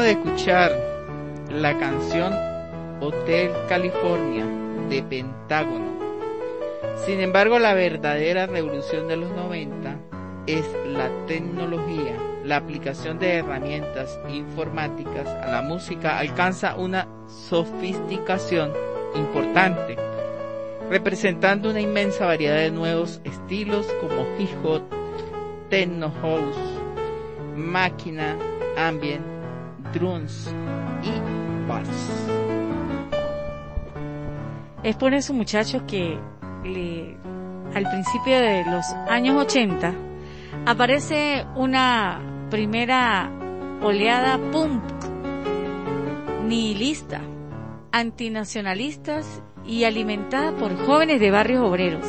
de 0.00 0.12
escuchar 0.12 0.72
la 1.50 1.78
canción 1.78 2.32
Hotel 3.00 3.52
California 3.68 4.46
de 4.88 5.02
Pentágono. 5.02 5.92
Sin 7.04 7.20
embargo, 7.20 7.58
la 7.58 7.74
verdadera 7.74 8.46
revolución 8.46 9.06
de 9.06 9.16
los 9.18 9.30
90 9.32 9.98
es 10.46 10.64
la 10.86 11.10
tecnología. 11.26 12.16
La 12.42 12.56
aplicación 12.56 13.18
de 13.18 13.34
herramientas 13.34 14.18
informáticas 14.30 15.28
a 15.28 15.50
la 15.50 15.62
música 15.62 16.18
alcanza 16.18 16.74
una 16.76 17.06
sofisticación 17.26 18.72
importante, 19.14 19.96
representando 20.88 21.68
una 21.70 21.80
inmensa 21.80 22.24
variedad 22.24 22.56
de 22.56 22.70
nuevos 22.70 23.20
estilos 23.24 23.86
como 24.00 24.26
hip 24.38 24.50
hop, 24.64 24.82
techno 25.68 26.10
house, 26.22 26.56
máquina, 27.54 28.36
ambient, 28.76 29.31
y 29.94 31.68
bass. 31.68 31.88
Es 34.82 34.96
por 34.96 35.14
eso, 35.14 35.32
muchachos, 35.32 35.82
que 35.86 36.18
al 37.74 37.90
principio 37.90 38.40
de 38.40 38.64
los 38.64 38.84
años 39.08 39.36
80 39.36 39.94
aparece 40.66 41.46
una 41.56 42.20
primera 42.50 43.30
oleada 43.80 44.38
punk 44.50 44.82
nihilista, 46.46 47.20
antinacionalistas 47.92 49.42
y 49.64 49.84
alimentada 49.84 50.52
por 50.52 50.76
jóvenes 50.84 51.20
de 51.20 51.30
barrios 51.30 51.62
obreros. 51.64 52.06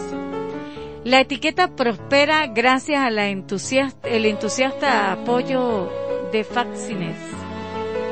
La 1.03 1.19
etiqueta 1.19 1.75
prospera 1.75 2.47
gracias 2.47 3.01
al 3.01 3.19
entusiasta, 3.19 4.07
entusiasta 4.09 5.11
apoyo 5.11 5.89
de 6.31 6.43
faxines, 6.43 7.17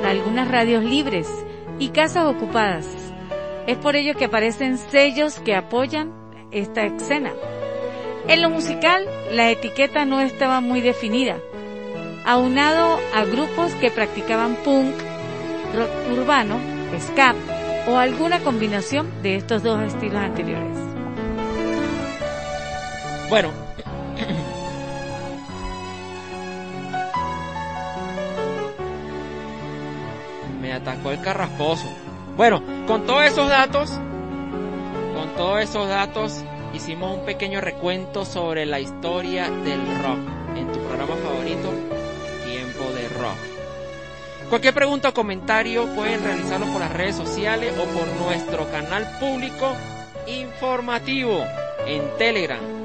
algunas 0.05 0.47
radios 0.49 0.83
libres 0.83 1.27
y 1.79 1.89
casas 1.89 2.25
ocupadas. 2.25 2.87
Es 3.67 3.77
por 3.77 3.95
ello 3.95 4.15
que 4.15 4.25
aparecen 4.25 4.77
sellos 4.77 5.39
que 5.39 5.55
apoyan 5.55 6.13
esta 6.51 6.83
escena. 6.83 7.31
En 8.27 8.41
lo 8.41 8.49
musical, 8.49 9.07
la 9.31 9.49
etiqueta 9.49 10.05
no 10.05 10.21
estaba 10.21 10.61
muy 10.61 10.81
definida, 10.81 11.37
aunado 12.25 12.99
a 13.15 13.25
grupos 13.25 13.73
que 13.75 13.91
practicaban 13.91 14.55
punk, 14.63 14.93
rock 15.75 15.89
urbano, 16.11 16.59
ska 16.99 17.33
o 17.87 17.97
alguna 17.97 18.39
combinación 18.39 19.09
de 19.23 19.35
estos 19.37 19.63
dos 19.63 19.81
estilos 19.81 20.21
anteriores. 20.21 20.77
Bueno. 23.29 23.70
Atacó 30.81 31.11
el 31.11 31.21
carrasposo. 31.21 31.87
Bueno, 32.35 32.61
con 32.87 33.05
todos 33.05 33.23
esos 33.25 33.49
datos, 33.49 33.91
con 35.13 35.35
todos 35.35 35.61
esos 35.61 35.87
datos, 35.87 36.43
hicimos 36.73 37.17
un 37.17 37.25
pequeño 37.25 37.61
recuento 37.61 38.25
sobre 38.25 38.65
la 38.65 38.79
historia 38.79 39.49
del 39.49 39.81
rock 40.01 40.19
en 40.55 40.71
tu 40.71 40.79
programa 40.79 41.15
favorito, 41.15 41.69
Tiempo 42.45 42.91
de 42.93 43.09
Rock. 43.09 43.37
Cualquier 44.49 44.73
pregunta 44.73 45.09
o 45.09 45.13
comentario 45.13 45.85
pueden 45.95 46.23
realizarlo 46.23 46.65
por 46.67 46.81
las 46.81 46.91
redes 46.91 47.15
sociales 47.15 47.73
o 47.77 47.85
por 47.85 48.07
nuestro 48.25 48.69
canal 48.69 49.07
público 49.19 49.73
informativo 50.27 51.45
en 51.85 52.03
Telegram. 52.17 52.80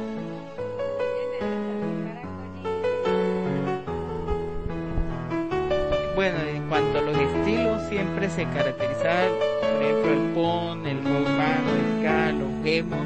Se 8.30 8.44
caracterizaban, 8.44 9.30
por 9.60 9.82
ejemplo, 9.82 10.12
el 10.12 10.32
pon, 10.34 10.86
el 10.86 11.04
rock 11.04 11.28
urbano, 11.28 11.70
el 11.74 11.86
ska, 12.00 12.32
los 12.32 12.66
emo, 12.66 12.96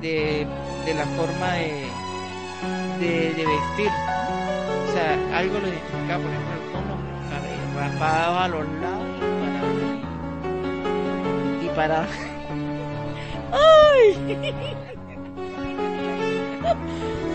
de, 0.00 0.46
de 0.84 0.94
la 0.94 1.04
forma 1.06 1.52
de, 1.54 1.86
de, 3.00 3.34
de 3.34 3.46
vestir. 3.46 3.90
O 4.88 4.92
sea, 4.92 5.38
algo 5.38 5.58
lo 5.58 5.68
identificaba, 5.68 6.22
por 6.22 6.30
ejemplo, 6.30 6.54
el 6.54 6.60
pon, 6.72 6.82
rapados 7.76 8.38
a 8.40 8.48
los 8.48 8.66
lados 8.80 9.06
y 11.62 11.68
para... 11.76 12.00
Y 12.00 12.04
para... 12.04 12.06
¡Ay! 13.52 14.08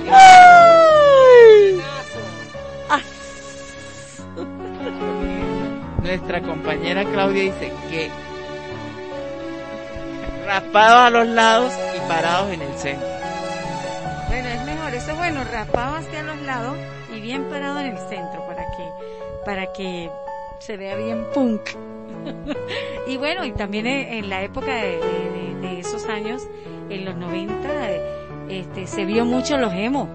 ¡Ay! 0.11 0.44
Nuestra 6.15 6.39
compañera 6.41 7.03
Claudia 7.03 7.43
dice 7.43 7.73
que 7.89 8.09
rapado 10.45 10.99
a 10.99 11.09
los 11.09 11.27
lados 11.27 11.73
y 11.93 12.07
parados 12.07 12.53
en 12.53 12.61
el 12.61 12.73
centro. 12.77 13.05
Bueno, 14.29 14.47
es 14.47 14.63
mejor, 14.65 14.95
eso 14.95 15.11
es 15.11 15.17
bueno, 15.17 15.43
rapado 15.43 15.97
hacia 15.97 16.23
los 16.23 16.41
lados 16.43 16.77
y 17.13 17.19
bien 17.19 17.43
parado 17.49 17.81
en 17.81 17.87
el 17.87 17.97
centro 18.07 18.47
para 18.47 18.63
que, 18.63 18.89
para 19.45 19.73
que 19.73 20.09
se 20.59 20.77
vea 20.77 20.95
bien 20.95 21.25
punk. 21.33 21.61
y 23.07 23.17
bueno, 23.17 23.43
y 23.43 23.51
también 23.51 23.85
en, 23.85 24.29
la 24.29 24.41
época 24.41 24.73
de, 24.73 24.99
de- 25.61 25.79
esos 25.81 26.05
años, 26.05 26.47
en 26.89 27.03
los 27.03 27.15
90, 27.17 27.91
eh, 27.91 28.01
este, 28.49 28.87
se 28.87 29.03
vio 29.03 29.25
mucho 29.25 29.57
los 29.57 29.73
emo. 29.73 30.07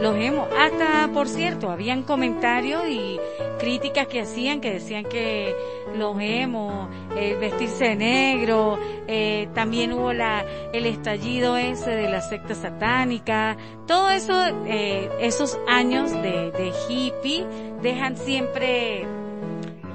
Los 0.00 0.16
emo. 0.16 0.48
Hasta, 0.58 1.12
por 1.12 1.28
cierto, 1.28 1.70
habían 1.70 2.02
comentarios 2.02 2.82
y 2.88 3.18
críticas 3.58 4.06
que 4.06 4.22
hacían 4.22 4.60
que 4.60 4.72
decían 4.72 5.04
que 5.04 5.54
los 5.94 6.16
emo, 6.18 6.88
el 7.16 7.36
vestirse 7.36 7.88
de 7.88 7.96
negro, 7.96 8.78
eh, 9.06 9.48
también 9.54 9.92
hubo 9.92 10.12
la, 10.12 10.44
el 10.72 10.86
estallido 10.86 11.56
ese 11.58 11.90
de 11.90 12.08
la 12.08 12.22
secta 12.22 12.54
satánica, 12.54 13.56
todo 13.86 14.10
eso, 14.10 14.32
eh, 14.66 15.10
esos 15.20 15.58
años 15.68 16.10
de, 16.12 16.72
hippie 16.88 17.44
dejan 17.82 18.16
siempre 18.16 19.04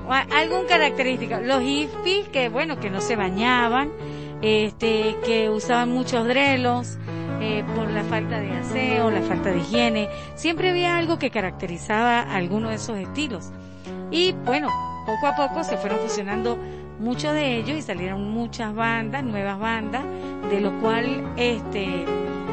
algún 0.08 0.66
característica. 0.68 1.40
Los 1.42 1.62
hippies 1.62 2.28
que 2.30 2.50
bueno, 2.50 2.80
que 2.80 2.92
no 2.92 3.02
se 3.02 3.16
bañaban, 3.16 3.92
este, 4.42 5.16
que 5.26 5.50
usaban 5.50 5.90
muchos 5.90 6.28
drelos, 6.28 7.00
eh, 7.42 7.64
por 7.76 7.90
la 7.90 8.04
falta 8.04 8.40
de 8.40 8.52
aseo, 8.52 9.12
la 9.12 9.22
falta 9.22 9.52
de 9.52 9.60
higiene. 9.60 10.10
Siempre 10.36 10.70
había 10.70 10.98
algo 10.98 11.20
que 11.20 11.30
caracterizaba 11.30 12.22
alguno 12.22 12.70
de 12.70 12.76
esos 12.76 12.98
estilos. 12.98 13.52
Y 14.12 14.34
bueno, 14.46 14.70
poco 15.06 15.28
a 15.28 15.36
poco 15.36 15.64
se 15.64 15.78
fueron 15.78 16.00
fusionando 16.00 16.58
muchos 17.00 17.34
de 17.34 17.58
ellos 17.58 17.78
y 17.78 17.82
salieron 17.82 18.30
muchas 18.32 18.74
bandas, 18.74 19.24
nuevas 19.24 19.60
bandas, 19.60 20.04
de 20.50 20.62
lo 20.62 20.80
cual 20.80 21.34
este 21.38 22.06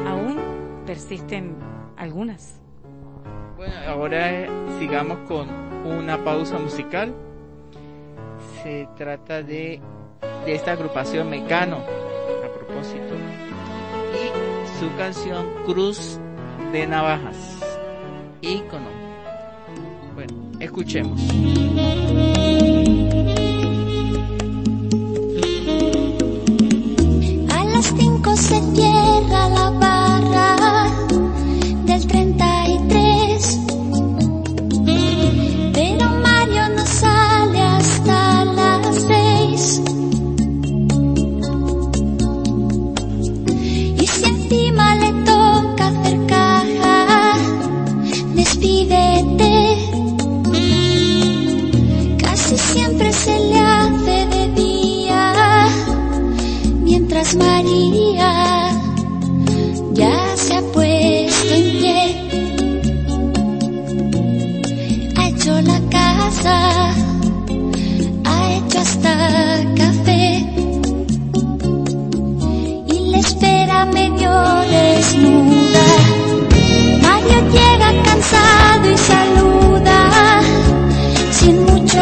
aún 0.07 0.39
persisten 0.85 1.55
algunas. 1.97 2.59
Bueno, 3.55 3.73
ahora 3.87 4.31
eh, 4.31 4.49
sigamos 4.79 5.17
con 5.27 5.47
una 5.85 6.23
pausa 6.23 6.57
musical. 6.57 7.13
Se 8.61 8.87
trata 8.97 9.41
de, 9.41 9.81
de 10.45 10.55
esta 10.55 10.73
agrupación 10.73 11.29
Mecano, 11.29 11.77
a 11.77 12.53
propósito, 12.57 13.12
su 14.83 14.97
canción 14.97 15.45
Cruz 15.65 16.19
de 16.73 16.85
Navajas, 16.85 17.37
ícono. 18.41 18.89
Bueno, 20.13 20.33
escuchemos. 20.59 21.21
A 27.49 27.63
las 27.65 27.85
5 27.97 28.35
se 28.35 28.61
cierra 28.75 29.49
la 29.49 29.82
mientras 57.23 57.35
María 57.35 58.71
ya 59.93 60.35
se 60.35 60.55
ha 60.55 60.61
puesto 60.61 61.53
en 61.53 61.71
pie. 61.79 62.15
Ha 65.15 65.27
hecho 65.29 65.61
la 65.61 65.79
casa, 65.89 66.91
ha 68.25 68.53
hecho 68.53 68.79
hasta 68.79 69.63
café 69.75 70.45
y 72.87 73.11
le 73.11 73.19
espera 73.19 73.85
medio 73.85 74.31
desnuda. 74.69 75.85
Mario 77.01 77.39
llega 77.51 78.03
cansado 78.03 78.91
y 78.91 78.97
saluda 78.97 80.41
sin 81.31 81.63
mucho 81.63 81.99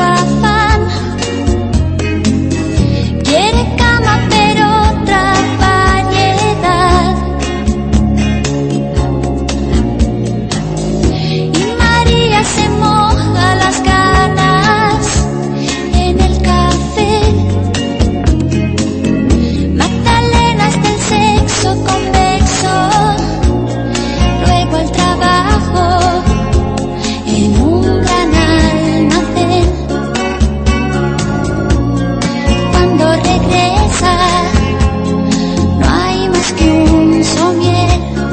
No 35.79 35.85
hay 35.89 36.29
más 36.29 36.53
que 36.53 36.71
un 36.71 37.23
soñero. 37.23 38.23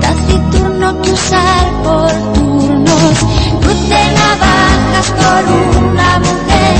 Tácito 0.00 0.68
no 0.80 0.98
cruzar 1.02 1.64
por 1.84 2.10
tunos. 2.34 3.18
Cute 3.62 4.02
navajas 4.20 5.08
por 5.20 5.42
una 5.84 6.18
mujer. 6.26 6.78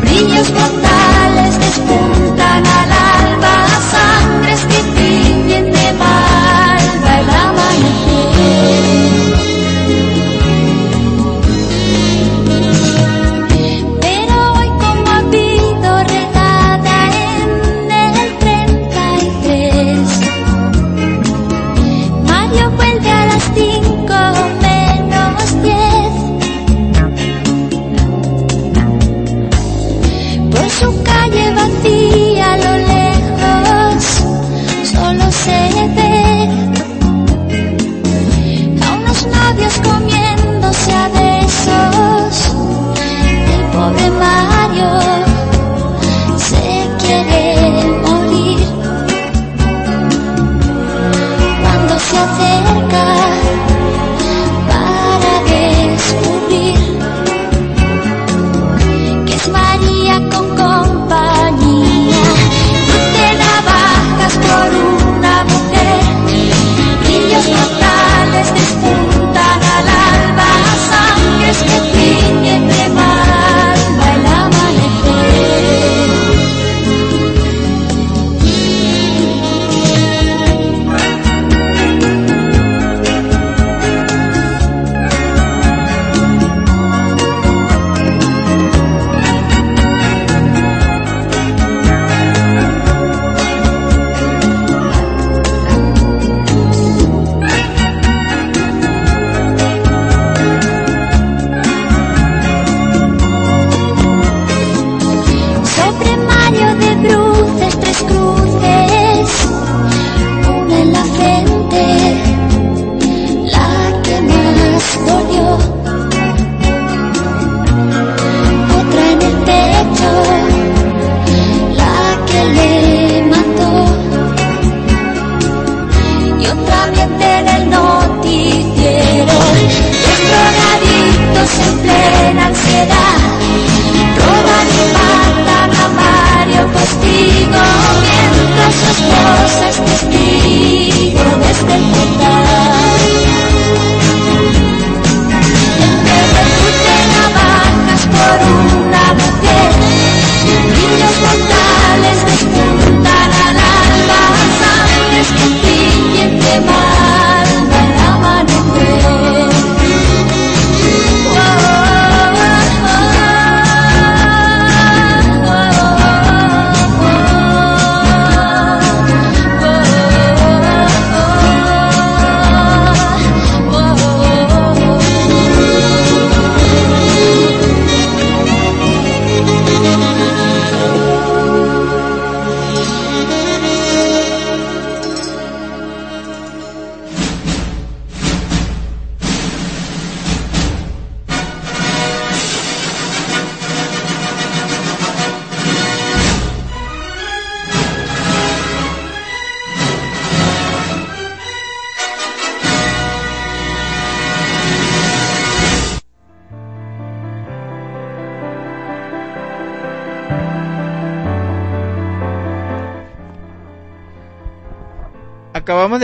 Brillos 0.00 0.48
totales 0.48 1.58
despuntan 1.60 2.66
a 2.66 2.86
la. 2.86 2.93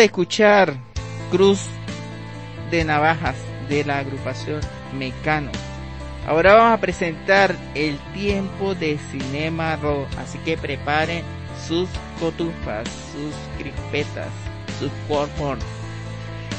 De 0.00 0.06
escuchar 0.06 0.76
Cruz 1.30 1.66
de 2.70 2.84
Navajas 2.84 3.36
de 3.68 3.84
la 3.84 3.98
agrupación 3.98 4.60
Mecano. 4.98 5.50
Ahora 6.26 6.54
vamos 6.54 6.78
a 6.78 6.80
presentar 6.80 7.54
el 7.74 7.98
tiempo 8.14 8.74
de 8.74 8.98
Cinema 9.10 9.76
Rock, 9.76 10.08
así 10.18 10.38
que 10.38 10.56
preparen 10.56 11.22
sus 11.68 11.86
cotufas, 12.18 12.88
sus 13.12 13.34
crispetas, 13.58 14.28
sus 14.78 14.90
popcorn. 15.06 15.60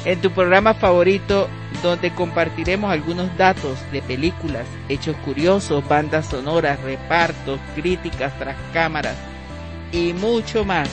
En 0.04 0.20
tu 0.20 0.30
programa 0.30 0.74
favorito, 0.74 1.48
donde 1.82 2.14
compartiremos 2.14 2.92
algunos 2.92 3.36
datos 3.36 3.76
de 3.90 4.02
películas, 4.02 4.68
hechos 4.88 5.16
curiosos, 5.24 5.82
bandas 5.88 6.26
sonoras, 6.26 6.80
repartos, 6.82 7.58
críticas 7.74 8.38
tras 8.38 8.56
cámaras 8.72 9.16
y 9.90 10.12
mucho 10.12 10.64
más. 10.64 10.88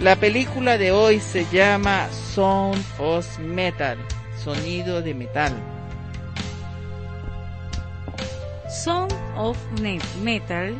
La 0.00 0.14
película 0.14 0.76
de 0.76 0.92
hoy 0.92 1.20
se 1.20 1.46
llama 1.50 2.08
Sound 2.10 2.84
of 2.98 3.38
Metal, 3.38 3.96
sonido 4.44 5.00
de 5.00 5.14
metal. 5.14 5.54
Sound 8.68 9.14
of 9.38 9.56
Metal 10.22 10.74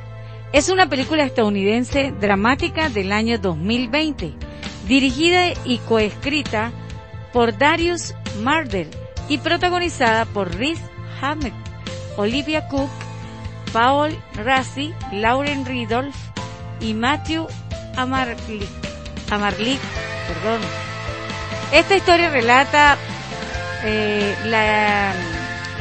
es 0.52 0.68
una 0.68 0.86
película 0.90 1.24
estadounidense 1.24 2.12
dramática 2.20 2.90
del 2.90 3.10
año 3.10 3.38
2020, 3.38 4.34
dirigida 4.86 5.54
y 5.64 5.78
coescrita 5.78 6.70
por 7.32 7.56
Darius 7.56 8.14
Marder 8.42 8.86
y 9.30 9.38
protagonizada 9.38 10.26
por 10.26 10.54
Riz 10.54 10.78
Ahmed, 11.22 11.54
Olivia 12.18 12.68
Cook, 12.68 12.90
Paul 13.72 14.14
Rassi, 14.34 14.92
Lauren 15.10 15.64
Ridolph 15.64 16.14
y 16.82 16.92
Matthew 16.92 17.46
Amarlik, 19.30 19.80
perdón. 20.28 20.60
Esta 21.72 21.96
historia 21.96 22.30
relata 22.30 22.96
eh, 23.84 24.34
la, 24.44 25.12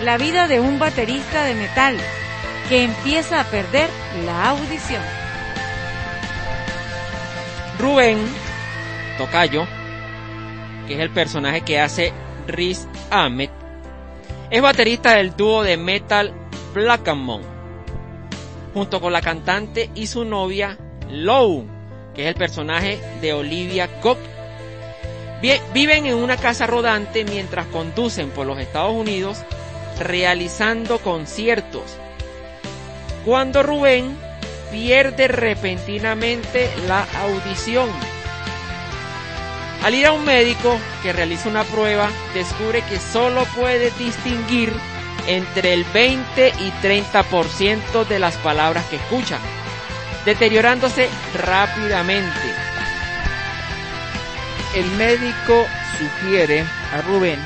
la 0.03 0.17
vida 0.17 0.47
de 0.47 0.59
un 0.59 0.80
baterista 0.80 1.43
de 1.43 1.53
metal 1.53 1.97
que 2.69 2.84
empieza 2.84 3.41
a 3.41 3.43
perder 3.45 3.89
la 4.26 4.49
audición. 4.49 5.01
Rubén 7.80 8.17
Tocayo, 9.17 9.67
que 10.88 10.95
es 10.95 10.99
el 10.99 11.09
personaje 11.11 11.61
que 11.61 11.80
hace 11.80 12.13
Riz 12.47 12.88
Ahmed, 13.11 13.49
es 14.49 14.61
baterista 14.61 15.15
del 15.15 15.35
dúo 15.35 15.63
de 15.63 15.77
metal 15.77 16.34
Black 16.73 17.07
and 17.07 17.22
Moon, 17.22 17.41
junto 18.73 19.01
con 19.01 19.13
la 19.13 19.22
cantante 19.22 19.89
y 19.95 20.07
su 20.07 20.26
novia 20.26 20.77
Lou, 21.09 21.67
que 22.15 22.23
es 22.23 22.27
el 22.29 22.35
personaje 22.35 22.99
de 23.21 23.33
Olivia. 23.33 23.89
Vi- 25.41 25.61
Viven 25.73 26.05
en 26.05 26.15
una 26.15 26.37
casa 26.37 26.65
rodante 26.65 27.23
mientras 27.25 27.67
conducen 27.67 28.29
por 28.31 28.45
los 28.47 28.57
Estados 28.59 28.93
Unidos 28.93 29.39
realizando 29.99 30.99
conciertos. 30.99 31.83
Cuando 33.25 33.63
Rubén 33.63 34.17
pierde 34.71 35.27
repentinamente 35.27 36.69
la 36.87 37.05
audición. 37.21 37.89
Al 39.83 39.93
ir 39.93 40.07
a 40.07 40.11
un 40.13 40.25
médico 40.25 40.77
que 41.03 41.13
realiza 41.13 41.47
una 41.49 41.63
prueba, 41.63 42.09
descubre 42.33 42.81
que 42.89 42.99
solo 42.99 43.45
puede 43.55 43.91
distinguir 43.99 44.73
entre 45.27 45.73
el 45.73 45.83
20 45.85 46.53
y 46.59 46.71
30% 46.81 48.03
de 48.07 48.19
las 48.19 48.35
palabras 48.37 48.85
que 48.85 48.95
escucha, 48.95 49.37
deteriorándose 50.26 51.07
rápidamente. 51.35 52.31
El 54.76 54.85
médico 54.97 55.65
sugiere 55.97 56.65
a 56.91 57.02
Rubén 57.02 57.39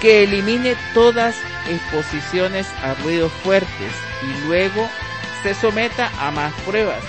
que 0.00 0.24
elimine 0.24 0.76
todas 0.92 1.34
exposiciones 1.70 2.70
a 2.82 2.92
ruidos 3.02 3.32
fuertes 3.32 3.92
y 4.22 4.46
luego 4.46 4.86
se 5.42 5.54
someta 5.54 6.10
a 6.18 6.30
más 6.30 6.52
pruebas. 6.66 7.02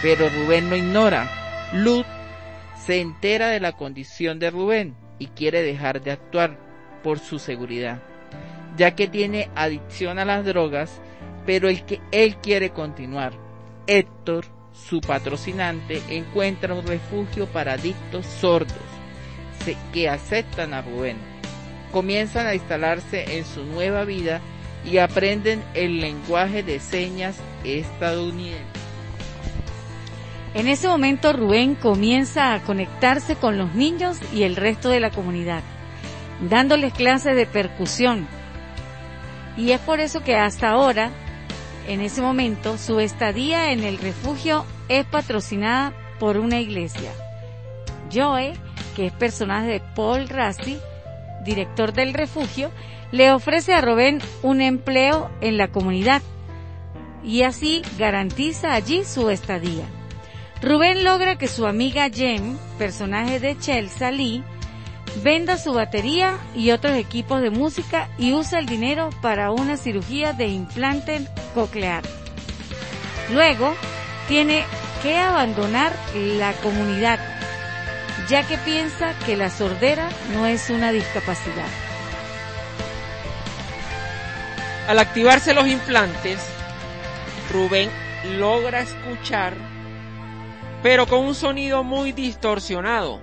Pero 0.00 0.28
Rubén 0.30 0.70
lo 0.70 0.76
ignora. 0.76 1.28
Luz 1.74 2.06
se 2.86 3.00
entera 3.00 3.48
de 3.48 3.60
la 3.60 3.72
condición 3.72 4.38
de 4.38 4.50
Rubén 4.50 4.96
y 5.18 5.26
quiere 5.28 5.62
dejar 5.62 6.02
de 6.02 6.12
actuar 6.12 6.58
por 7.02 7.18
su 7.18 7.38
seguridad, 7.38 8.00
ya 8.76 8.94
que 8.94 9.06
tiene 9.06 9.50
adicción 9.54 10.18
a 10.18 10.24
las 10.24 10.44
drogas, 10.44 11.00
pero 11.44 11.68
el 11.68 11.84
que 11.84 12.00
él 12.10 12.36
quiere 12.36 12.70
continuar. 12.70 13.43
Héctor, 13.86 14.46
su 14.72 15.00
patrocinante, 15.00 16.02
encuentra 16.08 16.74
un 16.74 16.86
refugio 16.86 17.46
para 17.46 17.74
adictos 17.74 18.26
sordos 18.26 18.78
que 19.92 20.08
aceptan 20.08 20.74
a 20.74 20.82
Rubén. 20.82 21.16
Comienzan 21.92 22.46
a 22.46 22.54
instalarse 22.54 23.38
en 23.38 23.44
su 23.44 23.64
nueva 23.64 24.04
vida 24.04 24.40
y 24.84 24.98
aprenden 24.98 25.62
el 25.74 26.00
lenguaje 26.00 26.62
de 26.62 26.80
señas 26.80 27.36
estadounidense. 27.64 28.64
En 30.54 30.68
ese 30.68 30.86
momento 30.86 31.32
Rubén 31.32 31.74
comienza 31.74 32.54
a 32.54 32.62
conectarse 32.62 33.36
con 33.36 33.58
los 33.58 33.74
niños 33.74 34.18
y 34.32 34.42
el 34.42 34.54
resto 34.54 34.88
de 34.88 35.00
la 35.00 35.10
comunidad, 35.10 35.62
dándoles 36.48 36.92
clases 36.92 37.34
de 37.34 37.46
percusión. 37.46 38.26
Y 39.56 39.70
es 39.70 39.80
por 39.80 40.00
eso 40.00 40.22
que 40.22 40.36
hasta 40.36 40.70
ahora, 40.70 41.10
en 41.86 42.00
ese 42.00 42.22
momento, 42.22 42.78
su 42.78 43.00
estadía 43.00 43.72
en 43.72 43.84
el 43.84 43.98
refugio 43.98 44.64
es 44.88 45.04
patrocinada 45.04 45.92
por 46.18 46.38
una 46.38 46.60
iglesia. 46.60 47.10
Joe, 48.12 48.54
que 48.96 49.06
es 49.06 49.12
personaje 49.12 49.68
de 49.68 49.80
Paul 49.94 50.28
Rassi, 50.28 50.78
director 51.44 51.92
del 51.92 52.14
refugio, 52.14 52.70
le 53.12 53.32
ofrece 53.32 53.74
a 53.74 53.80
Rubén 53.80 54.20
un 54.42 54.60
empleo 54.60 55.30
en 55.40 55.56
la 55.56 55.68
comunidad 55.68 56.22
y 57.22 57.42
así 57.42 57.82
garantiza 57.98 58.74
allí 58.74 59.04
su 59.04 59.30
estadía. 59.30 59.84
Rubén 60.62 61.04
logra 61.04 61.36
que 61.36 61.48
su 61.48 61.66
amiga 61.66 62.08
Jem, 62.08 62.56
personaje 62.78 63.40
de 63.40 63.58
Chelsea 63.58 64.10
Lee, 64.10 64.42
venda 65.22 65.56
su 65.56 65.72
batería 65.72 66.38
y 66.54 66.70
otros 66.70 66.94
equipos 66.96 67.40
de 67.40 67.50
música 67.50 68.08
y 68.18 68.32
usa 68.32 68.58
el 68.58 68.66
dinero 68.66 69.10
para 69.22 69.50
una 69.50 69.76
cirugía 69.76 70.32
de 70.32 70.48
implante 70.48 71.26
coclear. 71.54 72.02
Luego, 73.32 73.74
tiene 74.28 74.64
que 75.02 75.18
abandonar 75.18 75.92
la 76.14 76.52
comunidad, 76.54 77.18
ya 78.28 78.46
que 78.46 78.58
piensa 78.58 79.14
que 79.26 79.36
la 79.36 79.50
sordera 79.50 80.08
no 80.32 80.46
es 80.46 80.70
una 80.70 80.92
discapacidad. 80.92 81.68
Al 84.88 84.98
activarse 84.98 85.54
los 85.54 85.66
implantes, 85.66 86.38
Rubén 87.50 87.90
logra 88.38 88.80
escuchar, 88.80 89.54
pero 90.82 91.06
con 91.06 91.20
un 91.20 91.34
sonido 91.34 91.82
muy 91.84 92.12
distorsionado, 92.12 93.20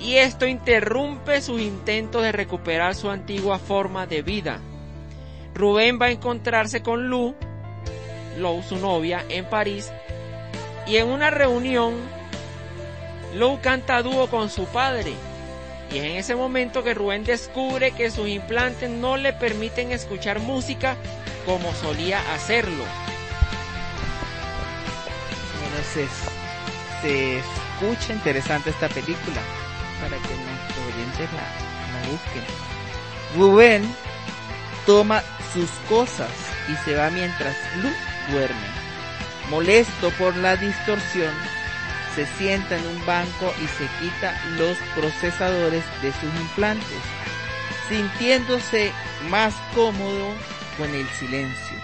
y 0.00 0.16
esto 0.16 0.46
interrumpe 0.46 1.40
sus 1.40 1.60
intentos 1.60 2.22
de 2.22 2.32
recuperar 2.32 2.94
su 2.94 3.10
antigua 3.10 3.58
forma 3.58 4.06
de 4.06 4.22
vida. 4.22 4.60
Rubén 5.54 5.98
va 6.00 6.06
a 6.06 6.10
encontrarse 6.10 6.82
con 6.82 7.10
Lou, 7.10 7.34
Lou 8.38 8.62
su 8.62 8.76
novia, 8.76 9.24
en 9.28 9.44
París, 9.46 9.90
y 10.86 10.96
en 10.96 11.08
una 11.08 11.30
reunión, 11.30 11.94
Lou 13.34 13.60
canta 13.60 14.02
dúo 14.02 14.28
con 14.28 14.50
su 14.50 14.66
padre. 14.66 15.12
Y 15.90 15.98
es 15.98 16.04
en 16.04 16.16
ese 16.16 16.36
momento 16.36 16.84
que 16.84 16.94
Rubén 16.94 17.24
descubre 17.24 17.92
que 17.92 18.10
sus 18.10 18.28
implantes 18.28 18.90
no 18.90 19.16
le 19.16 19.32
permiten 19.32 19.90
escuchar 19.90 20.38
música 20.38 20.96
como 21.44 21.72
solía 21.74 22.20
hacerlo. 22.34 22.84
Bueno, 25.60 25.76
se, 25.92 26.06
se 27.00 27.38
escucha 27.38 28.12
interesante 28.12 28.70
esta 28.70 28.88
película 28.88 29.40
para 30.00 30.16
que 30.16 30.34
nuestros 30.34 30.94
oyentes 30.94 31.28
la, 31.32 32.10
busquen. 32.10 32.44
Rubén 33.36 33.94
toma 34.86 35.22
sus 35.52 35.70
cosas 35.88 36.30
y 36.68 36.76
se 36.84 36.94
va 36.94 37.10
mientras 37.10 37.56
Lu 37.82 37.88
duerme. 38.32 38.68
Molesto 39.50 40.10
por 40.18 40.36
la 40.36 40.56
distorsión, 40.56 41.32
se 42.14 42.26
sienta 42.36 42.76
en 42.76 42.86
un 42.86 43.06
banco 43.06 43.52
y 43.62 43.66
se 43.66 43.86
quita 44.00 44.34
los 44.56 44.76
procesadores 44.94 45.84
de 46.02 46.12
sus 46.12 46.40
implantes, 46.40 46.98
sintiéndose 47.88 48.92
más 49.30 49.54
cómodo 49.74 50.34
con 50.76 50.94
el 50.94 51.06
silencio. 51.08 51.78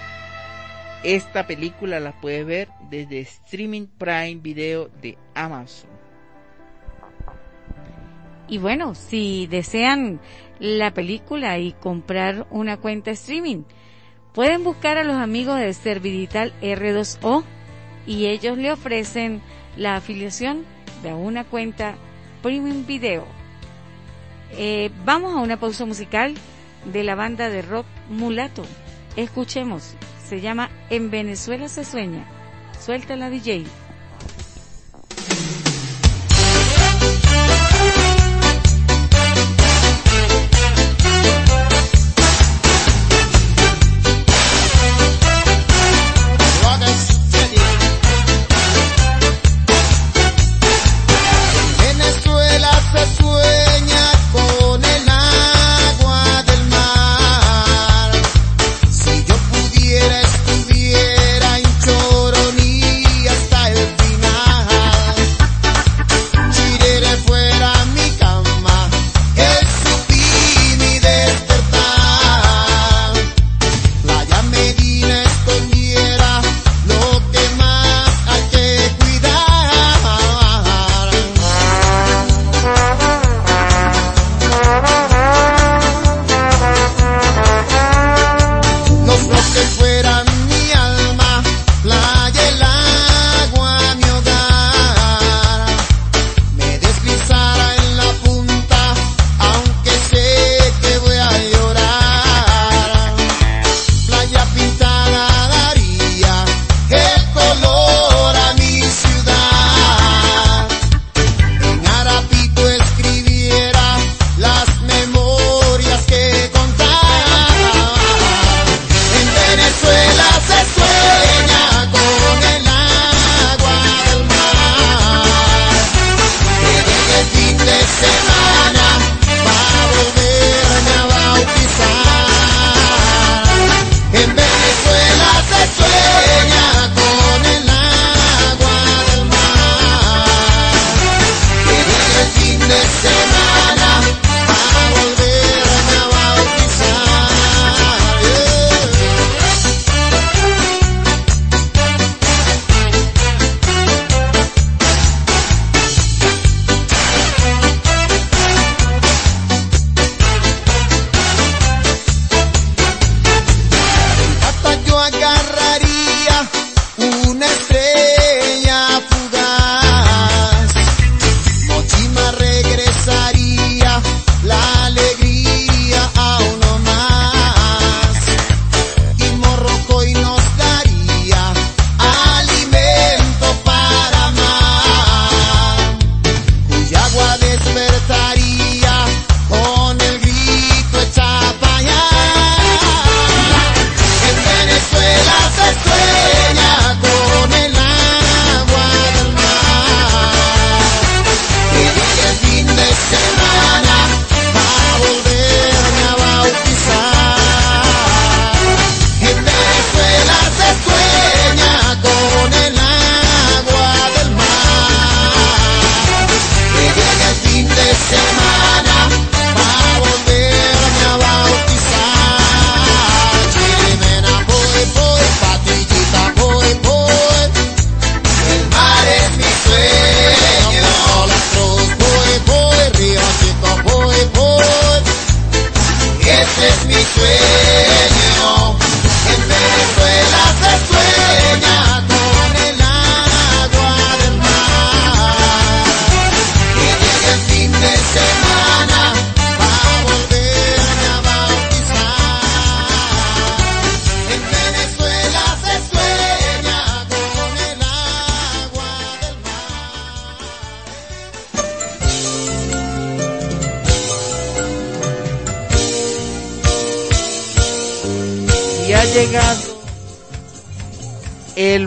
Esta 1.03 1.47
película 1.47 2.01
la 2.01 2.19
puede 2.20 2.45
ver 2.45 2.69
desde 2.91 3.20
Streaming 3.20 3.86
Prime 3.99 4.36
Video 4.36 4.89
de 5.03 5.19
Amazon. 5.35 5.93
Y 8.48 8.58
bueno, 8.58 8.94
si 8.94 9.46
desean 9.46 10.20
la 10.58 10.92
película 10.92 11.58
y 11.58 11.72
comprar 11.72 12.46
una 12.50 12.76
cuenta 12.76 13.10
streaming, 13.10 13.62
pueden 14.32 14.64
buscar 14.64 14.98
a 14.98 15.04
los 15.04 15.16
amigos 15.16 15.58
de 15.58 15.72
Servidital 15.72 16.52
R2O 16.60 17.44
y 18.06 18.26
ellos 18.26 18.58
le 18.58 18.72
ofrecen 18.72 19.40
la 19.76 19.96
afiliación 19.96 20.64
de 21.02 21.14
una 21.14 21.44
cuenta 21.44 21.94
Premium 22.42 22.86
Video. 22.86 23.24
Eh, 24.52 24.90
vamos 25.04 25.34
a 25.34 25.40
una 25.40 25.58
pausa 25.58 25.84
musical 25.84 26.34
de 26.92 27.02
la 27.02 27.14
banda 27.14 27.48
de 27.48 27.62
rock 27.62 27.86
Mulato. 28.10 28.64
Escuchemos, 29.16 29.94
se 30.28 30.40
llama 30.40 30.70
En 30.90 31.10
Venezuela 31.10 31.68
se 31.68 31.84
sueña. 31.84 32.26
Suelta 32.78 33.16
la 33.16 33.30
DJ. 33.30 33.64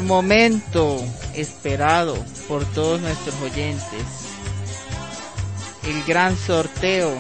Momento 0.08 1.04
esperado 1.36 2.16
por 2.48 2.66
todos 2.74 3.02
nuestros 3.02 3.36
oyentes. 3.42 4.02
El 5.86 6.04
gran 6.04 6.38
sorteo. 6.38 7.14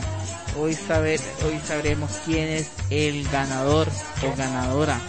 Hoy, 0.60 0.74
saber, 0.74 1.20
hoy 1.46 1.60
sabremos 1.64 2.10
quién 2.26 2.48
es 2.48 2.72
el 2.90 3.28
ganador 3.30 3.88
o 4.24 4.36
ganadora 4.36 5.00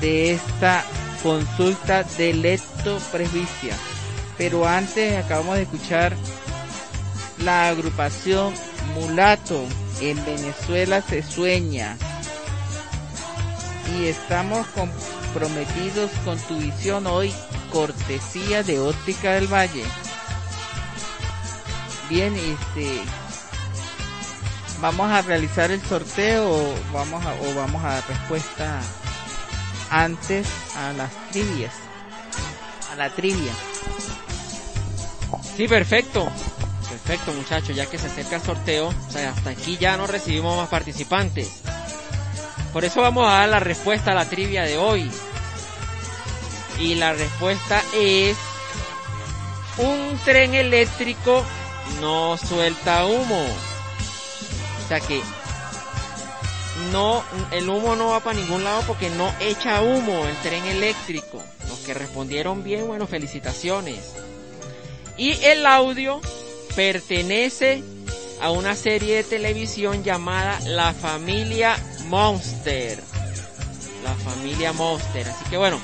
de 0.00 0.32
esta 0.32 0.82
consulta 1.22 2.02
de 2.02 2.32
Lecto 2.32 2.98
Presbicia. 3.12 3.76
Pero 4.36 4.66
antes 4.66 5.24
acabamos 5.24 5.56
de 5.56 5.62
escuchar 5.62 6.16
la 7.44 7.68
agrupación 7.68 8.52
Mulato 8.94 9.64
en 10.00 10.24
Venezuela 10.24 11.02
se 11.02 11.22
sueña. 11.22 11.96
Y 13.96 14.06
estamos 14.06 14.66
comprometidos 15.32 16.10
con 16.24 16.38
tu 16.38 16.58
visión 16.58 17.06
hoy, 17.06 17.32
cortesía 17.72 18.62
de 18.62 18.78
Óptica 18.78 19.32
del 19.32 19.46
Valle. 19.46 19.84
Bien, 22.08 22.34
este 22.34 23.02
vamos 24.80 25.10
a 25.10 25.22
realizar 25.22 25.70
el 25.70 25.82
sorteo 25.82 26.48
o 26.48 26.74
vamos 26.92 27.24
a, 27.24 27.34
o 27.34 27.54
vamos 27.54 27.84
a 27.84 27.94
dar 27.94 28.08
respuesta 28.08 28.80
antes 29.90 30.46
a 30.76 30.92
las 30.94 31.10
trivias. 31.30 31.74
A 32.92 32.96
la 32.96 33.10
trivia. 33.10 33.52
Sí, 35.56 35.68
perfecto. 35.68 36.28
Perfecto, 36.88 37.32
muchachos, 37.34 37.76
ya 37.76 37.86
que 37.86 37.98
se 37.98 38.06
acerca 38.06 38.36
el 38.36 38.42
sorteo, 38.42 38.94
hasta 39.08 39.50
aquí 39.50 39.76
ya 39.76 39.96
no 39.96 40.06
recibimos 40.06 40.56
más 40.56 40.68
participantes. 40.68 41.62
Por 42.72 42.84
eso 42.84 43.00
vamos 43.00 43.26
a 43.26 43.32
dar 43.32 43.48
la 43.48 43.60
respuesta 43.60 44.12
a 44.12 44.14
la 44.14 44.28
trivia 44.28 44.62
de 44.62 44.78
hoy. 44.78 45.10
Y 46.78 46.94
la 46.94 47.12
respuesta 47.12 47.82
es 47.94 48.36
un 49.78 50.18
tren 50.24 50.54
eléctrico 50.54 51.44
no 52.00 52.36
suelta 52.36 53.06
humo. 53.06 53.44
O 54.84 54.88
sea 54.88 55.00
que 55.00 55.20
no 56.92 57.24
el 57.50 57.68
humo 57.68 57.96
no 57.96 58.10
va 58.10 58.20
para 58.20 58.38
ningún 58.38 58.64
lado 58.64 58.82
porque 58.86 59.10
no 59.10 59.32
echa 59.40 59.82
humo 59.82 60.26
el 60.26 60.36
tren 60.36 60.64
eléctrico. 60.66 61.42
Los 61.68 61.78
que 61.80 61.94
respondieron 61.94 62.62
bien, 62.62 62.86
bueno, 62.86 63.06
felicitaciones. 63.06 64.14
Y 65.16 65.32
el 65.44 65.66
audio 65.66 66.20
pertenece 66.76 67.82
a 68.40 68.50
una 68.50 68.74
serie 68.74 69.16
de 69.16 69.24
televisión 69.24 70.04
llamada 70.04 70.58
La 70.64 70.92
Familia 70.92 71.76
Monster. 72.06 73.02
La 74.04 74.14
Familia 74.14 74.72
Monster. 74.72 75.28
Así 75.28 75.44
que 75.50 75.56
bueno, 75.56 75.78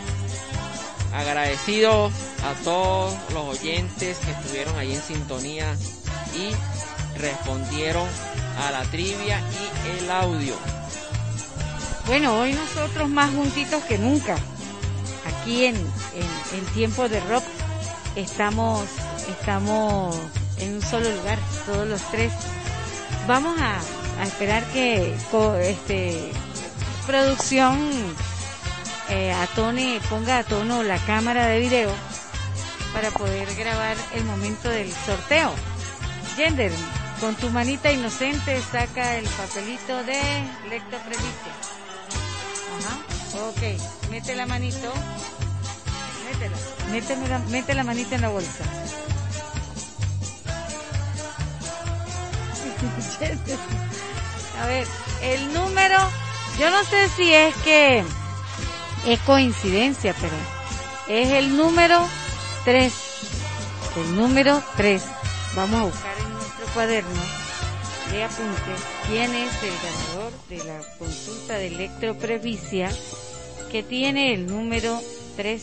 agradecido 1.12 2.06
a 2.44 2.54
todos 2.62 3.14
los 3.32 3.58
oyentes 3.58 4.18
que 4.18 4.30
estuvieron 4.30 4.78
ahí 4.78 4.94
en 4.94 5.02
sintonía 5.02 5.76
y 6.36 7.18
respondieron 7.20 8.06
a 8.66 8.70
la 8.70 8.82
trivia 8.84 9.40
y 9.40 10.04
el 10.04 10.10
audio. 10.10 10.54
Bueno, 12.06 12.38
hoy 12.38 12.52
nosotros 12.52 13.08
más 13.08 13.30
juntitos 13.30 13.82
que 13.84 13.98
nunca. 13.98 14.36
Aquí 15.26 15.64
en, 15.64 15.74
en, 15.76 16.58
en 16.58 16.66
tiempo 16.74 17.08
de 17.08 17.20
rock 17.20 17.44
estamos, 18.16 18.84
estamos 19.28 20.16
en 20.64 20.76
un 20.76 20.82
solo 20.82 21.10
lugar, 21.10 21.38
todos 21.66 21.86
los 21.86 22.00
tres. 22.10 22.32
Vamos 23.26 23.58
a, 23.60 23.80
esperar 24.24 24.64
que 24.72 25.14
este 25.62 26.32
producción 27.06 27.90
eh, 29.10 29.32
atone, 29.32 30.00
ponga 30.08 30.38
a 30.38 30.44
tono 30.44 30.82
la 30.82 30.98
cámara 30.98 31.46
de 31.46 31.58
video 31.58 31.90
para 32.92 33.10
poder 33.10 33.52
grabar 33.56 33.96
el 34.14 34.24
momento 34.24 34.68
del 34.68 34.90
sorteo. 34.92 35.52
Gender, 36.36 36.72
con 37.20 37.34
tu 37.34 37.50
manita 37.50 37.92
inocente 37.92 38.60
saca 38.62 39.16
el 39.16 39.26
papelito 39.26 40.04
de 40.04 40.20
lectopredicia. 40.70 41.52
Ajá, 42.78 43.46
ok, 43.48 44.10
mete 44.10 44.34
la 44.36 44.46
manito, 44.46 44.92
métela, 46.30 46.56
mete 46.90 47.28
la, 47.28 47.38
mete 47.50 47.74
la 47.74 47.84
manita 47.84 48.14
en 48.14 48.20
la 48.22 48.28
bolsa. 48.28 48.64
A 54.60 54.66
ver, 54.66 54.86
el 55.22 55.52
número, 55.52 55.98
yo 56.58 56.70
no 56.70 56.84
sé 56.84 57.08
si 57.08 57.32
es 57.32 57.54
que 57.56 58.04
es 59.06 59.20
coincidencia, 59.20 60.14
pero 60.20 60.34
es 61.08 61.30
el 61.30 61.56
número 61.56 62.06
3. 62.64 62.92
El 63.96 64.16
número 64.16 64.62
3. 64.76 65.02
Vamos 65.56 65.80
a 65.80 65.84
buscar 65.84 66.18
en 66.18 66.32
nuestro 66.32 66.66
cuaderno 66.72 67.22
de 68.10 68.24
apuntes 68.24 68.80
quién 69.08 69.34
es 69.34 69.52
el 69.62 69.72
ganador 69.82 70.32
de 70.48 70.58
la 70.64 70.80
consulta 70.98 71.54
de 71.54 71.68
electroprevicia 71.68 72.90
que 73.70 73.82
tiene 73.82 74.34
el 74.34 74.46
número 74.46 75.00
3. 75.36 75.62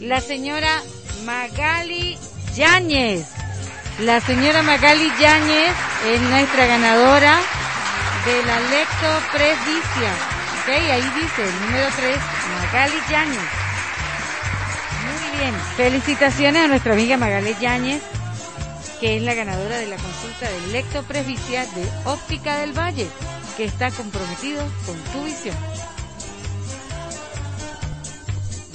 La 0.00 0.20
señora 0.20 0.82
Magali 1.24 2.18
Yáñez. 2.56 3.39
La 4.00 4.18
señora 4.22 4.62
Magali 4.62 5.12
Yáñez 5.20 5.74
es 6.06 6.20
nuestra 6.22 6.64
ganadora 6.64 7.38
de 8.24 8.44
la 8.46 8.60
lectoprevicia. 8.60 10.10
Ok, 10.62 10.68
ahí 10.68 11.02
dice 11.20 11.44
el 11.44 11.60
número 11.60 11.86
3, 11.96 12.16
Magali 12.62 12.98
Yáñez. 13.10 13.38
Muy 15.04 15.38
bien, 15.38 15.54
felicitaciones 15.76 16.64
a 16.64 16.68
nuestra 16.68 16.94
amiga 16.94 17.18
Magali 17.18 17.54
Yáñez, 17.60 18.00
que 19.00 19.18
es 19.18 19.22
la 19.22 19.34
ganadora 19.34 19.76
de 19.76 19.88
la 19.88 19.96
consulta 19.96 20.48
de 20.48 20.72
lectopresbicia 20.72 21.66
de 21.66 21.86
Óptica 22.06 22.56
del 22.56 22.72
Valle, 22.72 23.06
que 23.58 23.66
está 23.66 23.90
comprometido 23.90 24.62
con 24.86 24.96
tu 25.12 25.24
visión. 25.24 25.56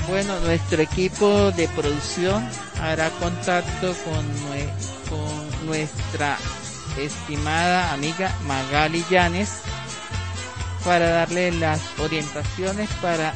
Bueno, 0.07 0.39
nuestro 0.41 0.83
equipo 0.83 1.49
de 1.53 1.67
producción 1.69 2.47
hará 2.79 3.09
contacto 3.09 3.95
con, 4.03 4.23
nuestra 5.65 6.37
estimada 6.97 7.91
amiga 7.91 8.33
Magali 8.45 9.03
Llanes 9.09 9.61
para 10.83 11.09
darle 11.09 11.51
las 11.51 11.81
orientaciones 11.99 12.89
para 13.01 13.33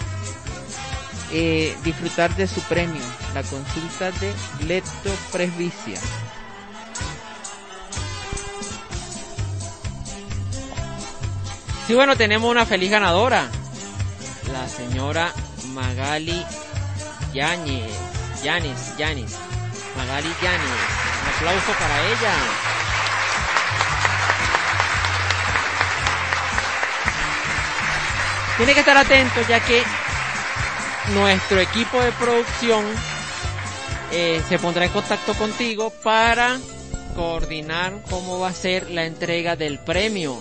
eh, 1.31 1.75
disfrutar 1.83 2.35
de 2.35 2.47
su 2.47 2.61
premio, 2.61 3.01
la 3.33 3.43
consulta 3.43 4.11
de 4.11 4.33
leptopresbicia. 4.65 5.99
Sí, 11.87 11.95
bueno, 11.95 12.15
tenemos 12.15 12.49
una 12.51 12.67
feliz 12.67 12.91
ganadora, 12.91 13.49
la 14.53 14.67
señora 14.67 15.33
Magali 15.73 16.45
Yáñez, 17.33 17.91
Yanis, 18.43 18.97
Yanis, 18.97 19.35
Magali 19.97 20.29
Yanis. 20.41 21.08
Aplauso 21.39 21.71
para 21.71 22.01
ella. 22.01 22.33
Tiene 28.57 28.73
que 28.73 28.79
estar 28.81 28.97
atento 28.97 29.39
ya 29.47 29.61
que 29.61 29.81
nuestro 31.13 31.61
equipo 31.61 32.01
de 32.01 32.11
producción 32.11 32.83
eh, 34.11 34.43
se 34.49 34.59
pondrá 34.59 34.83
en 34.83 34.91
contacto 34.91 35.33
contigo 35.33 35.93
para 36.03 36.59
coordinar 37.15 38.01
cómo 38.09 38.39
va 38.39 38.49
a 38.49 38.53
ser 38.53 38.91
la 38.91 39.05
entrega 39.05 39.55
del 39.55 39.79
premio. 39.79 40.37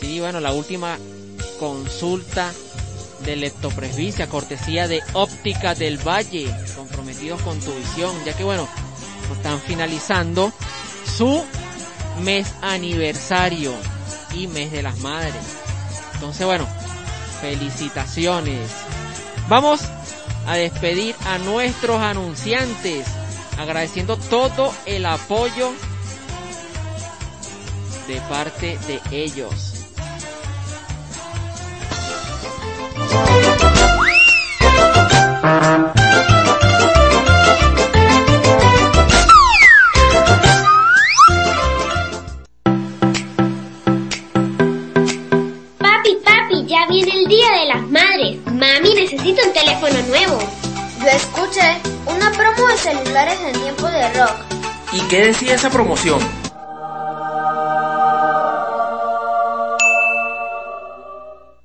Sí, 0.00 0.20
bueno, 0.20 0.40
la 0.40 0.52
última 0.52 0.96
consulta 1.60 2.50
de 3.26 3.36
leptopresbicia, 3.36 4.26
cortesía 4.26 4.88
de 4.88 5.02
Óptica 5.12 5.74
del 5.74 5.98
Valle, 5.98 6.50
comprometidos 6.74 7.42
con 7.42 7.60
tu 7.60 7.74
visión, 7.74 8.14
ya 8.24 8.34
que 8.34 8.44
bueno, 8.44 8.66
están 9.34 9.60
finalizando 9.60 10.52
su 11.16 11.44
mes 12.22 12.52
aniversario 12.62 13.72
y 14.34 14.46
mes 14.46 14.72
de 14.72 14.82
las 14.82 14.98
madres. 14.98 15.34
Entonces 16.14 16.46
bueno, 16.46 16.66
felicitaciones. 17.40 18.70
Vamos 19.48 19.80
a 20.46 20.56
despedir 20.56 21.14
a 21.26 21.38
nuestros 21.38 22.00
anunciantes, 22.00 23.06
agradeciendo 23.58 24.16
todo 24.16 24.72
el 24.86 25.06
apoyo 25.06 25.72
de 28.06 28.20
parte 28.22 28.78
de 28.86 29.00
ellos. 29.10 29.74
Celulares 52.88 53.38
en 53.46 53.60
tiempo 53.60 53.86
de 53.86 54.12
rock. 54.14 54.36
¿Y 54.92 55.00
qué 55.08 55.26
decía 55.26 55.54
esa 55.54 55.70
promoción? 55.70 56.18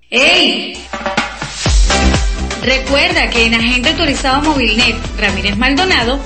¡Ey! 0.10 0.78
Recuerda 2.62 3.30
que 3.30 3.46
en 3.46 3.54
Agente 3.56 3.90
Autorizado 3.90 4.42
Movilnet 4.42 4.96
Ramírez 5.18 5.58
Maldonado, 5.58 6.20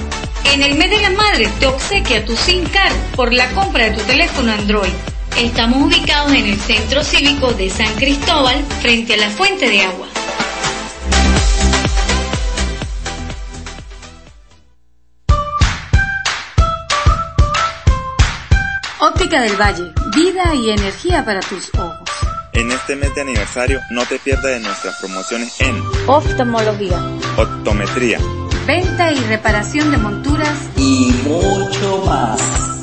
en 0.54 0.64
el 0.64 0.76
mes 0.76 0.90
de 0.90 1.02
la 1.02 1.12
madre 1.12 1.50
te 1.60 1.68
obsequia 1.68 2.26
tu 2.26 2.36
SIM 2.36 2.64
card 2.66 2.96
por 3.16 3.34
la 3.34 3.50
compra 3.52 3.86
de 3.86 3.98
tu 3.98 4.04
teléfono 4.04 4.52
Android. 4.52 4.94
Estamos 5.38 5.84
ubicados 5.84 6.32
en 6.34 6.48
el 6.48 6.60
Centro 6.60 7.04
Cívico 7.04 7.54
de 7.54 7.70
San 7.70 7.94
Cristóbal, 7.96 8.64
frente 8.82 9.14
a 9.14 9.18
la 9.18 9.30
fuente 9.30 9.70
de 9.70 9.82
agua. 9.82 10.08
Óptica 19.00 19.42
del 19.42 19.56
Valle, 19.56 19.94
vida 20.16 20.56
y 20.56 20.72
energía 20.72 21.24
para 21.24 21.40
tus 21.42 21.70
ojos. 21.76 22.10
En 22.54 22.72
este 22.72 22.96
mes 22.96 23.14
de 23.14 23.22
aniversario 23.22 23.80
no 23.92 24.04
te 24.08 24.18
pierdas 24.18 24.46
de 24.46 24.60
nuestras 24.60 24.96
promociones 25.00 25.54
en 25.62 25.84
Oftalmología, 26.08 27.00
optometría, 27.38 28.20
Venta 28.66 29.12
y 29.12 29.20
reparación 29.26 29.92
de 29.92 29.98
monturas 29.98 30.58
y 30.76 31.12
mucho 31.24 32.04
más. 32.06 32.77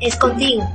Es 0.00 0.16
contigo. 0.16 0.66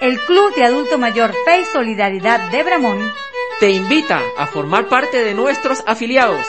El 0.00 0.18
Club 0.20 0.54
de 0.54 0.64
Adulto 0.64 0.98
Mayor 0.98 1.32
Fe 1.44 1.60
y 1.60 1.64
Solidaridad 1.64 2.50
de 2.50 2.62
Bramón 2.62 2.98
Te 3.58 3.70
invita 3.70 4.20
a 4.38 4.46
formar 4.46 4.88
parte 4.88 5.24
de 5.24 5.34
nuestros 5.34 5.82
afiliados. 5.86 6.46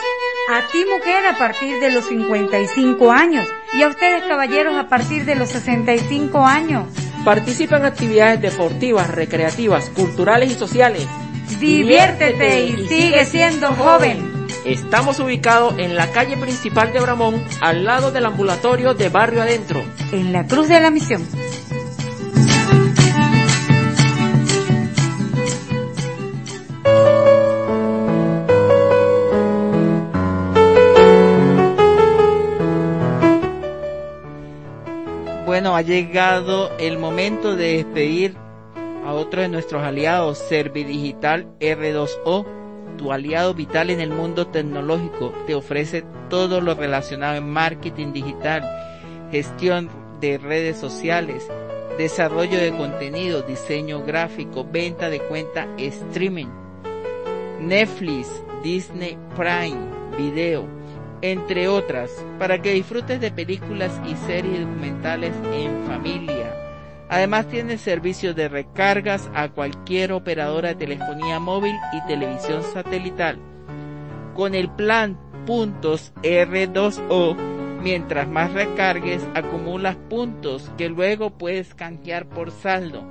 A 0.50 0.66
ti 0.70 0.84
mujer 0.84 1.26
a 1.26 1.38
partir 1.38 1.80
de 1.80 1.92
los 1.92 2.06
55 2.06 3.12
años 3.12 3.46
y 3.74 3.82
a 3.82 3.88
ustedes 3.88 4.22
caballeros 4.24 4.74
a 4.76 4.88
partir 4.88 5.24
de 5.24 5.36
los 5.36 5.50
65 5.50 6.44
años. 6.44 6.86
Participa 7.24 7.76
en 7.76 7.84
actividades 7.84 8.40
deportivas, 8.40 9.10
recreativas, 9.10 9.90
culturales 9.90 10.50
y 10.50 10.54
sociales. 10.54 11.06
Diviértete 11.60 12.64
y 12.66 12.88
sigue 12.88 13.24
siendo 13.24 13.68
joven. 13.68 14.31
Estamos 14.64 15.18
ubicados 15.18 15.76
en 15.78 15.96
la 15.96 16.12
calle 16.12 16.36
principal 16.36 16.92
de 16.92 17.00
Bramón, 17.00 17.42
al 17.60 17.84
lado 17.84 18.12
del 18.12 18.26
ambulatorio 18.26 18.94
de 18.94 19.08
Barrio 19.08 19.42
Adentro. 19.42 19.82
En 20.12 20.32
la 20.32 20.46
Cruz 20.46 20.68
de 20.68 20.80
la 20.80 20.90
Misión. 20.92 21.26
Bueno, 35.44 35.74
ha 35.74 35.82
llegado 35.82 36.70
el 36.78 36.98
momento 36.98 37.56
de 37.56 37.78
despedir 37.78 38.36
a 39.04 39.12
otro 39.12 39.42
de 39.42 39.48
nuestros 39.48 39.82
aliados, 39.82 40.38
Servidigital 40.38 41.48
R2O, 41.58 42.61
tu 42.96 43.12
aliado 43.12 43.54
vital 43.54 43.90
en 43.90 44.00
el 44.00 44.10
mundo 44.10 44.46
tecnológico. 44.46 45.32
Te 45.46 45.54
ofrece 45.54 46.04
todo 46.28 46.60
lo 46.60 46.74
relacionado 46.74 47.36
en 47.36 47.48
marketing 47.48 48.12
digital, 48.12 48.62
gestión 49.30 49.90
de 50.20 50.38
redes 50.38 50.76
sociales, 50.76 51.48
desarrollo 51.98 52.58
de 52.58 52.72
contenido, 52.76 53.42
diseño 53.42 54.02
gráfico, 54.02 54.64
venta 54.64 55.10
de 55.10 55.20
cuenta, 55.20 55.66
streaming, 55.76 56.46
Netflix, 57.60 58.28
Disney 58.62 59.18
Prime, 59.36 59.80
video, 60.16 60.66
entre 61.20 61.68
otras, 61.68 62.10
para 62.38 62.60
que 62.60 62.72
disfrutes 62.72 63.20
de 63.20 63.30
películas 63.30 63.92
y 64.06 64.16
series 64.26 64.60
documentales 64.60 65.32
en 65.52 65.84
familia. 65.86 66.61
Además 67.12 67.46
tiene 67.46 67.76
servicios 67.76 68.34
de 68.34 68.48
recargas 68.48 69.30
a 69.34 69.50
cualquier 69.50 70.12
operadora 70.12 70.70
de 70.70 70.76
telefonía 70.76 71.38
móvil 71.38 71.74
y 71.92 72.00
televisión 72.06 72.62
satelital. 72.62 73.38
Con 74.34 74.54
el 74.54 74.70
plan 74.70 75.20
puntos 75.44 76.14
R2O, 76.22 77.36
mientras 77.82 78.26
más 78.28 78.54
recargues, 78.54 79.22
acumulas 79.34 79.96
puntos 80.08 80.70
que 80.78 80.88
luego 80.88 81.36
puedes 81.36 81.74
canjear 81.74 82.24
por 82.24 82.50
saldo. 82.50 83.04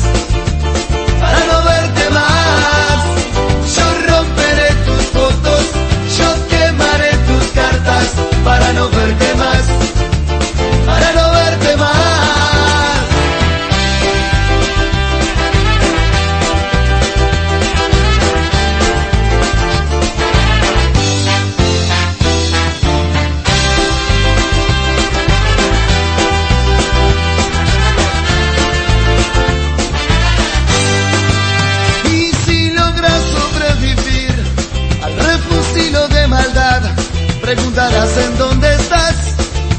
preguntarás 37.81 38.16
en 38.19 38.39
dónde 38.39 38.74
estás, 38.74 39.15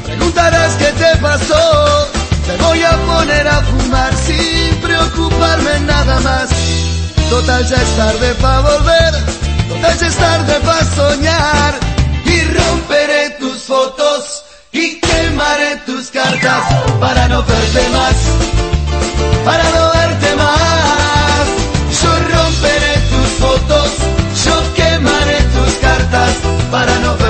preguntarás 0.04 0.74
qué 0.74 0.86
te 0.86 1.16
pasó. 1.18 2.08
Te 2.46 2.56
voy 2.56 2.82
a 2.82 2.96
poner 3.06 3.46
a 3.46 3.62
fumar 3.62 4.12
sin 4.16 4.74
preocuparme 4.80 5.80
nada 5.86 6.18
más. 6.20 6.50
Total 7.30 7.64
ya 7.64 7.76
es 7.76 7.96
tarde 7.96 8.34
para 8.40 8.60
volver, 8.60 9.12
total 9.68 9.98
ya 10.00 10.06
es 10.08 10.16
tarde 10.16 10.54
para 10.64 10.84
soñar. 10.84 11.74
Y 12.24 12.40
romperé 12.58 13.30
tus 13.38 13.62
fotos 13.62 14.42
y 14.72 14.98
quemaré 14.98 15.76
tus 15.86 16.10
cartas 16.10 16.64
para 16.98 17.28
no 17.28 17.44
verte 17.44 17.88
más, 17.90 18.16
para 19.44 19.64
no 19.70 19.92
verte 19.92 20.36
más. 20.36 21.46
Yo 22.02 22.12
romperé 22.34 22.94
tus 23.12 23.28
fotos, 23.38 23.90
yo 24.44 24.74
quemaré 24.74 25.38
tus 25.54 25.74
cartas 25.74 26.30
para 26.72 26.98
no 26.98 27.21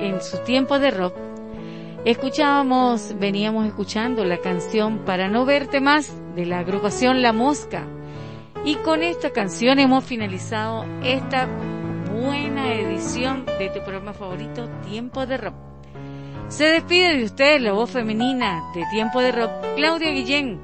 en 0.00 0.20
su 0.20 0.38
tiempo 0.38 0.78
de 0.78 0.90
rock, 0.90 1.14
escuchábamos, 2.04 3.14
veníamos 3.18 3.66
escuchando 3.66 4.24
la 4.24 4.38
canción 4.38 4.98
Para 5.04 5.28
no 5.28 5.44
verte 5.44 5.80
más 5.80 6.12
de 6.34 6.44
la 6.46 6.58
agrupación 6.58 7.22
La 7.22 7.32
Mosca. 7.32 7.84
Y 8.64 8.74
con 8.76 9.02
esta 9.02 9.30
canción 9.30 9.78
hemos 9.78 10.04
finalizado 10.04 10.84
esta 11.04 11.48
buena 12.12 12.72
edición 12.72 13.46
de 13.46 13.70
tu 13.70 13.80
programa 13.80 14.12
favorito, 14.12 14.68
Tiempo 14.88 15.24
de 15.24 15.36
Rock. 15.36 15.54
Se 16.48 16.64
despide 16.64 17.16
de 17.16 17.24
ustedes 17.24 17.62
la 17.62 17.72
voz 17.72 17.90
femenina 17.90 18.72
de 18.74 18.84
Tiempo 18.90 19.20
de 19.20 19.30
Rock, 19.30 19.50
Claudia 19.76 20.10
Guillén, 20.10 20.60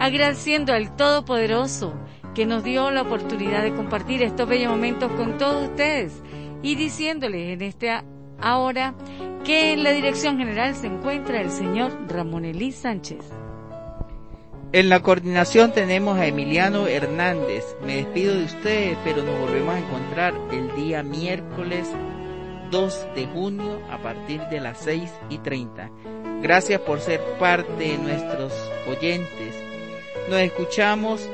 agradeciendo 0.00 0.72
al 0.72 0.96
Todopoderoso 0.96 1.94
que 2.34 2.44
nos 2.44 2.64
dio 2.64 2.90
la 2.90 3.02
oportunidad 3.02 3.62
de 3.62 3.74
compartir 3.74 4.22
estos 4.22 4.48
bellos 4.48 4.70
momentos 4.70 5.12
con 5.12 5.38
todos 5.38 5.68
ustedes 5.68 6.22
y 6.62 6.74
diciéndoles 6.74 7.54
en 7.54 7.62
esta 7.62 8.04
hora 8.42 8.94
que 9.44 9.72
en 9.72 9.82
la 9.82 9.90
dirección 9.90 10.38
general 10.38 10.74
se 10.74 10.88
encuentra 10.88 11.40
el 11.40 11.50
señor 11.50 11.92
Ramón 12.08 12.44
Elí 12.44 12.72
Sánchez. 12.72 13.24
En 14.72 14.88
la 14.88 15.00
coordinación 15.00 15.72
tenemos 15.72 16.18
a 16.18 16.26
Emiliano 16.26 16.86
Hernández. 16.86 17.64
Me 17.86 17.96
despido 17.96 18.34
de 18.34 18.44
ustedes, 18.44 18.98
pero 19.04 19.22
nos 19.22 19.38
volvemos 19.38 19.74
a 19.74 19.78
encontrar 19.78 20.34
el 20.52 20.74
día 20.74 21.02
miércoles 21.02 21.88
2 22.70 23.06
de 23.14 23.26
junio 23.26 23.80
a 23.90 23.98
partir 23.98 24.40
de 24.50 24.60
las 24.60 24.78
6 24.78 25.10
y 25.30 25.38
30. 25.38 25.90
Gracias 26.42 26.80
por 26.80 27.00
ser 27.00 27.20
parte 27.38 27.72
de 27.72 27.98
nuestros 27.98 28.52
oyentes. 28.88 29.54
Nos 30.28 30.40
escuchamos 30.40 31.26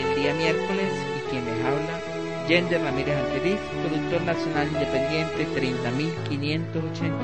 el 0.00 0.20
día 0.20 0.34
miércoles 0.34 0.90
Yender 2.48 2.80
Ramírez 2.80 3.14
Anteriz, 3.14 3.58
productor 3.86 4.22
nacional 4.22 4.68
independiente 4.68 5.46
30589. 5.54 7.18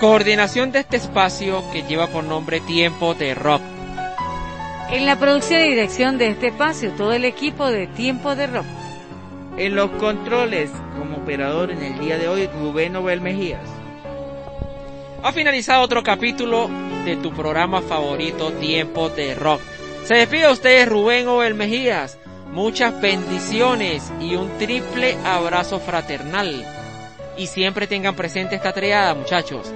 Coordinación 0.00 0.72
de 0.72 0.80
este 0.80 0.96
espacio 0.96 1.62
que 1.72 1.84
lleva 1.84 2.08
por 2.08 2.24
nombre 2.24 2.58
Tiempo 2.58 3.14
de 3.14 3.36
Rock. 3.36 3.62
En 4.90 5.06
la 5.06 5.16
producción 5.20 5.60
y 5.60 5.68
dirección 5.68 6.18
de 6.18 6.30
este 6.30 6.48
espacio, 6.48 6.90
todo 6.92 7.12
el 7.12 7.24
equipo 7.24 7.70
de 7.70 7.86
Tiempo 7.86 8.34
de 8.34 8.48
Rock. 8.48 8.66
En 9.56 9.76
los 9.76 9.90
controles, 9.92 10.70
como 10.98 11.18
operador 11.18 11.70
en 11.70 11.80
el 11.80 11.98
día 12.00 12.18
de 12.18 12.26
hoy, 12.28 12.48
Rubén 12.48 12.92
Nobel 12.94 13.20
Mejías. 13.20 13.62
Ha 15.22 15.32
finalizado 15.32 15.82
otro 15.82 16.02
capítulo 16.02 16.68
de 17.04 17.16
tu 17.16 17.32
programa 17.32 17.82
favorito 17.82 18.52
Tiempo 18.52 19.10
de 19.10 19.36
Rock. 19.36 19.62
Se 20.06 20.14
despide 20.14 20.44
a 20.44 20.52
ustedes 20.52 20.88
Rubén 20.88 21.26
Obel 21.26 21.54
Mejías. 21.54 22.16
Muchas 22.52 23.00
bendiciones 23.00 24.12
y 24.20 24.36
un 24.36 24.56
triple 24.56 25.16
abrazo 25.24 25.80
fraternal. 25.80 26.64
Y 27.36 27.48
siempre 27.48 27.88
tengan 27.88 28.14
presente 28.14 28.54
esta 28.54 28.72
triada, 28.72 29.14
muchachos. 29.14 29.72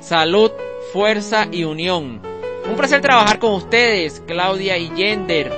Salud, 0.00 0.50
fuerza 0.94 1.46
y 1.52 1.64
unión. 1.64 2.22
Un 2.66 2.74
placer 2.74 3.02
trabajar 3.02 3.38
con 3.38 3.52
ustedes, 3.52 4.22
Claudia 4.26 4.78
y 4.78 4.88
Yender. 4.94 5.52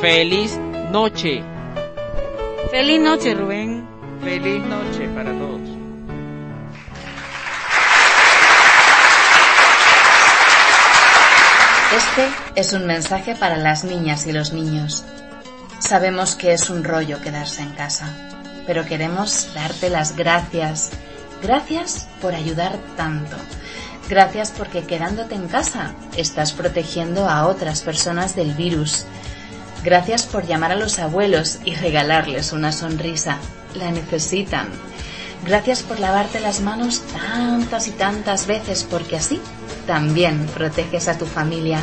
Feliz 0.00 0.56
noche. 0.92 1.42
Feliz 2.70 3.00
noche, 3.00 3.34
Rubén. 3.34 3.84
Feliz 4.22 4.62
noche 4.62 5.08
para 5.08 5.32
todos. 5.32 5.73
Este 11.94 12.28
es 12.56 12.72
un 12.72 12.86
mensaje 12.86 13.36
para 13.36 13.56
las 13.56 13.84
niñas 13.84 14.26
y 14.26 14.32
los 14.32 14.52
niños. 14.52 15.04
Sabemos 15.78 16.34
que 16.34 16.52
es 16.52 16.68
un 16.68 16.82
rollo 16.82 17.20
quedarse 17.20 17.62
en 17.62 17.70
casa, 17.70 18.08
pero 18.66 18.84
queremos 18.84 19.54
darte 19.54 19.90
las 19.90 20.16
gracias. 20.16 20.90
Gracias 21.40 22.08
por 22.20 22.34
ayudar 22.34 22.78
tanto. 22.96 23.36
Gracias 24.08 24.50
porque 24.50 24.82
quedándote 24.82 25.36
en 25.36 25.46
casa 25.46 25.94
estás 26.16 26.52
protegiendo 26.52 27.28
a 27.28 27.46
otras 27.46 27.82
personas 27.82 28.34
del 28.34 28.54
virus. 28.54 29.04
Gracias 29.84 30.24
por 30.24 30.48
llamar 30.48 30.72
a 30.72 30.76
los 30.76 30.98
abuelos 30.98 31.60
y 31.64 31.76
regalarles 31.76 32.52
una 32.52 32.72
sonrisa. 32.72 33.38
La 33.76 33.92
necesitan. 33.92 34.66
Gracias 35.44 35.82
por 35.82 36.00
lavarte 36.00 36.40
las 36.40 36.60
manos 36.60 37.02
tantas 37.12 37.86
y 37.88 37.90
tantas 37.90 38.46
veces 38.46 38.86
porque 38.88 39.16
así 39.16 39.40
también 39.86 40.46
proteges 40.54 41.08
a 41.08 41.18
tu 41.18 41.26
familia. 41.26 41.82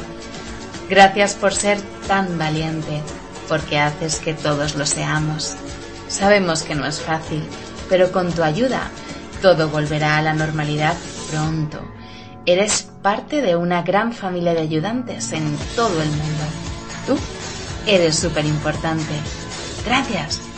Gracias 0.90 1.36
por 1.36 1.54
ser 1.54 1.80
tan 2.08 2.40
valiente 2.40 3.02
porque 3.48 3.80
haces 3.80 4.18
que 4.20 4.34
todos 4.34 4.76
lo 4.76 4.86
seamos. 4.86 5.56
Sabemos 6.08 6.64
que 6.64 6.76
no 6.76 6.86
es 6.86 7.00
fácil, 7.00 7.44
pero 7.88 8.12
con 8.12 8.32
tu 8.32 8.44
ayuda 8.44 8.90
todo 9.42 9.70
volverá 9.70 10.18
a 10.18 10.22
la 10.22 10.34
normalidad 10.34 10.96
pronto. 11.30 11.80
Eres 12.46 12.88
parte 13.02 13.42
de 13.42 13.56
una 13.56 13.84
gran 13.84 14.12
familia 14.12 14.54
de 14.54 14.62
ayudantes 14.62 15.32
en 15.34 15.56
todo 15.76 16.02
el 16.02 16.10
mundo. 16.10 16.44
Tú 17.06 17.18
eres 17.86 18.16
súper 18.16 18.46
importante. 18.46 19.14
Gracias. 19.86 20.51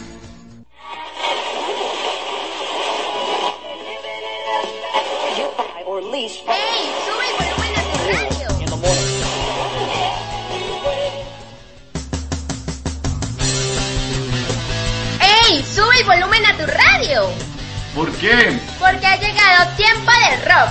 ¡Ey! 6.13 6.29
¡Sube 6.29 7.25
el 7.27 7.35
volumen 7.39 7.73
a 7.75 7.81
tu 7.91 7.97
radio! 8.05 8.47
¡Ey! 15.19 15.65
¡Sube 15.65 15.97
el 15.97 16.05
volumen 16.05 16.45
a 16.45 16.55
tu 16.55 16.65
radio! 16.67 17.31
¿Por 17.95 18.11
qué? 18.17 18.59
Porque 18.79 19.07
ha 19.07 19.15
llegado 19.15 19.75
tiempo 19.75 20.11
del 20.29 20.45
rock. 20.45 20.69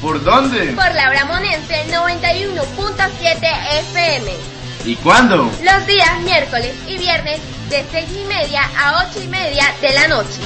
¿Por 0.00 0.24
dónde? 0.24 0.72
Por 0.72 0.94
la 0.94 1.10
Bramonense 1.10 1.84
91.7 1.88 3.36
FM. 3.80 4.32
¿Y 4.86 4.96
cuándo? 4.96 5.50
Los 5.62 5.86
días 5.86 6.20
miércoles 6.20 6.74
y 6.86 6.96
viernes 6.96 7.38
de 7.68 7.84
6 7.90 8.08
y 8.18 8.24
media 8.24 8.62
a 8.78 9.06
8 9.10 9.24
y 9.24 9.28
media 9.28 9.74
de 9.82 9.92
la 9.92 10.08
noche. 10.08 10.40